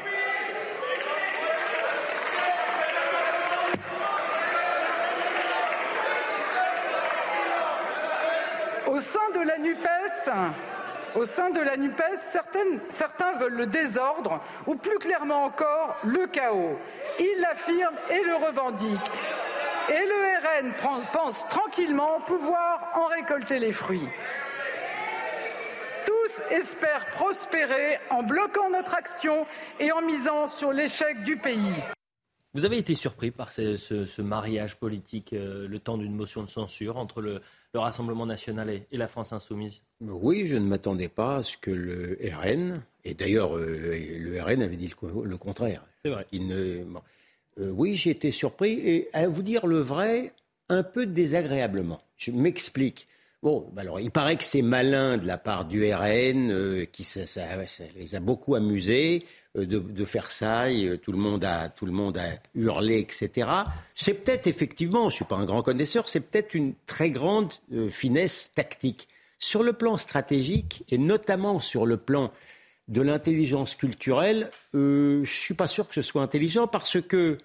Au 8.87 8.99
sein 8.99 9.29
de 9.35 9.41
la 9.41 9.57
NUPES, 9.57 10.29
au 11.17 11.25
sein 11.25 11.49
de 11.49 11.59
la 11.59 11.77
NUPES, 11.77 12.37
certains 12.89 13.37
veulent 13.39 13.57
le 13.57 13.65
désordre 13.65 14.39
ou 14.67 14.75
plus 14.75 14.99
clairement 14.99 15.45
encore 15.45 15.95
le 16.03 16.27
chaos. 16.27 16.77
Ils 17.19 17.41
l'affirment 17.41 17.97
et 18.11 18.23
le 18.23 18.35
revendiquent. 18.35 19.11
Et 19.89 20.05
le 20.05 20.67
RN 20.67 20.73
pense 21.11 21.47
tranquillement 21.49 22.21
pouvoir 22.21 22.91
en 22.95 23.07
récolter 23.07 23.57
les 23.57 23.71
fruits. 23.71 24.07
Tous 26.05 26.41
espèrent 26.51 27.09
prospérer 27.11 27.97
en 28.11 28.21
bloquant 28.21 28.69
notre 28.69 28.93
action 28.93 29.47
et 29.79 29.91
en 29.91 30.01
misant 30.01 30.45
sur 30.45 30.71
l'échec 30.71 31.23
du 31.23 31.37
pays. 31.37 31.73
Vous 32.53 32.65
avez 32.65 32.77
été 32.77 32.95
surpris 32.95 33.31
par 33.31 33.51
ce 33.51 34.21
mariage 34.21 34.77
politique, 34.77 35.33
euh, 35.33 35.67
le 35.67 35.79
temps 35.79 35.97
d'une 35.97 36.15
motion 36.15 36.43
de 36.43 36.49
censure 36.49 36.97
entre 36.97 37.21
le, 37.21 37.41
le 37.73 37.79
Rassemblement 37.79 38.25
national 38.25 38.69
et, 38.69 38.83
et 38.91 38.97
la 38.97 39.07
France 39.07 39.33
insoumise 39.33 39.83
Oui, 40.01 40.47
je 40.47 40.55
ne 40.55 40.65
m'attendais 40.65 41.09
pas 41.09 41.37
à 41.37 41.43
ce 41.43 41.57
que 41.57 41.71
le 41.71 42.17
RN, 42.23 42.81
et 43.03 43.13
d'ailleurs 43.13 43.55
euh, 43.57 43.95
le 44.19 44.41
RN 44.41 44.61
avait 44.61 44.75
dit 44.77 44.87
le, 44.87 44.95
co- 44.95 45.23
le 45.25 45.37
contraire. 45.37 45.83
C'est 46.03 46.11
vrai. 46.11 46.25
Il 46.31 46.47
ne- 46.47 46.83
bon. 46.83 47.01
Euh, 47.59 47.71
oui, 47.71 47.95
j'ai 47.95 48.11
été 48.11 48.31
surpris 48.31 48.73
et 48.87 49.09
à 49.13 49.27
vous 49.27 49.41
dire 49.41 49.65
le 49.67 49.79
vrai, 49.79 50.31
un 50.69 50.83
peu 50.83 51.05
désagréablement. 51.05 52.01
Je 52.17 52.31
m'explique. 52.31 53.07
Bon, 53.43 53.69
bah 53.73 53.81
alors 53.81 53.99
il 53.99 54.09
paraît 54.11 54.35
que 54.37 54.43
c'est 54.43 54.61
malin 54.63 55.17
de 55.17 55.25
la 55.27 55.37
part 55.37 55.65
du 55.65 55.83
RN, 55.93 56.51
euh, 56.51 56.85
qui 56.85 57.03
ça, 57.03 57.25
ça- 57.27 57.65
ça 57.67 57.83
les 57.95 58.15
a 58.15 58.19
beaucoup 58.19 58.55
amusés 58.55 59.25
de, 59.65 59.79
de 59.79 60.03
et, 60.69 60.85
euh, 60.85 60.97
tout 60.97 61.11
le 61.11 61.17
monde 61.17 61.43
a 61.43 61.69
tout 61.69 61.85
le 61.85 61.91
monde 61.91 62.17
a 62.17 62.39
hurlé, 62.55 62.99
etc. 62.99 63.49
C'est 63.95 64.13
peut-être 64.13 64.47
effectivement, 64.47 65.09
je 65.09 65.15
suis 65.15 65.25
pas 65.25 65.35
un 65.35 65.45
grand 65.45 65.63
connaisseur, 65.63 66.09
c'est 66.09 66.21
peut-être 66.21 66.53
une 66.53 66.73
très 66.85 67.09
grande 67.09 67.53
euh, 67.73 67.89
finesse 67.89 68.51
tactique 68.53 69.07
sur 69.39 69.63
le 69.63 69.73
plan 69.73 69.97
stratégique 69.97 70.83
et 70.89 70.97
notamment 70.97 71.59
sur 71.59 71.85
le 71.85 71.97
plan 71.97 72.31
de 72.87 73.01
l'intelligence 73.01 73.75
culturelle, 73.75 74.49
euh, 74.73 75.23
je 75.23 75.31
suis 75.31 75.53
pas 75.53 75.67
sûr 75.67 75.87
que 75.87 75.93
ce 75.93 76.01
soit 76.01 76.21
intelligent 76.21 76.67
parce 76.67 77.01
que 77.01 77.37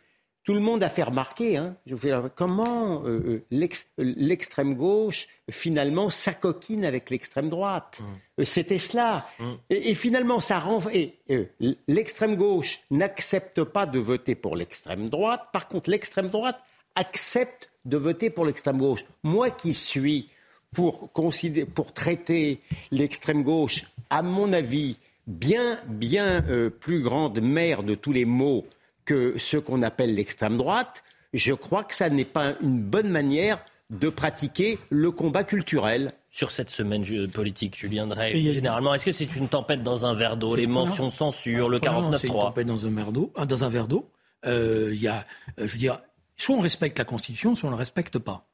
tout 0.45 0.55
le 0.55 0.61
monde 0.61 0.83
a 0.83 0.89
fait 0.89 1.05
remarquer, 1.05 1.57
hein, 1.57 1.77
je 1.87 1.95
fais, 1.95 2.13
comment 2.35 3.05
euh, 3.05 3.43
euh, 3.53 3.69
euh, 4.01 4.15
l'extrême 4.17 4.75
gauche 4.75 5.29
finalement 5.51 6.11
s'acoquine 6.11 6.85
avec 6.85 7.11
l'extrême 7.11 7.49
droite. 7.49 8.01
Euh, 8.41 8.45
C'était 8.45 8.79
cela. 8.81 9.29
Et, 9.71 9.91
et 9.91 9.95
finalement, 9.95 10.41
ça 10.41 10.59
rend. 10.59 10.81
Et, 10.93 11.15
euh, 11.31 11.45
l'extrême 11.87 12.35
gauche 12.37 12.81
n'accepte 12.91 13.63
pas 13.63 13.87
de 13.87 14.01
voter 14.01 14.35
pour 14.35 14.57
l'extrême 14.57 15.09
droite. 15.09 15.43
Par 15.53 15.69
contre, 15.69 15.91
l'extrême 15.91 16.29
droite 16.29 16.59
accepte 16.97 17.71
de 17.85 17.97
voter 17.97 18.29
pour 18.31 18.45
l'extrême 18.45 18.79
gauche. 18.79 19.05
Moi 19.23 19.51
qui 19.51 19.75
suis 19.75 20.29
pour, 20.73 21.13
considérer, 21.13 21.67
pour 21.67 21.93
traiter 21.93 22.61
l'extrême 22.91 23.43
gauche, 23.43 23.85
à 24.11 24.23
mon 24.23 24.53
avis, 24.53 24.99
bien, 25.27 25.79
bien 25.87 26.45
euh, 26.49 26.69
plus 26.71 27.01
grande 27.01 27.41
mère 27.41 27.83
de 27.83 27.95
tous 27.95 28.13
les 28.13 28.25
maux 28.25 28.65
que 29.13 29.39
ce 29.39 29.57
qu'on 29.57 29.83
appelle 29.83 30.15
l'extrême 30.15 30.57
droite, 30.57 31.03
je 31.35 31.53
crois 31.53 31.85
que 31.85 31.95
ça 31.95 32.09
n'est 32.11 32.25
pas 32.25 32.55
une 32.63 32.81
bonne 32.81 33.09
manière 33.09 33.59
de 33.91 34.09
pratiquer 34.09 34.79
le 34.91 35.11
combat 35.11 35.45
culturel. 35.45 36.13
Sur 36.31 36.51
cette 36.51 36.71
semaine 36.71 37.05
politique, 37.29 37.77
Julien 37.77 38.07
Drey, 38.07 38.35
Et 38.35 38.53
généralement, 38.55 38.95
est-ce 38.95 39.05
que 39.05 39.13
c'est 39.13 39.37
une 39.37 39.49
tempête 39.49 39.83
dans 39.83 40.07
un 40.07 40.15
verre 40.15 40.39
d'eau? 40.39 40.57
Les 40.57 40.67
mentions 40.67 41.09
de 41.09 41.13
censure, 41.13 41.69
le 41.69 41.79
Premièrement, 41.79 42.17
C'est 42.17 42.27
une 42.29 42.33
49.3 42.33 42.41
tempête 42.47 42.67
dans 42.67 42.87
un 42.87 42.91
verre 42.91 43.13
d'eau. 43.13 43.33
ah, 43.37 43.45
Dans 43.45 43.65
un 43.65 43.69
verre 43.69 43.87
d'eau, 43.89 44.09
Euh, 44.47 44.91
il 44.95 45.01
y 45.01 45.09
a, 45.09 45.25
euh, 45.61 45.69
je 45.69 45.73
veux 45.75 45.79
dire, 45.79 46.01
soit 46.37 46.57
on 46.57 46.61
respecte 46.61 46.99
la 46.99 47.05
Constitution, 47.05 47.55
soit 47.55 47.69
on 47.69 47.71
ne 47.73 47.77
la 47.77 47.79
respecte 47.81 48.19
pas. 48.19 48.49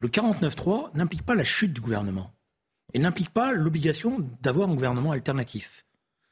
Le 0.00 0.08
49.3 0.08 0.90
n'implique 0.94 1.22
pas 1.24 1.34
la 1.34 1.44
chute 1.44 1.72
du 1.72 1.80
gouvernement. 1.82 2.32
Il 2.94 3.02
n'implique 3.02 3.30
pas 3.30 3.50
l'obligation 3.52 4.18
d'avoir 4.42 4.68
un 4.70 4.74
gouvernement 4.74 5.10
alternatif. 5.10 5.84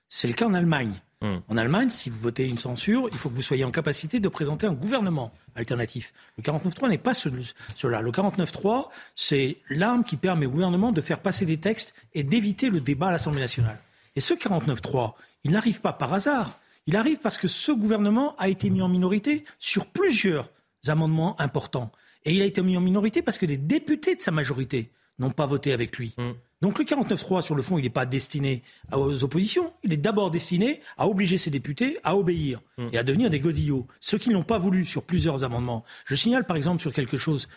C'est 0.09 0.29
le 0.29 0.35
cas 0.35 0.47
en 0.47 0.55
Allemagne. 0.55 0.95
Hmm. 1.23 1.39
En 1.49 1.57
Allemagne, 1.57 1.89
si 1.89 2.11
vous 2.11 2.19
votez 2.19 2.47
une 2.49 2.59
censure, 2.59 3.09
il 3.13 3.17
faut 3.19 3.31
que 3.31 3.35
vous 3.35 3.43
soyez 3.43 3.65
en 3.65 3.71
capacité 3.71 4.19
de 4.21 4.29
présenter 4.29 4.67
un 4.67 4.73
gouvernement 4.73 5.33
alternatif. 5.55 6.13
Le 6.37 6.43
49.3 6.43 6.89
n'est 6.89 6.99
pas 6.99 7.15
ce- 7.15 7.29
cela. 7.77 8.03
Le 8.03 8.11
49.3, 8.11 8.91
c'est 9.15 9.57
l'arme 9.71 10.03
qui 10.05 10.17
permet 10.17 10.47
au 10.47 10.51
gouvernement 10.51 10.91
de 10.93 11.01
faire 11.01 11.21
passer 11.21 11.47
des 11.47 11.59
textes 11.59 11.95
et 12.15 12.25
d'éviter 12.25 12.71
le 12.71 12.81
débat 12.81 13.09
à 13.09 13.13
l'Assemblée 13.13 13.41
nationale. 13.41 13.79
Et 14.17 14.21
ce 14.21 14.35
49.3, 14.35 15.15
il 15.45 15.53
n'arrive 15.53 15.81
pas 15.81 15.93
par 15.93 16.13
hasard. 16.13 16.59
Il 16.87 16.97
arrive 16.97 17.19
parce 17.19 17.39
que 17.39 17.47
ce 17.47 17.71
gouvernement 17.71 18.35
a 18.39 18.49
été 18.49 18.69
mis 18.69 18.83
en 18.83 18.89
minorité 18.89 19.45
sur 19.61 19.87
plusieurs 19.87 20.51
amendements 20.89 21.41
importants. 21.41 21.93
Et 22.25 22.35
il 22.35 22.43
a 22.43 22.45
été 22.45 22.61
mis 22.63 22.77
en 22.77 22.81
minorité 22.81 23.23
parce 23.23 23.39
que 23.39 23.47
des 23.47 23.57
députés 23.57 24.17
de 24.17 24.21
sa 24.21 24.33
majorité 24.33 24.91
n'ont 25.21 25.31
pas 25.31 25.47
voté 25.47 25.73
avec 25.73 25.97
lui. 25.97 26.15
Donc 26.63 26.79
le 26.79 26.85
49.3, 26.85 27.43
sur 27.43 27.55
le 27.55 27.63
fond, 27.63 27.77
il 27.77 27.83
n'est 27.83 27.91
pas 27.91 28.07
destiné 28.07 28.63
aux 28.93 29.25
oppositions. 29.25 29.73
Il 29.83 29.93
est 29.93 29.97
d'abord 29.99 30.31
destiné 30.31 30.81
à 30.97 31.09
obliger 31.09 31.37
ses 31.37 31.51
députés 31.51 31.99
à 32.05 32.17
obéir 32.17 32.61
et 32.93 32.99
à 32.99 33.03
devenir 33.03 33.29
des 33.31 33.41
godillots. 33.41 33.87
Ceux 34.01 34.17
qui 34.17 34.31
n'ont 34.31 34.45
pas 34.45 34.59
voulu 34.59 34.85
sur 34.85 35.03
plusieurs 35.03 35.43
amendements. 35.45 35.85
Je 36.07 36.15
signale 36.15 36.45
par 36.47 36.57
exemple 36.57 36.81
sur 36.81 36.93
quelque 36.93 37.17
chose, 37.17 37.49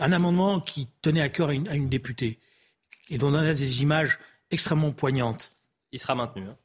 un 0.00 0.12
amendement 0.12 0.60
qui 0.60 0.88
tenait 1.02 1.20
à 1.20 1.28
cœur 1.28 1.50
à 1.50 1.52
une, 1.54 1.68
à 1.68 1.74
une 1.74 1.88
députée 1.90 2.38
et 3.10 3.18
dont 3.18 3.28
on 3.30 3.34
a 3.34 3.52
des 3.52 3.82
images 3.82 4.18
extrêmement 4.50 4.92
poignantes. 4.92 5.52
Il 5.92 5.98
sera 5.98 6.14
maintenu. 6.14 6.44
hein. 6.48 6.56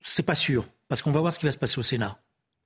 C'est 0.00 0.24
pas 0.24 0.34
sûr, 0.34 0.66
parce 0.88 1.00
qu'on 1.00 1.12
va 1.12 1.20
voir 1.20 1.32
ce 1.32 1.38
qui 1.38 1.46
va 1.46 1.52
se 1.52 1.58
passer 1.58 1.78
au 1.78 1.82
Sénat. 1.82 2.18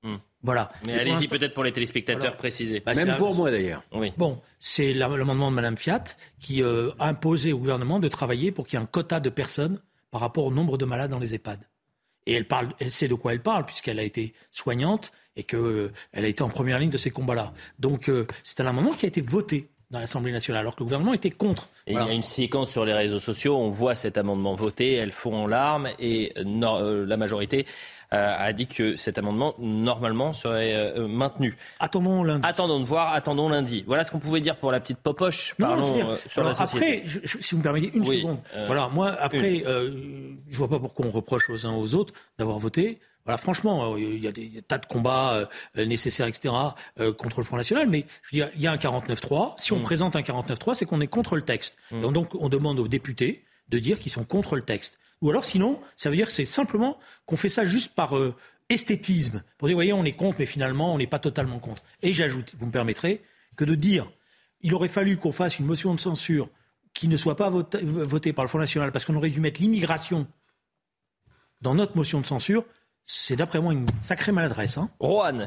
Hmm. 0.05 0.17
Voilà. 0.43 0.71
Mais 0.85 0.95
allez-y 1.01 1.27
peut-être 1.29 1.55
pour 1.55 1.64
les 1.64 1.73
téléspectateurs 1.73 2.21
Voilà. 2.21 2.37
préciser. 2.37 2.81
Bah, 2.85 2.93
Même 2.95 3.17
pour 3.17 3.35
moi 3.35 3.51
d'ailleurs. 3.51 3.83
Oui. 3.93 4.12
Bon, 4.19 4.40
c'est 4.61 4.93
la- 4.93 5.09
l'amendement 5.09 5.51
de 5.51 5.57
Mme 5.57 5.77
Fiat 5.79 6.05
qui 6.38 6.62
euh, 6.62 6.90
a 6.99 7.09
imposé 7.09 7.53
au 7.55 7.59
gouvernement 7.59 7.99
de 7.99 8.09
travailler 8.09 8.53
pour 8.53 8.67
qu'il 8.67 8.79
y 8.79 8.81
ait 8.81 8.85
un 8.85 8.87
quota 8.87 9.19
de 9.21 9.31
personnes 9.31 9.81
par 10.11 10.21
rapport 10.21 10.45
au 10.45 10.51
nombre 10.53 10.77
de 10.79 10.85
malades 10.85 11.11
dans 11.11 11.19
les 11.19 11.35
EHPAD. 11.35 11.61
Et 12.27 12.35
elle, 12.35 12.47
parle, 12.47 12.69
elle 12.79 12.93
sait 12.93 13.09
de 13.09 13.14
quoi 13.14 13.33
elle 13.33 13.40
parle, 13.43 13.64
puisqu'elle 13.67 13.99
a 13.99 14.03
été 14.03 14.33
soignante 14.51 15.11
et 15.37 15.43
qu'elle 15.45 15.90
a 16.12 16.21
été 16.27 16.43
en 16.43 16.49
première 16.49 16.79
ligne 16.79 16.90
de 16.90 16.97
ces 16.99 17.11
combats-là. 17.11 17.53
Donc, 17.79 18.09
euh, 18.09 18.27
c'est 18.43 18.61
un 18.61 18.67
amendement 18.67 18.93
qui 18.93 19.05
a 19.07 19.09
été 19.09 19.21
voté 19.23 19.69
dans 19.90 19.99
l'Assemblée 20.01 20.33
nationale, 20.33 20.62
alors 20.62 20.75
que 20.75 20.81
le 20.81 20.87
gouvernement 20.87 21.12
était 21.12 21.31
contre. 21.31 21.69
Et 21.87 21.93
Voilà. 21.93 22.07
il 22.07 22.09
y 22.09 22.12
a 22.12 22.14
une 22.14 22.23
séquence 22.23 22.71
sur 22.71 22.85
les 22.85 22.95
réseaux 22.95 23.21
sociaux, 23.21 23.57
on 23.57 23.69
voit 23.69 23.95
cet 23.95 24.17
amendement 24.19 24.55
voté, 24.55 24.95
elles 24.95 25.12
font 25.12 25.35
en 25.35 25.47
larmes 25.47 25.88
et 25.99 26.33
euh, 26.38 26.43
euh, 26.45 27.07
la 27.07 27.17
majorité 27.17 27.67
euh, 27.67 28.04
a 28.14 28.53
dit 28.53 28.66
que 28.66 28.96
cet 28.96 29.18
amendement, 29.18 29.55
normalement, 29.59 30.33
serait 30.33 30.74
euh, 30.74 31.07
maintenu. 31.09 31.57
Attendons 31.81 32.22
lundi. 32.22 32.46
Attendons 32.46 32.81
de 32.81 32.85
voir, 32.85 33.12
attendons 33.12 33.48
lundi. 33.48 33.85
Voilà 33.87 34.05
ce 34.05 34.11
qu'on 34.11 34.18
pouvait 34.18 34.40
dire 34.40 34.57
pour 34.57 34.72
la 34.72 34.81
petite 34.81 34.98
popoche. 34.98 35.55
Non, 35.59 35.66
non, 35.68 35.72
Parlons 35.74 35.88
je 35.88 35.92
dire, 35.94 36.09
euh, 36.11 36.16
sur 36.29 36.40
alors 36.42 36.59
la 36.59 36.66
société. 36.66 36.87
Après, 36.98 37.03
je- 37.07 37.20
je- 37.24 37.38
si 37.38 37.55
vous 37.55 37.59
me 37.59 37.62
permettez 37.62 37.90
une 37.94 38.07
Oui, 38.07 38.20
seconde. 38.20 38.38
euh, 38.55 38.66
voilà, 38.66 38.88
moi, 38.88 39.14
après, 39.20 39.62
euh, 39.66 40.35
je 40.48 40.57
vois 40.57 40.68
pas 40.68 40.79
pourquoi 40.79 41.07
on 41.07 41.11
reproche 41.11 41.48
aux 41.50 41.66
uns 41.66 41.74
aux 41.74 41.94
autres 41.94 42.14
d'avoir 42.38 42.59
voté. 42.59 42.98
Voilà, 43.24 43.38
franchement, 43.38 43.96
il 43.96 44.22
y 44.22 44.29
a 44.29 44.33
des, 44.33 44.62
tas 44.68 44.77
de 44.77 44.85
combats 44.85 45.48
nécessaires, 45.77 46.27
etc., 46.27 46.52
contre 47.17 47.40
le 47.40 47.44
Front 47.44 47.56
National, 47.56 47.88
mais 47.88 48.04
je 48.23 48.37
veux 48.37 48.44
dire, 48.44 48.52
il 48.54 48.60
y 48.60 48.67
a 48.67 48.73
un 48.73 48.77
49-3. 48.77 49.54
Si 49.56 49.73
on 49.73 49.79
mm. 49.79 49.83
présente 49.83 50.15
un 50.15 50.21
49-3, 50.21 50.75
c'est 50.75 50.85
qu'on 50.85 51.00
est 51.00 51.06
contre 51.06 51.35
le 51.35 51.40
texte. 51.42 51.79
Mm. 51.90 52.12
donc, 52.12 52.35
on 52.35 52.50
demande 52.50 52.79
aux 52.81 52.87
députés 52.88 53.44
de 53.71 53.79
dire 53.79 53.98
qu'ils 53.98 54.12
sont 54.12 54.25
contre 54.25 54.56
le 54.56 54.62
texte. 54.62 54.98
Ou 55.25 55.31
alors, 55.31 55.46
sinon, 55.46 55.81
ça 55.96 56.10
veut 56.10 56.16
dire 56.16 56.27
que 56.27 56.35
c'est 56.35 56.44
simplement 56.44 56.98
qu'on 57.25 57.38
fait 57.38 57.48
ça 57.48 57.64
juste 57.64 57.94
par 57.94 58.12
esthétisme, 58.68 59.42
pour 59.56 59.68
dire, 59.68 59.75
voyez, 59.75 59.94
on 59.94 60.04
est 60.04 60.12
contre, 60.12 60.37
mais 60.38 60.44
finalement, 60.44 60.92
on 60.92 60.98
n'est 60.98 61.06
pas 61.06 61.18
totalement 61.18 61.58
contre. 61.60 61.83
Et 62.02 62.12
j'ajoute, 62.12 62.54
vous 62.58 62.66
me 62.66 62.70
permettrez, 62.70 63.22
que 63.56 63.64
de 63.64 63.75
dire, 63.75 64.12
il 64.60 64.75
aurait 64.75 64.87
fallu 64.87 65.16
qu'on 65.16 65.33
fasse 65.33 65.58
une 65.58 65.64
motion 65.64 65.94
de 65.94 66.00
censure 66.00 66.50
qui 66.92 67.08
ne 67.08 67.16
soit 67.16 67.37
pas 67.37 67.48
votée 67.48 68.35
par 68.35 68.44
le 68.44 68.50
Front 68.50 68.58
National, 68.58 68.92
parce 68.92 69.06
qu'on 69.06 69.16
aurait 69.16 69.31
dû 69.31 69.40
mettre 69.40 69.62
l'immigration 69.62 70.27
dans 71.62 71.75
notre 71.75 71.96
motion 71.96 72.20
de 72.20 72.27
censure, 72.27 72.66
c'est 73.07 73.37
d'après 73.37 73.61
moi 73.61 73.75
une 73.75 73.87
sacrée 74.00 74.33
maladresse. 74.33 74.79
Hein 74.79 74.88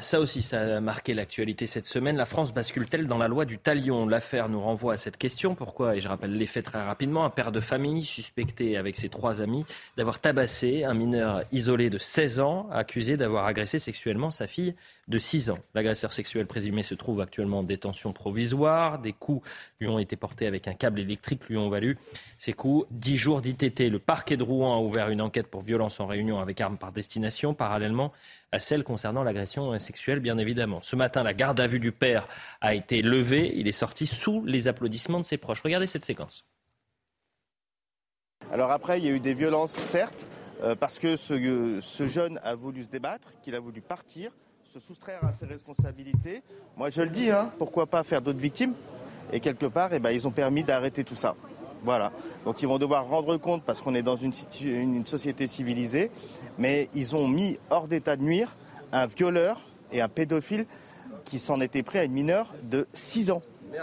ça 0.02 0.20
aussi, 0.20 0.44
ça 0.44 0.78
a 0.78 0.80
marqué 0.80 1.16
l'actualité 1.16 1.66
cette 1.66 1.88
semaine. 1.88 2.16
La 2.16 2.26
France 2.26 2.54
bascule-t-elle 2.54 3.08
dans 3.08 3.18
la 3.18 3.28
loi 3.28 3.46
du 3.46 3.58
talion? 3.58 4.08
L'affaire 4.08 4.48
nous 4.48 4.62
renvoie 4.62 4.94
à 4.94 4.98
cette 4.98 5.18
question. 5.18 5.56
Pourquoi 5.56 5.96
Et 5.96 6.02
je 6.02 6.08
rappelle 6.08 6.38
les 6.38 6.46
faits 6.46 6.66
très 6.66 6.84
rapidement. 6.84 7.26
Un 7.26 7.32
père 7.32 7.52
de 7.52 7.60
famille 7.60 8.04
suspecté 8.04 8.78
avec 8.78 8.96
ses 8.96 9.10
trois 9.10 9.42
amis 9.42 9.66
d'avoir 9.98 10.20
tabassé 10.20 10.84
un 10.84 10.94
mineur 10.94 11.42
isolé 11.52 11.90
de 11.90 11.98
16 11.98 12.40
ans, 12.42 12.70
accusé 12.72 13.18
d'avoir 13.18 13.48
agressé 13.48 13.80
sexuellement 13.80 14.30
sa 14.30 14.46
fille 14.46 14.76
de 15.08 15.18
6 15.18 15.50
ans. 15.50 15.60
L'agresseur 15.74 16.14
sexuel 16.14 16.46
présumé 16.46 16.84
se 16.84 16.94
trouve 16.94 17.22
actuellement 17.22 17.60
en 17.60 17.64
détention 17.64 18.14
provisoire. 18.14 19.00
Des 19.00 19.14
coups 19.14 19.48
lui 19.80 19.88
ont 19.88 20.00
été 20.00 20.16
portés 20.16 20.46
avec 20.46 20.68
un 20.68 20.74
câble 20.74 21.00
électrique, 21.00 21.48
lui 21.50 21.58
ont 21.58 21.70
valu 21.70 21.98
ces 22.38 22.54
coups 22.54 22.86
10 22.92 23.18
jours 23.18 23.42
d'ITT. 23.42 23.90
Le 23.90 24.00
parquet 24.00 24.38
de 24.38 24.44
Rouen 24.44 24.76
a 24.76 24.80
ouvert 24.80 25.10
une 25.10 25.22
enquête 25.22 25.48
pour 25.48 25.62
violence 25.62 26.00
en 26.00 26.08
réunion 26.08 26.40
avec 26.40 26.62
arme 26.62 26.78
par 26.78 26.92
destination, 26.92 27.47
parallèlement 27.54 28.14
à 28.52 28.60
celle 28.60 28.84
concernant 28.84 29.24
l'agression 29.24 29.78
sexuelle, 29.80 30.20
bien 30.20 30.38
évidemment. 30.38 30.80
Ce 30.82 30.96
matin, 30.96 31.24
la 31.24 31.34
garde 31.34 31.60
à 31.60 31.68
vue 31.68 31.80
du 31.80 31.92
père 31.92 32.28
a 32.62 32.74
été 32.74 33.02
levée. 33.02 33.54
Il 33.56 33.68
est 33.68 33.74
sorti 33.74 34.08
sous 34.08 34.44
les 34.46 34.68
applaudissements 34.68 35.20
de 35.20 35.26
ses 35.26 35.38
proches. 35.38 35.62
Regardez 35.62 35.88
cette 35.88 36.06
séquence. 36.06 36.46
Alors 38.52 38.72
après, 38.72 39.00
il 39.00 39.06
y 39.06 39.10
a 39.10 39.12
eu 39.12 39.20
des 39.20 39.34
violences, 39.34 39.74
certes, 39.74 40.26
euh, 40.64 40.76
parce 40.76 41.00
que 41.00 41.18
ce, 41.18 41.80
ce 41.82 42.08
jeune 42.08 42.40
a 42.44 42.56
voulu 42.56 42.84
se 42.84 42.90
débattre, 42.90 43.28
qu'il 43.44 43.56
a 43.56 43.60
voulu 43.60 43.82
partir 43.82 44.32
se 44.68 44.80
soustraire 44.80 45.24
à 45.24 45.32
ses 45.32 45.46
responsabilités. 45.46 46.44
Moi, 46.76 46.90
je 46.90 47.02
le 47.02 47.10
dis, 47.10 47.32
hein, 47.32 47.52
pourquoi 47.58 47.86
pas 47.86 48.04
faire 48.04 48.22
d'autres 48.22 48.40
victimes? 48.40 48.74
Et 49.32 49.40
quelque 49.40 49.66
part, 49.66 49.94
eh 49.94 50.00
ben, 50.00 50.12
ils 50.12 50.28
ont 50.28 50.32
permis 50.32 50.64
d'arrêter 50.64 51.04
tout 51.04 51.16
ça. 51.16 51.36
Voilà. 51.84 52.12
Donc 52.44 52.62
ils 52.62 52.68
vont 52.68 52.78
devoir 52.78 53.08
rendre 53.08 53.38
compte 53.38 53.64
parce 53.64 53.82
qu'on 53.82 53.96
est 53.96 54.02
dans 54.02 54.16
une, 54.16 54.34
une, 54.62 55.06
société 55.06 55.48
civilisée, 55.48 56.12
mais 56.58 56.90
ils 56.94 57.16
ont 57.16 57.28
mis 57.28 57.58
hors 57.70 57.88
d'état 57.88 58.16
de 58.16 58.24
nuire 58.24 58.56
un 58.92 59.06
violeur 59.06 59.62
et 59.92 60.02
un 60.02 60.10
pédophile 60.10 60.66
qui 61.26 61.40
s'en 61.40 61.62
était 61.62 61.84
pris 61.84 62.00
à 62.00 62.04
une 62.04 62.14
mineure 62.14 62.54
de 62.64 62.88
6 62.94 63.32
ans. 63.32 63.42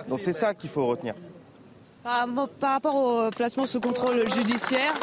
Donc 0.09 0.22
c'est 0.22 0.33
ça 0.33 0.55
qu'il 0.55 0.70
faut 0.70 0.87
retenir. 0.87 1.14
Par, 2.03 2.27
par 2.61 2.72
rapport 2.72 2.95
au 2.95 3.31
placement 3.31 3.66
sous 3.66 3.81
contrôle 3.81 4.25
judiciaire, 4.35 4.95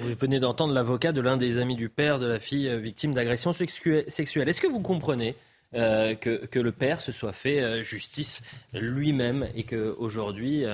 Vous 0.00 0.14
venez 0.14 0.40
d'entendre 0.40 0.72
l'avocat 0.72 1.12
de 1.12 1.20
l'un 1.20 1.36
des 1.36 1.58
amis 1.58 1.74
du 1.74 1.88
père 1.88 2.18
de 2.18 2.26
la 2.26 2.38
fille 2.38 2.68
euh, 2.68 2.76
victime 2.78 3.14
d'agression 3.14 3.52
sexuelle. 3.52 4.04
Est-ce 4.48 4.60
que 4.60 4.66
vous 4.66 4.80
comprenez 4.80 5.34
euh, 5.76 6.14
que, 6.14 6.58
le 6.58 6.72
père 6.72 7.00
se 7.00 7.12
soit 7.12 7.32
fait 7.32 7.60
euh, 7.60 7.82
justice 7.82 8.40
lui-même 8.72 9.48
et 9.54 9.64
qu'aujourd'hui 9.64 10.64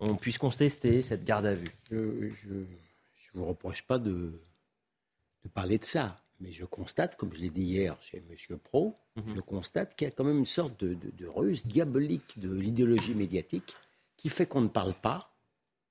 on 0.00 0.16
puisse 0.16 0.38
contester 0.38 1.02
cette 1.02 1.24
garde 1.24 1.46
à 1.46 1.54
vue 1.54 1.72
Je 1.90 1.96
ne 2.54 2.64
vous 3.34 3.44
reproche 3.44 3.82
pas 3.82 3.98
de, 3.98 4.40
parler 5.54 5.78
de 5.78 5.84
ça, 5.84 6.22
mais 6.40 6.52
je 6.52 6.64
constate, 6.64 7.16
comme 7.16 7.32
je 7.32 7.40
l'ai 7.40 7.50
dit 7.50 7.62
hier 7.62 7.96
chez 8.00 8.18
M. 8.18 8.58
Pro, 8.58 8.96
mhm. 9.16 9.34
je 9.36 9.40
constate 9.40 9.94
qu'il 9.96 10.06
y 10.06 10.08
a 10.08 10.12
quand 10.12 10.24
même 10.24 10.38
une 10.38 10.46
sorte 10.46 10.82
de, 10.84 10.94
de 10.94 11.26
ruse 11.26 11.66
diabolique 11.66 12.38
de 12.38 12.52
l'idéologie 12.52 13.14
médiatique 13.14 13.74
qui 14.16 14.28
fait 14.28 14.46
qu'on 14.46 14.60
ne 14.60 14.68
parle 14.68 14.94
pas 14.94 15.34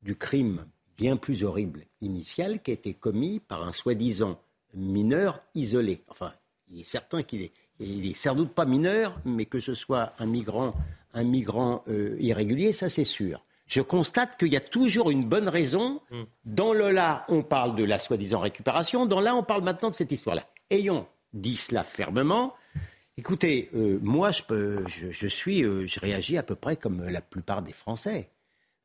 du 0.01 0.15
crime 0.15 0.65
bien 0.97 1.17
plus 1.17 1.43
horrible 1.43 1.86
initial 2.01 2.61
qui 2.61 2.72
a 2.72 2.74
été 2.74 2.93
commis 2.93 3.39
par 3.39 3.67
un 3.67 3.74
soi-disant 3.74 4.39
mineur 4.74 5.41
isolé. 5.55 6.03
Enfin, 6.07 6.34
il 6.69 6.80
est 6.80 6.84
certain 6.84 7.24
qu'il 7.24 7.41
est, 7.41 7.53
il 7.82 8.09
est 8.09 8.15
sans 8.15 8.36
doute 8.36 8.53
pas 8.53 8.65
mineur, 8.65 9.19
mais 9.25 9.45
que 9.45 9.59
ce 9.59 9.73
soit 9.73 10.13
un 10.19 10.25
migrant, 10.25 10.73
un 11.13 11.23
migrant 11.23 11.84
euh, 11.88 12.15
irrégulier, 12.19 12.71
ça 12.71 12.89
c'est 12.89 13.03
sûr. 13.03 13.43
Je 13.67 13.82
constate 13.82 14.38
qu'il 14.38 14.51
y 14.51 14.57
a 14.57 14.61
toujours 14.61 15.11
une 15.11 15.23
bonne 15.23 15.47
raison. 15.47 16.01
Hmm. 16.11 16.23
Dans 16.43 16.73
le 16.73 16.91
là, 16.91 17.25
on 17.29 17.41
parle 17.41 17.75
de 17.75 17.86
la 17.86 17.99
soi-disant 17.99 18.39
récupération. 18.39 19.05
Dans 19.05 19.21
là, 19.21 19.34
on 19.34 19.43
parle 19.43 19.63
maintenant 19.63 19.89
de 19.89 19.95
cette 19.95 20.11
histoire-là. 20.11 20.45
Ayons 20.69 21.07
dit 21.34 21.55
cela 21.55 21.84
fermement. 21.84 22.53
Écoutez, 23.17 23.69
euh, 23.75 23.99
moi, 24.01 24.32
je, 24.32 24.43
peux, 24.43 24.84
je, 24.88 25.27
suis, 25.27 25.63
euh, 25.63 25.86
je 25.86 25.99
réagis 25.99 26.38
à 26.38 26.43
peu 26.43 26.55
près 26.55 26.75
comme 26.75 27.07
la 27.07 27.21
plupart 27.21 27.61
des 27.61 27.73
Français. 27.73 28.29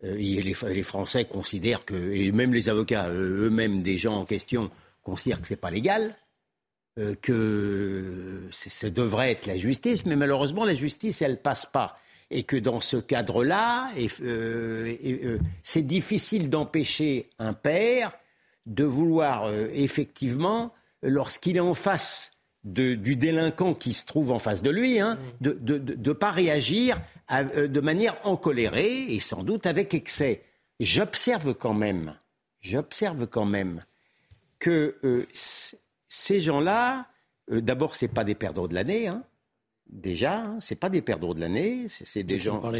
Euh, 0.05 0.14
les, 0.14 0.82
Français 0.82 1.24
considèrent 1.24 1.84
que, 1.84 1.94
et 1.94 2.30
même 2.32 2.53
les 2.53 2.68
avocats 2.68 3.09
eux-mêmes 3.09 3.82
des 3.82 3.97
gens 3.97 4.16
en 4.16 4.24
question 4.24 4.70
considèrent 5.03 5.40
que 5.40 5.47
ce 5.47 5.55
n'est 5.55 5.61
pas 5.61 5.70
légal, 5.70 6.14
euh, 6.99 7.14
que 7.20 8.49
ça 8.51 8.90
devrait 8.90 9.32
être 9.32 9.47
la 9.47 9.57
justice, 9.57 10.07
mais 10.07 10.16
malheureusement 10.16 10.64
la 10.64 10.74
justice 10.74 11.22
elle 11.22 11.40
passe 11.40 11.66
pas, 11.66 11.99
et 12.30 12.42
que 12.42 12.57
dans 12.57 12.80
ce 12.80 12.97
cadre-là, 12.97 13.88
c'est 15.62 15.82
difficile 15.82 16.51
d'empêcher 16.51 17.30
un 17.38 17.53
père 17.53 18.12
de 18.66 18.82
vouloir 18.82 19.49
effectivement, 19.72 20.74
lorsqu'il 21.03 21.57
est 21.57 21.61
en 21.61 21.74
face 21.74 22.32
du 22.64 23.14
délinquant 23.14 23.74
qui 23.74 23.94
se 23.94 24.05
trouve 24.05 24.32
en 24.32 24.40
face 24.40 24.61
de 24.61 24.70
lui, 24.70 24.99
hein, 24.99 25.20
de 25.40 25.78
ne 25.78 26.12
pas 26.12 26.32
réagir 26.32 26.99
euh, 27.32 27.66
de 27.66 27.80
manière 27.80 28.16
encolérée 28.24 29.12
et 29.12 29.18
sans 29.18 29.42
doute 29.42 29.66
avec 29.66 29.94
excès. 29.94 30.44
J'observe 30.78 31.55
quand 31.55 31.74
même, 31.74 32.14
j'observe 32.61 33.26
quand 33.26 33.47
même 33.47 33.84
que 34.61 34.97
euh, 35.03 35.26
ces 36.09 36.41
gens-là, 36.41 37.07
euh, 37.51 37.61
d'abord, 37.61 37.97
c'est 37.97 38.09
pas 38.09 38.25
des 38.25 38.35
perdants 38.35 38.69
de 38.69 38.75
l'année, 38.75 39.09
hein, 39.09 39.25
déjà, 39.89 40.41
hein, 40.41 40.59
c'est 40.61 40.77
pas 40.77 40.89
des 40.89 41.03
perdants 41.03 41.35
de 41.35 41.41
l'année, 41.41 41.87
c'est 41.89 42.23
des 42.23 42.41
gens. 42.41 42.61
Vous 42.61 42.71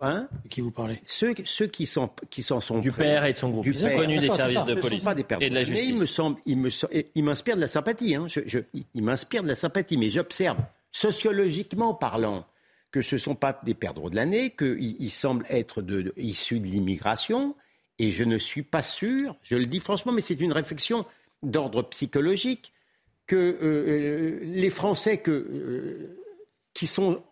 Hein? 0.00 0.28
Qui 0.50 0.60
vous 0.60 0.70
parlez? 0.70 1.00
Ceux, 1.06 1.34
ceux 1.44 1.66
qui 1.66 1.86
s'en 1.86 2.14
qui 2.28 2.42
s'en 2.42 2.60
sont 2.60 2.80
du 2.80 2.92
père 2.92 3.24
et 3.24 3.32
de 3.32 3.38
son 3.38 3.50
groupe. 3.50 3.64
Du 3.64 3.72
Ils 3.72 3.96
connus 3.96 4.18
des 4.18 4.28
services 4.28 4.64
de 4.64 4.74
police 4.74 5.04
pas 5.04 5.14
des 5.14 5.24
et 5.40 5.48
de 5.48 5.54
la 5.54 5.64
justice. 5.64 5.88
il 5.88 5.98
me 5.98 6.06
semble, 6.06 6.38
il 6.44 6.58
me, 6.58 6.68
il 7.14 7.24
m'inspire 7.24 7.56
de 7.56 7.62
la 7.62 7.68
sympathie. 7.68 8.14
Hein. 8.14 8.26
Je, 8.28 8.60
il 8.94 9.02
m'inspire 9.02 9.42
de 9.42 9.48
la 9.48 9.54
sympathie, 9.54 9.96
mais 9.96 10.10
j'observe 10.10 10.58
sociologiquement 10.92 11.94
parlant 11.94 12.46
que 12.90 13.02
ce 13.02 13.16
ne 13.16 13.20
sont 13.20 13.34
pas 13.34 13.58
des 13.64 13.74
perdreaux 13.74 14.10
de 14.10 14.16
l'année, 14.16 14.54
qu'ils 14.56 15.10
semblent 15.10 15.46
être 15.48 15.82
de, 15.82 16.12
issus 16.16 16.60
de 16.60 16.66
l'immigration, 16.66 17.54
et 17.98 18.10
je 18.10 18.24
ne 18.24 18.38
suis 18.38 18.62
pas 18.62 18.82
sûr, 18.82 19.36
je 19.42 19.56
le 19.56 19.66
dis 19.66 19.80
franchement, 19.80 20.12
mais 20.12 20.20
c'est 20.20 20.40
une 20.40 20.52
réflexion 20.52 21.04
d'ordre 21.42 21.82
psychologique, 21.82 22.72
que 23.26 23.36
euh, 23.36 23.58
euh, 23.62 24.40
les 24.42 24.70
Français 24.70 25.22
euh, 25.28 26.16
qui 26.74 26.86
sont 26.86 27.22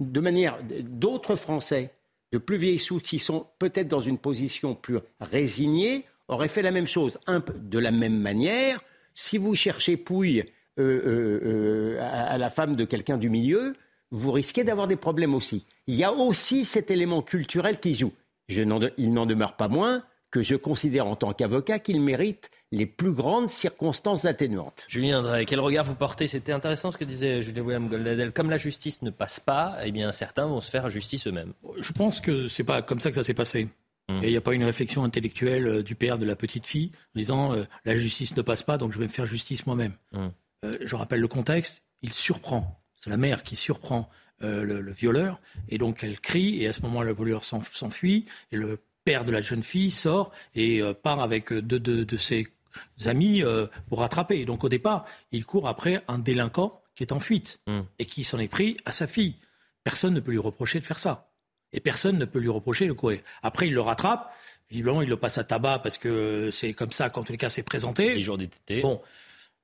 de 0.00 0.20
manière 0.20 0.58
d'autres 0.62 1.36
Français 1.36 1.92
de 2.32 2.38
plus 2.38 2.56
vieilles 2.56 2.78
sous 2.78 2.98
qui 3.00 3.18
sont 3.18 3.46
peut-être 3.58 3.88
dans 3.88 4.00
une 4.00 4.18
position 4.18 4.74
plus 4.74 4.98
résignée 5.20 6.04
auraient 6.28 6.48
fait 6.48 6.62
la 6.62 6.72
même 6.72 6.86
chose. 6.86 7.18
De 7.28 7.78
la 7.78 7.92
même 7.92 8.18
manière, 8.18 8.82
si 9.14 9.38
vous 9.38 9.54
cherchez 9.54 9.96
Pouille 9.96 10.44
à, 10.76 12.38
la 12.38 12.50
femme 12.50 12.76
de 12.76 12.84
quelqu'un 12.84 13.16
du 13.16 13.30
milieu, 13.30 13.74
vous 14.10 14.32
risquez 14.32 14.64
d'avoir 14.64 14.88
des 14.88 14.96
problèmes 14.96 15.34
aussi. 15.34 15.66
Il 15.86 15.94
y 15.94 16.04
a 16.04 16.12
aussi 16.12 16.64
cet 16.64 16.90
élément 16.90 17.22
culturel 17.22 17.78
qui 17.78 17.94
joue. 17.94 18.12
il 18.48 18.66
n'en 18.66 19.26
demeure 19.26 19.56
pas 19.56 19.68
moins 19.68 20.02
que 20.36 20.42
je 20.42 20.54
considère 20.54 21.06
en 21.06 21.16
tant 21.16 21.32
qu'avocat 21.32 21.78
qu'il 21.78 21.98
mérite 21.98 22.50
les 22.70 22.84
plus 22.84 23.12
grandes 23.12 23.48
circonstances 23.48 24.26
atténuantes. 24.26 24.84
Julien 24.86 25.22
Drey, 25.22 25.46
quel 25.46 25.60
regard 25.60 25.86
vous 25.86 25.94
portez? 25.94 26.26
C'était 26.26 26.52
intéressant 26.52 26.90
ce 26.90 26.98
que 26.98 27.04
disait 27.04 27.40
Julien 27.40 27.62
William 27.62 27.88
Goldadel. 27.88 28.32
Comme 28.32 28.50
la 28.50 28.58
justice 28.58 29.00
ne 29.00 29.08
passe 29.08 29.40
pas, 29.40 29.78
eh 29.82 29.92
bien 29.92 30.12
certains 30.12 30.44
vont 30.44 30.60
se 30.60 30.70
faire 30.70 30.90
justice 30.90 31.26
eux-mêmes. 31.26 31.54
Je 31.80 31.90
pense 31.92 32.20
que 32.20 32.48
c'est 32.48 32.64
pas 32.64 32.82
comme 32.82 33.00
ça 33.00 33.08
que 33.08 33.16
ça 33.16 33.24
s'est 33.24 33.32
passé. 33.32 33.68
Hum. 34.08 34.20
il 34.22 34.28
n'y 34.28 34.36
a 34.36 34.40
pas 34.42 34.52
une 34.52 34.62
réflexion 34.62 35.02
intellectuelle 35.02 35.66
euh, 35.66 35.82
du 35.82 35.96
père 35.96 36.16
de 36.16 36.24
la 36.24 36.36
petite 36.36 36.64
fille 36.64 36.92
en 37.16 37.18
disant 37.18 37.54
euh, 37.54 37.64
la 37.86 37.96
justice 37.96 38.36
ne 38.36 38.42
passe 38.42 38.62
pas, 38.62 38.76
donc 38.76 38.92
je 38.92 38.98
vais 38.98 39.06
me 39.06 39.10
faire 39.10 39.26
justice 39.26 39.66
moi-même. 39.66 39.94
Hum. 40.12 40.30
Euh, 40.66 40.76
je 40.82 40.94
rappelle 40.96 41.20
le 41.20 41.28
contexte, 41.28 41.82
il 42.02 42.12
surprend 42.12 42.78
c'est 43.06 43.10
la 43.10 43.16
mère 43.16 43.42
qui 43.42 43.56
surprend 43.56 44.10
euh, 44.42 44.64
le, 44.64 44.92
violeur, 44.92 45.40
et 45.68 45.78
donc 45.78 46.04
elle 46.04 46.20
crie, 46.20 46.62
et 46.62 46.68
à 46.68 46.72
ce 46.72 46.82
moment-là, 46.82 47.10
le 47.10 47.14
violeur 47.14 47.44
s'enfuit, 47.44 48.26
et 48.52 48.56
le 48.56 48.78
père 49.06 49.24
de 49.24 49.30
la 49.30 49.40
jeune 49.40 49.62
fille 49.62 49.92
sort 49.92 50.32
et 50.56 50.82
euh, 50.82 50.92
part 50.92 51.20
avec 51.20 51.52
deux, 51.52 51.78
de 51.78 52.16
ses 52.16 52.48
amis 53.04 53.42
euh, 53.42 53.66
pour 53.88 54.00
rattraper. 54.00 54.44
Donc 54.44 54.64
au 54.64 54.68
départ, 54.68 55.06
il 55.30 55.46
court 55.46 55.68
après 55.68 56.02
un 56.08 56.18
délinquant 56.18 56.82
qui 56.96 57.04
est 57.04 57.12
en 57.12 57.20
fuite, 57.20 57.60
hmm. 57.66 57.82
et 57.98 58.06
qui 58.06 58.24
s'en 58.24 58.38
est 58.38 58.48
pris 58.48 58.76
à 58.84 58.92
sa 58.92 59.06
fille. 59.06 59.36
Personne 59.84 60.14
ne 60.14 60.20
peut 60.20 60.32
lui 60.32 60.38
reprocher 60.38 60.80
de 60.80 60.84
faire 60.84 60.98
ça. 60.98 61.28
Et 61.72 61.78
personne 61.78 62.18
ne 62.18 62.24
peut 62.24 62.38
lui 62.38 62.48
reprocher 62.48 62.86
de 62.88 62.92
courir. 62.92 63.20
Après, 63.42 63.68
il 63.68 63.74
le 63.74 63.82
rattrape. 63.82 64.32
Visiblement, 64.70 65.02
il 65.02 65.08
le 65.08 65.16
passe 65.16 65.38
à 65.38 65.44
tabac 65.44 65.80
parce 65.80 65.98
que 65.98 66.50
c'est 66.50 66.72
comme 66.72 66.90
ça 66.90 67.10
qu'en 67.10 67.22
tous 67.22 67.32
les 67.32 67.38
cas 67.38 67.50
c'est 67.50 67.62
présenté. 67.62 68.14
10 68.14 68.22
jours 68.22 68.38
d'été. 68.38 68.80
Bon. 68.80 69.00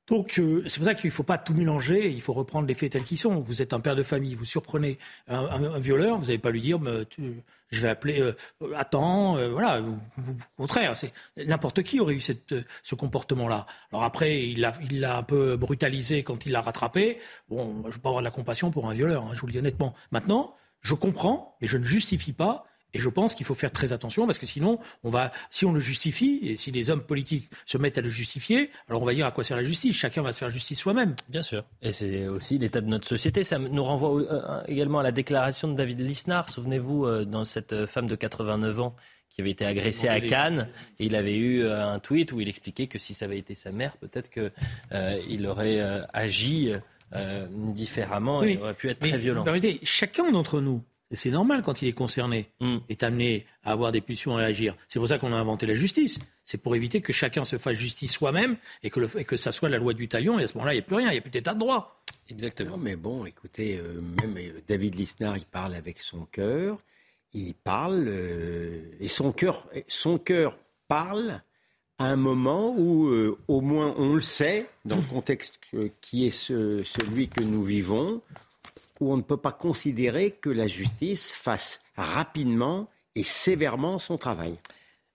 Donc 0.08 0.38
euh, 0.38 0.64
c'est 0.66 0.78
pour 0.78 0.86
ça 0.86 0.94
qu'il 0.94 1.08
ne 1.08 1.12
faut 1.12 1.22
pas 1.22 1.38
tout 1.38 1.54
mélanger, 1.54 2.10
il 2.10 2.20
faut 2.20 2.32
reprendre 2.32 2.66
les 2.66 2.74
faits 2.74 2.92
tels 2.92 3.04
qu'ils 3.04 3.18
sont. 3.18 3.40
Vous 3.40 3.62
êtes 3.62 3.72
un 3.72 3.80
père 3.80 3.94
de 3.96 4.02
famille, 4.02 4.34
vous 4.34 4.44
surprenez 4.44 4.98
un, 5.28 5.78
violeur, 5.78 6.18
vous 6.18 6.26
n'allez 6.26 6.38
pas 6.38 6.50
lui 6.50 6.60
dire 6.60 6.80
tu- 7.08 7.42
je 7.70 7.80
vais 7.80 7.88
appeler, 7.88 8.20
euh, 8.20 8.34
attends, 8.76 9.38
euh, 9.38 9.48
voilà, 9.48 9.80
vous- 9.80 9.98
au 10.18 10.32
contraire, 10.58 10.94
c'est 10.96 11.12
n'importe 11.38 11.82
qui 11.82 12.00
aurait 12.00 12.14
eu 12.14 12.20
ce 12.20 12.94
comportement-là. 12.94 13.66
Alors 13.92 14.02
après, 14.04 14.42
il 14.46 14.60
l'a 14.60 14.74
il 14.90 15.00
l'a 15.00 15.16
un 15.18 15.22
peu 15.22 15.56
brutalisé 15.56 16.22
quand 16.22 16.44
il 16.46 16.52
l'a 16.52 16.60
rattrapé. 16.60 17.18
Bon, 17.48 17.82
je 17.84 17.88
ne 17.88 17.92
veux 17.92 17.98
pas 18.00 18.10
avoir 18.10 18.22
de 18.22 18.26
la 18.26 18.30
compassion 18.30 18.70
pour 18.70 18.90
un 18.90 18.92
violeur, 18.92 19.24
hein, 19.24 19.30
je 19.34 19.40
vous 19.40 19.46
le 19.46 19.52
dis 19.52 19.58
honnêtement. 19.58 19.94
Maintenant, 20.10 20.54
je 20.82 20.94
comprends, 20.94 21.56
mais 21.60 21.68
je 21.68 21.78
ne 21.78 21.84
justifie 21.84 22.32
pas. 22.32 22.64
Et 22.94 22.98
je 22.98 23.08
pense 23.08 23.34
qu'il 23.34 23.46
faut 23.46 23.54
faire 23.54 23.70
très 23.72 23.92
attention 23.92 24.26
parce 24.26 24.38
que 24.38 24.46
sinon, 24.46 24.78
on 25.02 25.10
va, 25.10 25.32
si 25.50 25.64
on 25.64 25.72
le 25.72 25.80
justifie 25.80 26.40
et 26.42 26.56
si 26.56 26.70
les 26.70 26.90
hommes 26.90 27.02
politiques 27.02 27.48
se 27.66 27.78
mettent 27.78 27.98
à 27.98 28.02
le 28.02 28.10
justifier, 28.10 28.70
alors 28.88 29.02
on 29.02 29.04
va 29.06 29.14
dire 29.14 29.26
à 29.26 29.30
quoi 29.30 29.44
sert 29.44 29.56
la 29.56 29.64
justice? 29.64 29.96
Chacun 29.96 30.22
va 30.22 30.32
se 30.32 30.38
faire 30.40 30.50
justice 30.50 30.78
soi-même. 30.78 31.14
Bien 31.28 31.42
sûr. 31.42 31.64
Et 31.80 31.92
c'est 31.92 32.26
aussi 32.28 32.58
l'état 32.58 32.80
de 32.80 32.88
notre 32.88 33.08
société. 33.08 33.42
Ça 33.44 33.58
nous 33.58 33.84
renvoie 33.84 34.20
euh, 34.20 34.62
également 34.66 34.98
à 34.98 35.02
la 35.02 35.12
déclaration 35.12 35.68
de 35.68 35.74
David 35.76 36.00
Lisnard. 36.00 36.50
Souvenez-vous, 36.50 37.06
euh, 37.06 37.24
dans 37.24 37.44
cette 37.44 37.72
euh, 37.72 37.86
femme 37.86 38.06
de 38.08 38.14
89 38.16 38.80
ans 38.80 38.96
qui 39.30 39.40
avait 39.40 39.50
été 39.50 39.64
agressée 39.64 40.08
à 40.08 40.20
Cannes, 40.20 40.68
et 40.98 41.06
il 41.06 41.16
avait 41.16 41.38
eu 41.38 41.66
un 41.66 41.98
tweet 42.00 42.32
où 42.32 42.40
il 42.42 42.50
expliquait 42.50 42.86
que 42.86 42.98
si 42.98 43.14
ça 43.14 43.24
avait 43.24 43.38
été 43.38 43.54
sa 43.54 43.72
mère, 43.72 43.96
peut-être 43.96 44.28
qu'il 44.28 45.46
aurait 45.46 45.80
euh, 45.80 46.02
agi 46.12 46.70
euh, 47.14 47.46
différemment 47.50 48.42
et 48.42 48.56
Oui, 48.56 48.58
aurait 48.62 48.74
pu 48.74 48.90
être 48.90 49.00
mais 49.02 49.08
très 49.08 49.18
violent. 49.18 49.40
me 49.40 49.44
permettez, 49.46 49.80
chacun 49.84 50.30
d'entre 50.30 50.60
nous, 50.60 50.82
c'est 51.16 51.30
normal 51.30 51.62
quand 51.62 51.82
il 51.82 51.88
est 51.88 51.92
concerné, 51.92 52.48
Mm. 52.60 52.78
est 52.88 53.02
amené 53.02 53.46
à 53.64 53.72
avoir 53.72 53.92
des 53.92 54.00
pulsions 54.00 54.38
et 54.38 54.42
à 54.42 54.46
agir. 54.46 54.76
C'est 54.88 54.98
pour 54.98 55.08
ça 55.08 55.18
qu'on 55.18 55.32
a 55.32 55.36
inventé 55.36 55.66
la 55.66 55.74
justice. 55.74 56.18
C'est 56.44 56.58
pour 56.58 56.74
éviter 56.76 57.00
que 57.00 57.12
chacun 57.12 57.44
se 57.44 57.58
fasse 57.58 57.76
justice 57.76 58.12
soi-même 58.12 58.56
et 58.82 58.90
que, 58.90 59.00
le, 59.00 59.08
et 59.18 59.24
que 59.24 59.36
ça 59.36 59.52
soit 59.52 59.68
la 59.68 59.78
loi 59.78 59.94
du 59.94 60.08
talion. 60.08 60.38
Et 60.38 60.44
à 60.44 60.46
ce 60.46 60.54
moment-là, 60.54 60.72
il 60.74 60.76
n'y 60.76 60.82
a 60.82 60.86
plus 60.86 60.96
rien, 60.96 61.08
il 61.08 61.12
n'y 61.12 61.18
a 61.18 61.22
plus 61.22 61.30
d'état 61.30 61.54
de 61.54 61.58
droit. 61.60 62.02
Exactement. 62.28 62.72
Non, 62.72 62.76
mais 62.78 62.96
bon, 62.96 63.24
écoutez, 63.26 63.78
euh, 63.78 64.00
même 64.20 64.36
euh, 64.38 64.60
David 64.66 64.94
Lisnard, 64.94 65.36
il 65.36 65.44
parle 65.46 65.74
avec 65.74 65.98
son 66.00 66.24
cœur. 66.26 66.78
Il 67.34 67.54
parle 67.54 68.04
euh, 68.08 68.82
et 69.00 69.08
son 69.08 69.32
cœur, 69.32 69.66
son 69.88 70.18
cœur 70.18 70.56
parle 70.88 71.42
à 71.98 72.06
un 72.06 72.16
moment 72.16 72.74
où, 72.76 73.06
euh, 73.08 73.38
au 73.48 73.60
moins, 73.60 73.94
on 73.96 74.14
le 74.14 74.22
sait, 74.22 74.68
dans 74.84 74.96
le 74.96 75.02
contexte 75.02 75.60
qui 76.00 76.26
est 76.26 76.30
ce- 76.30 76.82
celui 76.82 77.28
que 77.28 77.42
nous 77.42 77.62
vivons, 77.64 78.20
où 79.00 79.12
on 79.12 79.16
ne 79.16 79.22
peut 79.22 79.36
pas 79.36 79.52
considérer 79.52 80.30
que 80.30 80.50
la 80.50 80.66
justice 80.66 81.32
fasse 81.32 81.84
rapidement 81.96 82.88
et 83.14 83.22
sévèrement 83.22 83.98
son 83.98 84.18
travail. 84.18 84.58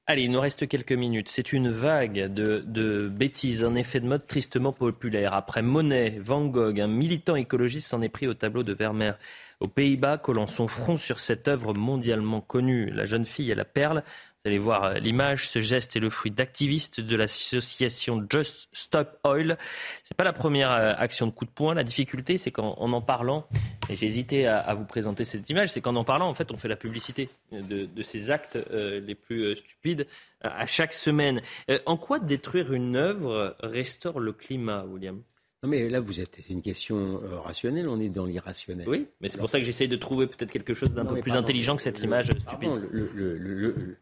Allez, 0.10 0.22
il 0.22 0.32
nous 0.32 0.40
reste 0.40 0.70
quelques 0.70 0.94
minutes. 0.94 1.28
C'est 1.28 1.52
une 1.52 1.70
vague 1.70 2.32
de, 2.34 2.64
de 2.66 3.10
bêtises, 3.10 3.66
un 3.66 3.76
effet 3.76 4.00
de 4.00 4.08
mode 4.08 4.26
tristement 4.26 4.72
populaire. 4.72 5.34
Après 5.34 5.62
Monet, 5.62 6.18
Van 6.24 6.46
Gogh, 6.46 6.80
un 6.80 6.88
militant 6.88 7.36
écologiste 7.36 7.88
s'en 7.88 8.02
est 8.02 8.08
pris 8.08 8.26
au 8.26 8.34
tableau 8.34 8.64
de 8.64 8.72
Vermeer 8.72 9.16
aux 9.60 9.68
Pays-Bas, 9.68 10.18
collant 10.18 10.48
son 10.48 10.70
front 10.70 10.96
sur 10.96 11.20
cette 11.20 11.50
œuvre 11.50 11.74
mondialement 11.74 12.40
connue. 12.40 12.90
La 12.92 13.06
jeune 13.06 13.26
fille 13.26 13.52
à 13.52 13.56
la 13.56 13.66
perle. 13.66 14.04
Vous 14.48 14.52
allez 14.52 14.60
voir 14.60 14.84
euh, 14.86 14.93
l'image. 14.93 15.50
Ce 15.50 15.60
geste 15.60 15.98
est 15.98 16.00
le 16.00 16.10
fruit 16.10 16.32
d'activistes 16.32 17.02
de 17.02 17.18
l'association 17.18 18.26
Just 18.32 18.70
Stop 18.72 19.20
Oil. 19.26 19.58
C'est 20.06 20.16
pas 20.16 20.24
la 20.24 20.32
première 20.32 20.72
euh, 20.72 20.93
action 20.98 21.28
de 21.28 21.32
coup 21.34 21.43
de 21.43 21.50
poing. 21.50 21.74
La 21.74 21.84
difficulté, 21.84 22.38
c'est 22.38 22.52
qu'en 22.52 22.74
en 22.78 22.93
en 22.93 23.02
parlant, 23.02 23.45
et 23.89 23.98
j'ai 23.98 24.06
hésité 24.06 24.48
à, 24.48 24.60
à 24.60 24.74
vous 24.74 24.86
présenter 24.86 25.26
cette 25.26 25.50
image, 25.50 25.68
c'est 25.74 25.82
qu'en 25.82 25.98
en 25.98 26.06
parlant, 26.06 26.30
en 26.30 26.34
fait, 26.34 26.50
on 26.54 26.56
fait 26.56 26.70
la 26.70 26.78
publicité 26.78 27.28
de, 27.52 27.88
de 27.88 28.02
ces 28.04 28.32
actes 28.32 28.56
euh, 28.72 29.02
les 29.02 29.16
plus 29.16 29.41
euh, 29.43 29.56
stupides 29.56 30.08
à 30.39 30.66
chaque 30.66 30.93
semaine. 30.93 31.41
Euh, 31.70 31.80
en 31.86 31.98
quoi 31.98 32.20
détruire 32.20 32.72
une 32.72 32.95
œuvre 32.95 33.58
restaure 33.60 34.22
le 34.22 34.32
climat, 34.32 34.86
William? 34.86 35.22
Non, 35.62 35.68
mais 35.70 35.89
là, 35.89 36.00
vous 36.00 36.22
êtes, 36.22 36.36
c'est 36.41 36.54
une 36.54 36.62
question 36.62 37.20
rationnelle, 37.43 37.89
on 37.89 38.00
est 38.00 38.08
dans 38.08 38.26
l'irrationnel. 38.26 38.88
Oui, 38.88 39.08
mais 39.20 39.28
c'est 39.28 39.39
pour 39.39 39.50
ça 39.50 39.60
que 39.60 39.66
j'essaye 39.66 39.89
de 39.89 39.98
trouver 39.98 40.28
peut-être 40.28 40.52
quelque 40.54 40.74
chose 40.74 40.91
d'un 40.93 41.04
peu 41.04 41.16
plus 41.16 41.32
pardon, 41.32 41.43
intelligent 41.43 41.76
que 41.76 41.82
cette 41.82 42.00
le- 42.00 42.06
image 42.06 42.28
stupide. 42.28 42.45
pardon, 42.48 42.76
le- 42.91 43.12
le- 43.14 43.98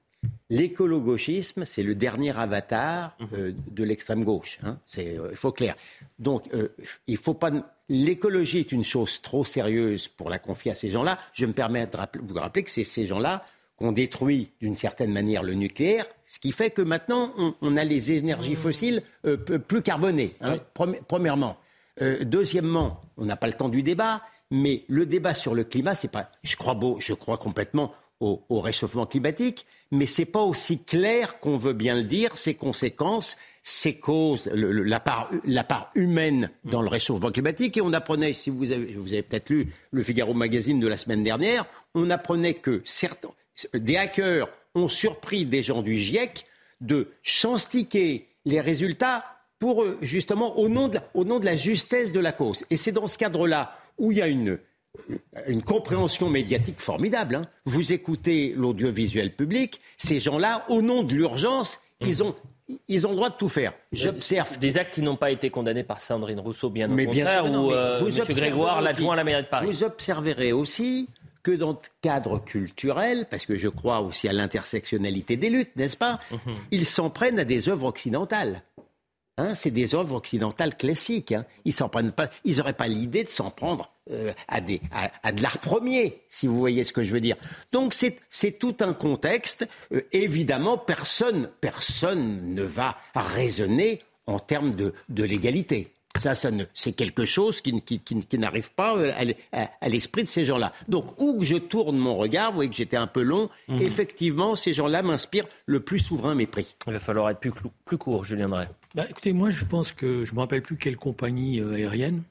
L'écolo-gauchisme, 0.49 1.66
c'est 1.66 1.84
le 1.84 1.95
dernier 1.95 2.36
avatar 2.38 3.16
Mhm. 3.20 3.28
euh, 3.34 3.51
de 3.72 3.84
l'extrême 3.84 4.24
gauche. 4.24 4.59
hein. 4.63 4.78
C'est, 4.86 5.18
euh, 5.18 5.30
il 5.32 5.38
faut 5.38 5.51
clair. 5.51 5.76
Donc, 6.20 6.45
euh, 6.53 6.70
il 7.07 7.18
faut 7.18 7.34
pas. 7.34 7.51
L'écologie 7.89 8.59
est 8.59 8.72
une 8.72 8.84
chose 8.84 9.22
trop 9.22 9.43
sérieuse 9.43 10.07
pour 10.07 10.30
la 10.30 10.39
confier 10.39 10.72
à 10.72 10.76
ces 10.76 10.89
gens-là. 10.91 11.18
Je 11.34 11.45
me 11.45 11.53
permets 11.53 11.88
de 11.88 11.97
rappeler- 11.97 12.22
vous 12.26 12.36
rappeler 12.36 12.63
que 12.63 12.72
c'est 12.72 12.84
ces 12.84 13.07
gens-là 13.07 13.43
qu'on 13.78 13.91
détruit 13.91 14.51
d'une 14.61 14.76
certaine 14.76 15.11
manière 15.11 15.43
le 15.43 15.53
nucléaire, 15.53 16.05
ce 16.26 16.39
qui 16.39 16.51
fait 16.51 16.70
que 16.72 16.82
maintenant 16.82 17.34
on, 17.38 17.53
on 17.61 17.76
a 17.76 17.84
les 17.84 18.11
énergies 18.13 18.55
fossiles 18.55 19.03
euh, 19.26 19.36
plus 19.38 19.82
carbonées. 19.82 20.36
hein, 20.41 20.57
premi- 20.74 20.99
premièrement. 21.07 21.57
Deuxièmement, 22.22 23.01
on 23.18 23.26
n'a 23.26 23.36
pas 23.38 23.47
le 23.47 23.53
temps 23.53 23.70
du 23.70 23.82
débat, 23.82 24.22
mais 24.51 24.84
le 24.88 25.05
débat 25.05 25.34
sur 25.34 25.55
le 25.55 25.63
climat, 25.63 25.95
c'est 25.95 26.11
pas. 26.11 26.30
Je 26.43 26.55
crois 26.57 26.74
beau, 26.74 26.97
je 26.99 27.13
crois 27.13 27.38
complètement 27.38 27.93
au, 28.20 28.43
au 28.49 28.61
réchauffement 28.61 29.05
climatique, 29.05 29.66
mais 29.91 30.05
c'est 30.05 30.26
pas 30.26 30.41
aussi 30.41 30.84
clair 30.84 31.39
qu'on 31.39 31.57
veut 31.57 31.74
bien 31.74 31.95
le 31.95 32.03
dire. 32.03 32.38
Ses 32.38 32.53
conséquences, 32.53 33.38
ses 33.68 33.97
causes, 33.97 34.47
la, 34.53 34.99
part, 34.99 35.91
humaine 35.95 36.51
dans 36.63 36.84
le 36.84 36.88
réchauffement 36.88 37.32
climatique. 37.32 37.78
Et 37.78 37.82
on 37.82 37.93
apprenait, 37.93 38.34
si 38.34 38.51
vous 38.51 38.72
avez, 38.72 39.24
peut-être 39.24 39.49
lu 39.49 39.74
le 39.91 40.03
Figaro 40.03 40.36
Magazine 40.36 40.80
de 40.80 40.88
la 40.88 40.97
semaine 40.97 41.24
dernière, 41.24 41.66
on 41.95 42.11
apprenait 42.11 42.53
que 42.53 42.82
certains, 42.86 43.32
des 43.74 43.97
hackers 43.97 44.49
ont 44.76 44.88
surpris 44.88 45.47
des 45.47 45.63
gens 45.63 45.82
du 45.82 45.97
GIEC 45.97 46.45
de 46.80 47.09
chanstiquer 47.24 48.28
les 48.45 48.61
résultats 48.61 49.26
pour 49.57 49.82
euh, 49.82 49.97
justement 50.01 50.59
au 50.59 50.70
nom 50.70 50.89
de 50.89 51.45
la 51.45 51.55
justesse 51.55 52.11
de 52.11 52.20
la 52.20 52.34
cause. 52.34 52.66
Et 52.70 52.78
c'est 52.78 52.91
dans 52.91 53.07
ce 53.07 53.18
cadre-là 53.18 53.80
où 53.97 54.11
il 54.11 54.20
y 54.20 54.22
a 54.22 54.28
une, 54.28 54.59
une 55.48 55.62
compréhension 55.62 56.30
médiatique 56.30 56.80
formidable. 56.80 57.36
hein. 57.36 57.48
Vous 57.66 57.93
écoutez 57.93 58.54
l'audiovisuel 58.56 59.36
public, 59.36 59.82
ces 59.98 60.20
gens-là, 60.20 60.64
au 60.70 60.82
nom 60.82 61.04
de 61.04 61.14
l'urgence, 61.14 61.80
ils 62.02 62.24
ont 62.24 62.36
ils 62.88 63.06
ont 63.06 63.12
le 63.12 63.16
droit 63.18 63.30
de 63.30 63.36
tout 63.36 63.48
faire. 63.50 63.74
J'observe. 63.91 64.58
Des 64.58 64.80
actes 64.80 64.91
qui 64.96 65.04
n'ont 65.04 65.18
pas 65.18 65.30
été 65.30 65.52
condamnés 65.52 65.84
par 65.84 66.02
Sandrine 66.02 66.39
Rousseau, 66.39 66.72
bien 66.72 66.89
au 66.89 66.96
Mais 66.96 67.06
bien 67.06 67.24
contraire, 67.24 67.43
sûr, 67.43 67.54
non, 67.54 67.68
ou 67.68 67.72
euh, 67.74 68.00
vous 68.00 68.08
M. 68.08 68.12
observerez 68.22 68.34
Grégoire, 68.34 68.76
aussi- 68.78 68.84
l'adjoint 68.86 69.14
à 69.14 69.16
la 69.18 69.24
mairie 69.24 69.43
de 69.43 69.48
Paris. 69.48 69.68
Vous 69.68 69.84
observerez 69.84 70.52
aussi 70.52 71.08
que 71.43 71.52
dans 71.52 71.70
le 71.74 71.78
cadre 72.02 72.39
culturel, 72.43 73.28
parce 73.30 73.46
que 73.46 73.54
je 73.56 73.68
crois 73.70 74.00
aussi 74.02 74.28
à 74.28 74.34
l'intersectionnalité 74.34 75.38
des 75.38 75.52
luttes, 75.52 75.76
n'est-ce 75.76 75.96
pas 75.96 76.20
Mhm. 76.32 76.39
Ils 76.72 76.86
s'en 76.88 77.12
prennent 77.12 77.38
à 77.38 77.46
des 77.46 77.70
œuvres 77.70 77.86
occidentales. 77.88 78.64
Hein, 79.38 79.54
c'est 79.54 79.72
des 79.72 79.96
œuvres 79.96 80.16
occidentales 80.16 80.78
classiques. 80.78 81.34
hein. 81.34 81.46
Ils 81.66 81.74
s'en 81.74 81.90
prennent 81.90 82.14
pas. 82.14 82.30
Ils 82.46 82.58
n'auraient 82.58 82.72
pas 82.74 82.88
l'idée 82.88 83.24
de 83.26 83.30
s'en 83.30 83.50
prendre 83.50 83.92
euh, 84.12 84.32
à, 84.48 84.62
des, 84.62 84.80
à, 84.94 85.12
à 85.24 85.34
de 85.34 85.42
l'art 85.44 85.58
premier, 85.58 86.22
si 86.30 86.48
vous 86.48 86.56
voyez 86.56 86.86
ce 86.86 86.94
que 86.94 87.04
je 87.04 87.12
veux 87.12 87.20
dire. 87.20 87.36
Donc 87.74 87.94
c'est 87.94 88.52
tout 88.60 88.76
un 88.80 88.94
contexte. 88.94 89.68
Euh, 89.92 90.02
évidemment, 90.14 90.78
personne 90.78 91.50
personne 91.60 92.54
ne 92.56 92.64
va 92.64 92.98
raisonner 93.14 94.02
en 94.26 94.40
termes 94.40 94.74
de, 94.74 94.94
de 95.10 95.24
l'égalité. 95.26 95.92
Ça, 96.18 96.34
c'est 96.74 96.94
quelque 96.94 97.26
chose 97.26 97.60
qui, 97.60 97.82
qui, 97.82 98.00
qui- 98.00 98.20
qui 98.26 98.38
n'arrive 98.40 98.72
pas 98.72 98.96
euh, 98.96 99.12
à, 99.18 99.24
l- 99.24 99.36
à- 99.52 99.70
à 99.82 99.90
l'esprit 99.90 100.24
de 100.24 100.30
ces 100.30 100.46
gens-là. 100.46 100.72
Donc, 100.88 101.22
où 101.22 101.38
que 101.40 101.44
je 101.44 101.56
tourne 101.58 101.98
mon 101.98 102.16
regard, 102.16 102.52
vous 102.52 102.56
voyez 102.56 102.70
que 102.70 102.76
j'étais 102.78 102.96
un 102.96 103.08
peu 103.08 103.22
long, 103.22 103.50
Mhm. 103.68 103.82
effectivement, 103.82 104.56
ces 104.56 104.72
gens-là 104.74 105.02
m'inspirent 105.04 105.48
le 105.66 105.82
plus 105.82 106.00
souverain 106.00 106.34
mépris. 106.34 106.74
Il 106.88 106.94
va 106.94 107.02
falloir 107.02 107.30
être 107.32 107.42
plus 107.42 107.98
court, 107.98 108.24
Julien 108.24 108.48
Drey. 108.48 108.70
Bah, 108.96 109.06
écoutez, 109.10 109.34
moi, 109.34 109.50
je 109.50 109.66
pense 109.66 109.91
que 109.91 110.24
je 110.26 110.34
me 110.34 110.39
rappelle 110.39 110.62
plus 110.62 110.78
quelle 110.78 110.96
compagnie 110.98 111.60
euh, 111.60 111.74
aérienne 111.76 112.24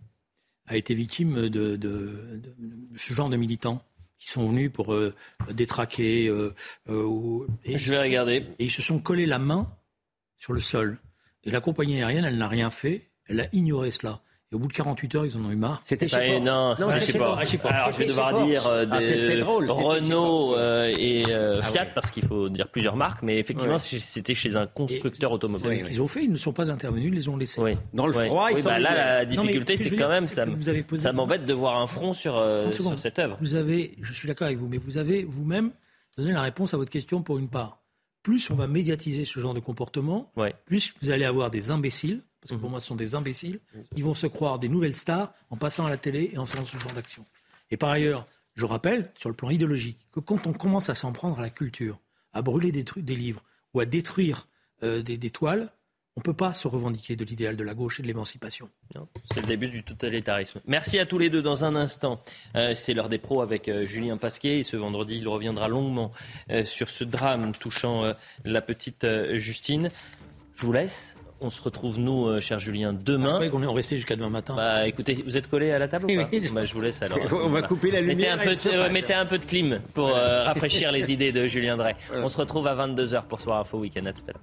a 0.67 0.77
été 0.77 0.95
victime 0.95 1.35
de, 1.35 1.77
de- 1.77 1.77
de- 1.77 2.37
de 2.37 2.55
ce 2.97 3.13
genre 3.13 3.29
de 3.29 3.37
militants 3.37 3.83
qui 4.19 4.29
sont 4.31 4.49
venus 4.49 4.73
pour 4.73 4.95
euh, 4.95 5.15
détraquer. 5.53 6.27
euh, 6.29 6.55
euh, 6.89 7.47
et 7.65 7.77
Je 7.77 7.91
vais 7.91 8.01
regarder. 8.01 8.47
Et 8.59 8.65
ils 8.65 8.71
se 8.71 8.81
sont 8.81 8.99
collés 8.99 9.27
la 9.27 9.39
main 9.39 9.71
sur 10.39 10.55
le 10.55 10.61
sol. 10.61 10.99
Et 11.45 11.51
la 11.51 11.61
compagnie 11.61 11.97
aérienne, 12.03 12.25
elle 12.25 12.39
n'a 12.39 12.49
rien 12.49 12.71
fait. 12.71 13.11
Elle 13.29 13.41
a 13.41 13.49
ignoré 13.55 13.91
cela. 13.91 14.23
Et 14.55 14.57
au 14.57 14.61
bout 14.61 14.69
de 14.69 14.73
48 14.73 15.15
heures, 15.17 15.27
ils 15.27 15.37
en 15.37 15.45
ont 15.45 15.51
eu 15.51 15.57
marre. 15.57 15.81
C'était 15.83 16.07
Bah, 16.07 16.39
non, 16.39 16.77
c'était 16.77 17.01
chez 17.13 17.19
Porsche. 17.19 17.41
Ah, 17.43 17.45
chez 17.45 17.59
Porsche. 17.59 17.75
Alors, 17.75 17.93
je 17.93 17.99
vais 17.99 18.07
devoir 18.07 18.29
chez 18.29 18.35
Porsche. 18.37 18.47
dire 18.47 18.67
euh, 18.69 18.87
Ah, 18.89 18.99
des- 19.01 19.37
drôle, 19.39 19.67
chez 19.67 19.73
Renault 19.73 20.57
euh, 20.57 20.95
et 20.97 21.25
euh, 21.29 21.59
Ah 21.61 21.67
Fiat, 21.67 21.83
ouais. 21.83 21.89
parce 21.93 22.13
qu'il 22.13 22.25
faut 22.25 22.49
dire 22.49 22.69
plusieurs 22.69 22.95
marques, 22.95 23.23
mais 23.25 23.39
effectivement, 23.41 23.75
Ouais. 23.75 23.99
c'était 23.99 24.35
chez 24.35 24.55
un 24.55 24.69
constructeur 24.69 25.33
automobile. 25.33 25.71
C'est 25.73 25.77
ce 25.81 25.85
qu'ils 25.85 26.01
ont 26.03 26.07
fait. 26.07 26.23
Ils 26.23 26.31
ne 26.31 26.37
sont 26.37 26.53
pas 26.53 26.71
intervenus. 26.71 27.09
Ils 27.09 27.15
les 27.15 27.29
ont 27.29 27.37
laissés. 27.37 27.61
Oui. 27.61 27.73
Dans 27.95 28.07
le 28.07 28.17
Oui. 28.17 28.27
froid, 28.27 28.47
ils 28.53 28.55
Oui, 28.55 28.63
sont 28.63 28.69
bah, 28.69 28.79
là, 28.79 28.95
la 28.95 29.25
Non, 29.25 29.29
difficulté, 29.43 29.77
c'est 29.77 29.91
quand 29.91 30.09
même, 30.09 30.27
ça, 30.29 30.47
m'embête 31.13 31.47
de 31.47 31.53
voir 31.55 31.81
un 31.81 31.89
front 31.89 32.13
sur, 32.13 32.35
30 32.35 32.75
sur 32.75 32.85
secondes. 32.85 32.99
cette 32.99 33.19
œuvre. 33.19 33.37
Vous 33.41 33.55
avez, 33.57 33.97
je 34.03 34.13
suis 34.13 34.29
d'accord 34.29 34.47
avec 34.47 34.59
vous, 34.59 34.69
mais 34.69 34.79
vous 34.79 34.99
avez 34.99 35.25
vous-même 35.25 35.73
donné 36.17 36.31
la 36.31 36.43
réponse 36.43 36.75
à 36.75 36.77
votre 36.77 36.91
question 36.93 37.23
pour 37.23 37.39
une 37.39 37.49
part. 37.49 37.81
Plus 38.23 38.49
on 38.51 38.55
va 38.55 38.67
médiatiser 38.69 39.25
ce 39.25 39.41
genre 39.41 39.53
de 39.53 39.61
comportement, 39.61 40.31
Ouais. 40.37 40.55
plus 40.65 40.95
vous 41.03 41.11
allez 41.11 41.25
avoir 41.25 41.51
des 41.51 41.71
imbéciles, 41.71 42.23
parce 42.45 42.51
que 42.51 42.55
Mhm. 42.57 42.61
pour 42.61 42.71
moi 42.71 42.81
ce 42.81 42.87
sont 42.89 42.95
des 42.95 43.15
imbéciles, 43.15 43.59
qui 43.97 44.03
vont 44.03 44.13
se 44.15 44.27
croire 44.27 44.59
des 44.59 44.69
nouvelles 44.69 44.97
stars 44.97 45.33
en 45.49 45.57
passant 45.57 45.87
à 45.87 45.91
la 45.91 45.97
télé 45.97 46.31
et 46.35 46.39
en 46.39 46.45
faisant 46.47 46.67
ce 46.67 46.77
genre 46.79 46.93
d'action. 46.93 47.25
Et 47.71 47.77
par 47.77 47.91
ailleurs, 47.91 48.27
Je 48.57 48.67
rappelle, 48.67 49.11
sur 49.17 49.29
le 49.29 49.35
plan 49.35 49.51
idéologique, 49.51 49.99
que 50.13 50.21
quand 50.21 50.47
on 50.47 50.53
commence 50.53 50.89
à 50.89 50.95
s'en 50.95 51.13
prendre 51.13 51.41
à 51.41 51.43
la 51.43 51.51
culture, 51.51 51.99
à 52.33 52.41
brûler 52.41 52.71
des, 52.71 52.85
livres 53.17 53.43
ou 53.75 53.81
à 53.81 53.85
détruire 53.85 54.47
euh, 54.85 55.03
des, 55.03 55.17
des 55.17 55.31
toiles, 55.31 55.73
on 56.15 56.21
ne 56.21 56.23
peut 56.23 56.35
pas 56.35 56.55
se 56.55 56.69
revendiquer 56.69 57.17
de 57.17 57.25
l'idéal 57.25 57.57
de 57.57 57.65
la 57.65 57.75
gauche 57.75 57.99
et 57.99 58.05
de 58.05 58.07
l'émancipation. 58.07 58.71
C'est 59.33 59.41
le 59.41 59.49
début 59.49 59.67
du 59.67 59.83
totalitarisme. 59.83 60.61
Merci 60.69 61.01
à 61.01 61.05
tous 61.07 61.19
les 61.19 61.31
deux. 61.31 61.43
Dans 61.43 61.65
un 61.65 61.75
instant, 61.75 62.23
euh, 62.55 62.77
c'est 62.77 62.95
l'heure 62.95 63.09
des 63.09 63.19
pros 63.19 63.41
avec 63.43 63.69
euh, 63.69 63.87
Julien 63.87 64.17
Pasquet. 64.19 64.61
Et 64.61 64.63
ce 64.63 64.77
vendredi, 64.77 65.17
il 65.19 65.27
reviendra 65.27 65.67
longuement 65.67 66.13
euh, 66.51 66.65
sur 66.65 66.91
ce 66.91 67.03
drame 67.03 67.51
touchant 67.57 68.05
euh, 68.05 68.13
la 68.45 68.63
petite 68.63 69.03
euh, 69.03 69.37
Justine. 69.41 69.91
Je 70.55 70.65
vous 70.65 70.73
laisse. 70.73 71.17
On 71.41 71.51
se 71.51 71.61
retrouve, 71.61 71.99
nous, 71.99 72.27
euh, 72.27 72.41
cher 72.41 72.59
Julien, 72.59 72.93
demain. 72.93 73.27
Je 73.27 73.33
croyais 73.33 73.51
qu'on 73.51 73.63
est 73.63 73.67
resté 73.67 73.97
jusqu'à 73.97 74.17
demain 74.17 74.31
matin. 74.31 74.55
Bah, 74.57 74.87
écoutez, 74.87 75.23
vous 75.27 75.37
êtes 75.37 75.49
collé 75.49 75.73
à 75.73 75.79
la 75.79 75.89
table 75.89 76.07
ou 76.11 76.17
pas 76.17 76.29
Oui. 76.33 76.49
Bah, 76.53 76.65
Je 76.65 76.73
vous 76.73 76.81
laisse 76.81 77.03
alors. 77.03 77.19
On 77.33 77.49
va 77.49 77.63
couper 77.63 77.91
la 77.91 78.01
Mettez 78.01 78.15
lumière 78.15 78.41
un, 78.41 78.45
peu 78.45 78.55
de, 78.55 78.61
euh, 78.69 78.91
mettez 78.91 79.15
un 79.15 79.27
peu 79.27 79.39
de 79.39 79.45
clim 79.45 79.81
pour 79.93 80.09
euh, 80.09 80.45
rafraîchir 80.45 80.93
les 80.93 81.13
idées 81.13 81.33
de 81.33 81.47
Julien 81.47 81.77
Drey. 81.77 81.97
On 82.15 82.29
se 82.29 82.39
retrouve 82.39 82.67
à 82.67 82.75
22h 82.75 83.25
pour 83.25 83.41
Soir 83.41 83.61
Info 83.61 83.79
Week-end. 83.79 84.07
À 84.07 84.13
tout 84.13 84.23
à 84.29 84.33
l'heure. 84.33 84.43